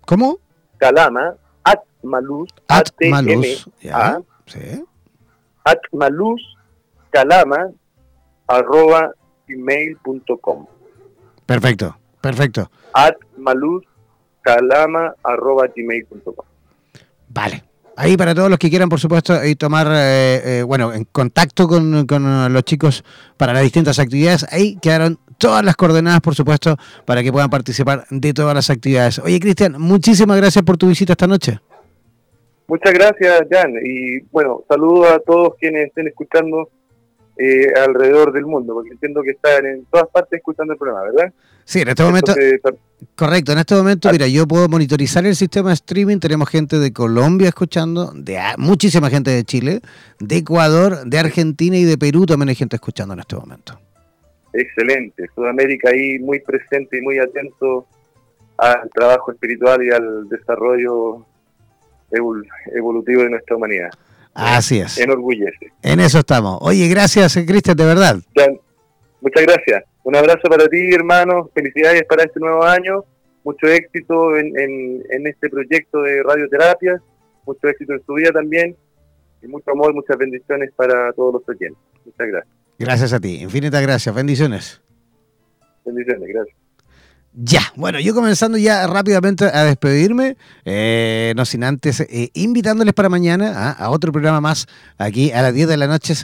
¿Cómo? 0.05 0.39
Calama, 0.77 1.35
atmalus, 2.03 2.49
atmalus, 2.67 3.69
a 3.91 4.19
sí. 4.45 4.83
atmalus, 5.63 6.41
calama, 7.11 7.71
arroba 8.47 9.11
gmail.com. 9.47 10.65
Perfecto, 11.45 11.97
perfecto. 12.21 12.69
Atmalus, 12.93 13.83
calama.gmail.com. 14.41 16.45
Vale. 17.29 17.63
Ahí 17.99 18.15
para 18.15 18.35
todos 18.35 18.49
los 18.49 18.59
que 18.59 18.69
quieran, 18.69 18.89
por 18.89 18.99
supuesto, 18.99 19.43
y 19.43 19.55
tomar, 19.55 19.87
eh, 19.89 20.59
eh, 20.59 20.63
bueno, 20.63 20.93
en 20.93 21.05
contacto 21.05 21.67
con, 21.67 22.05
los 22.53 22.63
chicos 22.63 23.03
para 23.37 23.53
las 23.53 23.63
distintas 23.63 23.97
actividades, 23.97 24.45
ahí 24.51 24.77
quedaron 24.79 25.17
todas 25.39 25.65
las 25.65 25.75
coordenadas, 25.75 26.21
por 26.21 26.35
supuesto, 26.35 26.77
para 27.05 27.23
que 27.23 27.31
puedan 27.31 27.49
participar 27.49 28.05
de 28.11 28.35
todas 28.35 28.53
las 28.53 28.69
actividades. 28.69 29.17
Oye, 29.17 29.39
Cristian, 29.39 29.81
muchísimas 29.81 30.37
gracias 30.37 30.63
por 30.63 30.77
tu 30.77 30.87
visita 30.87 31.13
esta 31.13 31.25
noche. 31.25 31.59
Muchas 32.67 32.93
gracias, 32.93 33.41
Jan. 33.49 33.73
Y 33.83 34.19
bueno, 34.31 34.63
saludo 34.67 35.05
a 35.05 35.19
todos 35.19 35.55
quienes 35.59 35.87
estén 35.87 36.07
escuchando 36.07 36.69
eh, 37.37 37.71
alrededor 37.79 38.33
del 38.33 38.45
mundo, 38.45 38.73
porque 38.73 38.89
entiendo 38.91 39.21
que 39.21 39.31
están 39.31 39.65
en 39.65 39.85
todas 39.85 40.07
partes 40.09 40.37
escuchando 40.37 40.73
el 40.73 40.79
programa, 40.79 41.03
¿verdad? 41.03 41.33
Sí, 41.63 41.81
en 41.81 41.89
este 41.89 42.03
momento. 42.03 42.33
Correcto, 43.15 43.51
en 43.51 43.59
este 43.59 43.75
momento, 43.75 44.11
mira, 44.11 44.27
yo 44.27 44.47
puedo 44.47 44.67
monitorizar 44.67 45.25
el 45.25 45.35
sistema 45.35 45.69
de 45.69 45.75
streaming. 45.75 46.17
Tenemos 46.17 46.49
gente 46.49 46.79
de 46.79 46.91
Colombia 46.91 47.49
escuchando, 47.49 48.11
de 48.15 48.39
muchísima 48.57 49.09
gente 49.09 49.31
de 49.31 49.43
Chile, 49.43 49.81
de 50.19 50.37
Ecuador, 50.37 51.05
de 51.05 51.19
Argentina 51.19 51.77
y 51.77 51.83
de 51.83 51.97
Perú 51.97 52.25
también 52.25 52.49
hay 52.49 52.55
gente 52.55 52.75
escuchando 52.75 53.13
en 53.13 53.19
este 53.19 53.35
momento. 53.35 53.79
Excelente, 54.53 55.27
Sudamérica 55.35 55.89
ahí 55.91 56.17
muy 56.19 56.39
presente 56.39 56.97
y 56.97 57.01
muy 57.01 57.19
atento 57.19 57.85
al 58.57 58.89
trabajo 58.89 59.31
espiritual 59.31 59.83
y 59.83 59.91
al 59.91 60.27
desarrollo 60.29 61.25
evolutivo 62.11 63.23
de 63.23 63.29
nuestra 63.29 63.55
humanidad. 63.55 63.89
Así 64.33 64.79
es. 64.79 64.99
Enorgullece. 64.99 65.71
En 65.81 65.99
eso 65.99 66.19
estamos. 66.19 66.59
Oye, 66.61 66.87
gracias, 66.87 67.33
Cristian, 67.47 67.75
de 67.75 67.85
verdad. 67.85 68.17
muchas 69.19 69.43
gracias. 69.43 69.83
Un 70.03 70.15
abrazo 70.15 70.47
para 70.49 70.67
ti, 70.67 70.93
hermano. 70.93 71.49
Felicidades 71.53 72.03
para 72.07 72.23
este 72.23 72.39
nuevo 72.39 72.63
año. 72.63 73.03
Mucho 73.43 73.67
éxito 73.67 74.37
en, 74.37 74.55
en, 74.57 75.27
este 75.27 75.49
proyecto 75.49 76.01
de 76.01 76.21
radioterapia. 76.21 77.01
Mucho 77.45 77.67
éxito 77.67 77.93
en 77.93 78.05
su 78.05 78.13
vida 78.13 78.31
también. 78.31 78.75
Y 79.41 79.47
mucho 79.47 79.71
amor, 79.71 79.93
muchas 79.93 80.17
bendiciones 80.17 80.71
para 80.75 81.11
todos 81.13 81.33
los 81.33 81.49
oyentes. 81.49 81.81
Muchas 82.05 82.27
gracias. 82.27 82.55
Gracias 82.77 83.13
a 83.13 83.19
ti. 83.19 83.41
Infinitas 83.41 83.81
gracias. 83.81 84.13
Bendiciones. 84.13 84.81
Bendiciones, 85.83 86.29
gracias. 86.29 86.66
Ya, 87.39 87.61
bueno, 87.75 87.99
yo 87.99 88.15
comenzando 88.15 88.57
ya 88.57 88.87
rápidamente 88.87 89.45
a 89.45 89.63
despedirme, 89.63 90.37
eh, 90.65 91.33
no 91.35 91.45
sin 91.45 91.63
antes 91.63 91.99
eh, 91.99 92.31
invitándoles 92.33 92.95
para 92.95 93.09
mañana 93.09 93.53
¿ah? 93.55 93.71
a 93.77 93.91
otro 93.91 94.11
programa 94.11 94.41
más 94.41 94.65
aquí 94.97 95.31
a 95.31 95.43
las 95.43 95.53
10 95.53 95.67
de 95.67 95.77
la 95.77 95.85
noche, 95.85 96.15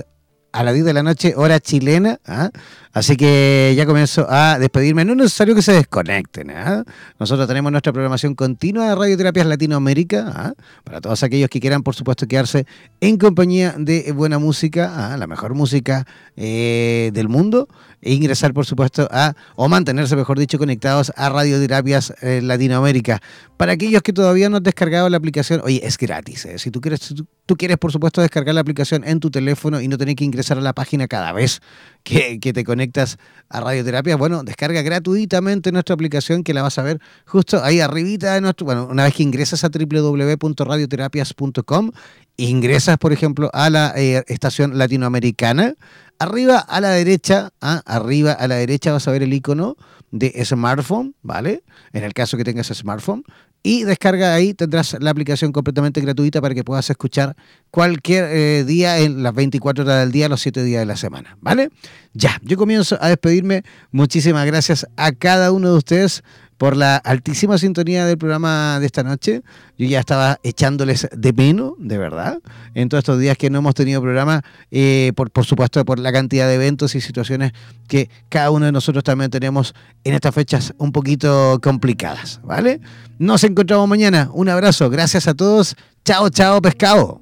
a 0.52 0.64
las 0.64 0.74
10 0.74 0.86
de 0.86 0.94
la 0.94 1.04
noche, 1.04 1.36
hora 1.38 1.60
chilena. 1.60 2.20
¿ah? 2.26 2.50
Así 2.94 3.18
que 3.18 3.74
ya 3.76 3.88
comienzo 3.88 4.28
a 4.30 4.60
despedirme. 4.60 5.04
No 5.04 5.14
es 5.14 5.18
necesario 5.18 5.56
que 5.56 5.64
se 5.64 5.74
desconecten. 5.74 6.52
¿ah? 6.52 6.84
Nosotros 7.20 7.48
tenemos 7.48 7.72
nuestra 7.72 7.92
programación 7.92 8.36
continua 8.36 8.88
de 8.88 8.96
Radioterapias 8.96 9.48
Latinoamérica. 9.48 10.32
¿ah? 10.34 10.54
Para 10.84 11.02
todos 11.02 11.24
aquellos 11.24 11.50
que 11.50 11.60
quieran, 11.60 11.82
por 11.82 11.96
supuesto, 11.96 12.28
quedarse 12.28 12.68
en 13.02 13.18
compañía 13.18 13.74
de 13.78 14.12
buena 14.12 14.38
música, 14.38 15.18
la 15.18 15.26
mejor 15.26 15.56
música 15.56 16.06
eh, 16.38 17.10
del 17.14 17.30
mundo. 17.30 17.68
E 18.04 18.14
ingresar, 18.14 18.54
por 18.54 18.66
supuesto, 18.66 19.08
a, 19.12 19.34
o 19.56 19.70
mantenerse, 19.70 20.18
mejor 20.18 20.38
dicho, 20.38 20.60
conectados 20.60 21.14
a 21.16 21.30
Radioterapias 21.30 22.14
eh, 22.22 22.42
Latinoamérica. 22.44 23.22
Para 23.56 23.72
aquellos 23.72 24.02
que 24.02 24.12
todavía 24.12 24.50
no 24.50 24.58
han 24.58 24.64
descargado 24.64 25.10
la 25.10 25.16
aplicación, 25.16 25.62
oye, 25.64 25.80
es 25.84 25.98
gratis. 25.98 26.46
¿eh? 26.46 26.60
Si 26.60 26.70
tú 26.70 26.82
quieres, 26.82 27.14
tú, 27.46 27.56
quieres, 27.56 27.78
por 27.78 27.94
supuesto, 27.94 28.22
descargar 28.22 28.56
la 28.56 28.62
aplicación 28.62 29.06
en 29.06 29.22
tu 29.22 29.32
teléfono 29.32 29.80
y 29.80 29.88
no 29.88 29.98
tener 29.98 30.16
que 30.16 30.26
ingresar 30.26 30.58
a 30.58 30.62
la 30.62 30.74
página 30.74 31.08
cada 31.08 31.32
vez 31.32 31.62
que, 32.04 32.54
te 32.54 32.64
conectas 32.64 33.18
a 33.50 33.60
radioterapia, 33.62 34.16
bueno, 34.18 34.44
descarga 34.44 34.82
gratuitamente 34.82 35.72
nuestra 35.72 35.94
aplicación 35.96 36.44
que 36.44 36.54
la 36.54 36.62
vas 36.62 36.78
a 36.78 36.84
ver 36.84 37.00
justo 37.26 37.64
ahí 37.64 37.80
arribita 37.80 38.34
de 38.34 38.42
nuestro, 38.42 38.66
bueno, 38.66 38.86
una 38.90 39.06
vez 39.06 39.16
que 39.16 39.24
ingresas 39.24 39.64
a 39.64 39.70
www.radioterapias.com, 39.70 41.92
ingresas, 42.38 42.98
por 42.98 43.14
ejemplo, 43.14 43.50
a 43.54 43.70
la 43.70 43.94
eh, 43.96 44.24
estación 44.28 44.78
latinoamericana, 44.78 45.76
arriba 46.20 46.60
a 46.60 46.82
la 46.82 46.90
derecha, 46.90 47.54
¿ah? 47.62 47.82
arriba 47.86 48.34
a 48.34 48.48
la 48.48 48.56
derecha 48.56 48.92
vas 48.92 49.08
a 49.08 49.12
ver 49.12 49.24
el 49.24 49.34
icono 49.34 49.78
de 50.12 50.44
smartphone, 50.46 51.16
¿vale? 51.22 51.64
En 51.92 52.04
el 52.04 52.14
caso 52.14 52.38
que 52.38 52.44
tengas 52.44 52.68
smartphone, 52.68 53.24
y 53.64 53.86
descarga 53.86 54.34
ahí, 54.34 54.54
tendrás 54.54 54.98
la 55.00 55.10
aplicación 55.10 55.54
completamente 55.54 56.02
gratuita 56.02 56.42
para 56.42 56.54
que 56.54 56.66
puedas 56.66 56.90
escuchar 56.90 57.36
cualquier 57.72 58.26
eh, 58.26 58.64
día 58.66 59.00
en 59.00 59.24
las 59.24 59.34
24 59.34 59.86
horas 59.86 60.02
del 60.02 60.12
día, 60.12 60.28
los 60.28 60.42
7 60.42 60.64
días 60.64 60.82
de 60.82 60.86
la 60.86 60.98
semana, 60.98 61.38
¿vale? 61.40 61.70
Ya, 62.14 62.40
yo 62.44 62.58
comienzo 62.58 62.98
a 63.02 63.08
despedirme. 63.08 63.64
Muchísimas 63.92 64.46
gracias 64.46 64.86
a 64.98 65.14
cada 65.14 65.54
uno 65.54 65.72
de 65.72 65.78
ustedes 65.78 66.24
por 66.58 66.76
la 66.76 66.98
altísima 66.98 67.58
sintonía 67.58 68.06
del 68.06 68.18
programa 68.18 68.80
de 68.80 68.86
esta 68.86 69.04
noche. 69.04 69.42
Yo 69.78 69.88
ya 69.88 70.00
estaba 70.00 70.40
echándoles 70.44 71.08
de 71.12 71.34
menos, 71.34 71.74
de 71.78 71.98
verdad, 71.98 72.40
en 72.74 72.90
todos 72.90 73.00
estos 73.00 73.20
días 73.20 73.38
que 73.38 73.50
no 73.50 73.60
hemos 73.60 73.76
tenido 73.76 74.02
programa, 74.02 74.42
eh, 74.72 75.12
por, 75.16 75.32
por 75.32 75.46
supuesto 75.46 75.84
por 75.86 76.00
la 76.00 76.12
cantidad 76.12 76.48
de 76.48 76.56
eventos 76.56 76.96
y 76.96 77.02
situaciones 77.02 77.54
que 77.88 78.10
cada 78.30 78.52
uno 78.52 78.66
de 78.66 78.72
nosotros 78.72 79.04
también 79.04 79.32
tenemos 79.32 79.74
en 80.04 80.14
estas 80.14 80.34
fechas 80.34 80.74
un 80.78 80.92
poquito 80.92 81.60
complicadas, 81.62 82.40
¿vale? 82.44 82.82
Nos 83.20 83.44
encontramos 83.44 83.88
mañana. 83.88 84.30
Un 84.34 84.50
abrazo, 84.50 84.90
gracias 84.90 85.28
a 85.28 85.34
todos. 85.34 85.76
Chao, 86.06 86.30
chao, 86.30 86.62
pescado. 86.62 87.22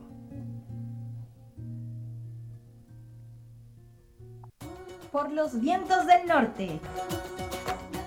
Por 5.12 5.32
los 5.32 5.60
vientos 5.60 6.08
del 6.08 6.28
norte 6.28 6.80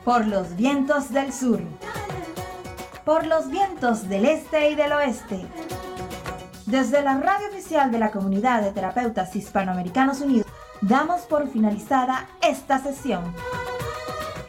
por 0.05 0.26
los 0.26 0.55
vientos 0.57 1.11
del 1.11 1.32
sur, 1.32 1.61
por 3.07 3.26
los 3.26 3.48
vientos 3.48 4.07
del 4.07 4.26
este 4.26 4.70
y 4.70 4.74
del 4.74 4.92
oeste. 4.92 5.46
Desde 6.66 7.02
la 7.02 7.18
radio 7.18 7.48
oficial 7.48 7.90
de 7.90 7.98
la 7.98 8.11
Comunidad 8.11 8.62
de 8.62 8.72
Terapeutas 8.72 9.34
Hispanoamericanos 9.34 10.20
Unidos, 10.20 10.46
damos 10.82 11.22
por 11.22 11.48
finalizada 11.48 12.26
esta 12.42 12.78
sesión. 12.78 13.34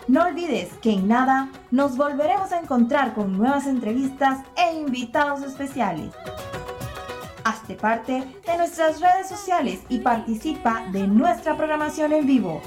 No 0.10 0.24
olvides 0.24 0.74
que 0.82 0.92
en 0.92 1.08
nada 1.08 1.50
nos 1.72 1.96
volveremos 1.96 2.52
a 2.52 2.60
encontrar 2.60 3.14
con 3.14 3.38
nuevas 3.38 3.66
entrevistas 3.66 4.40
e 4.58 4.74
invitados 4.74 5.42
especiales. 5.42 6.14
Hazte 7.46 7.76
parte 7.76 8.26
de 8.46 8.58
nuestras 8.58 9.00
redes 9.00 9.30
sociales 9.30 9.80
y 9.88 10.00
participa 10.00 10.84
de 10.92 11.08
nuestra 11.08 11.56
programación 11.56 12.12
en 12.12 12.28
vivo 12.28 12.62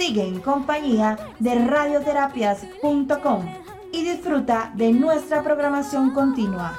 sigue 0.00 0.26
en 0.26 0.40
compañía 0.40 1.18
de 1.38 1.66
radioterapias.com 1.66 3.44
y 3.92 4.02
disfruta 4.02 4.72
de 4.74 4.92
nuestra 4.92 5.42
programación 5.42 6.12
continua. 6.12 6.72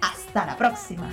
Hasta 0.00 0.46
la 0.46 0.56
próxima. 0.56 1.08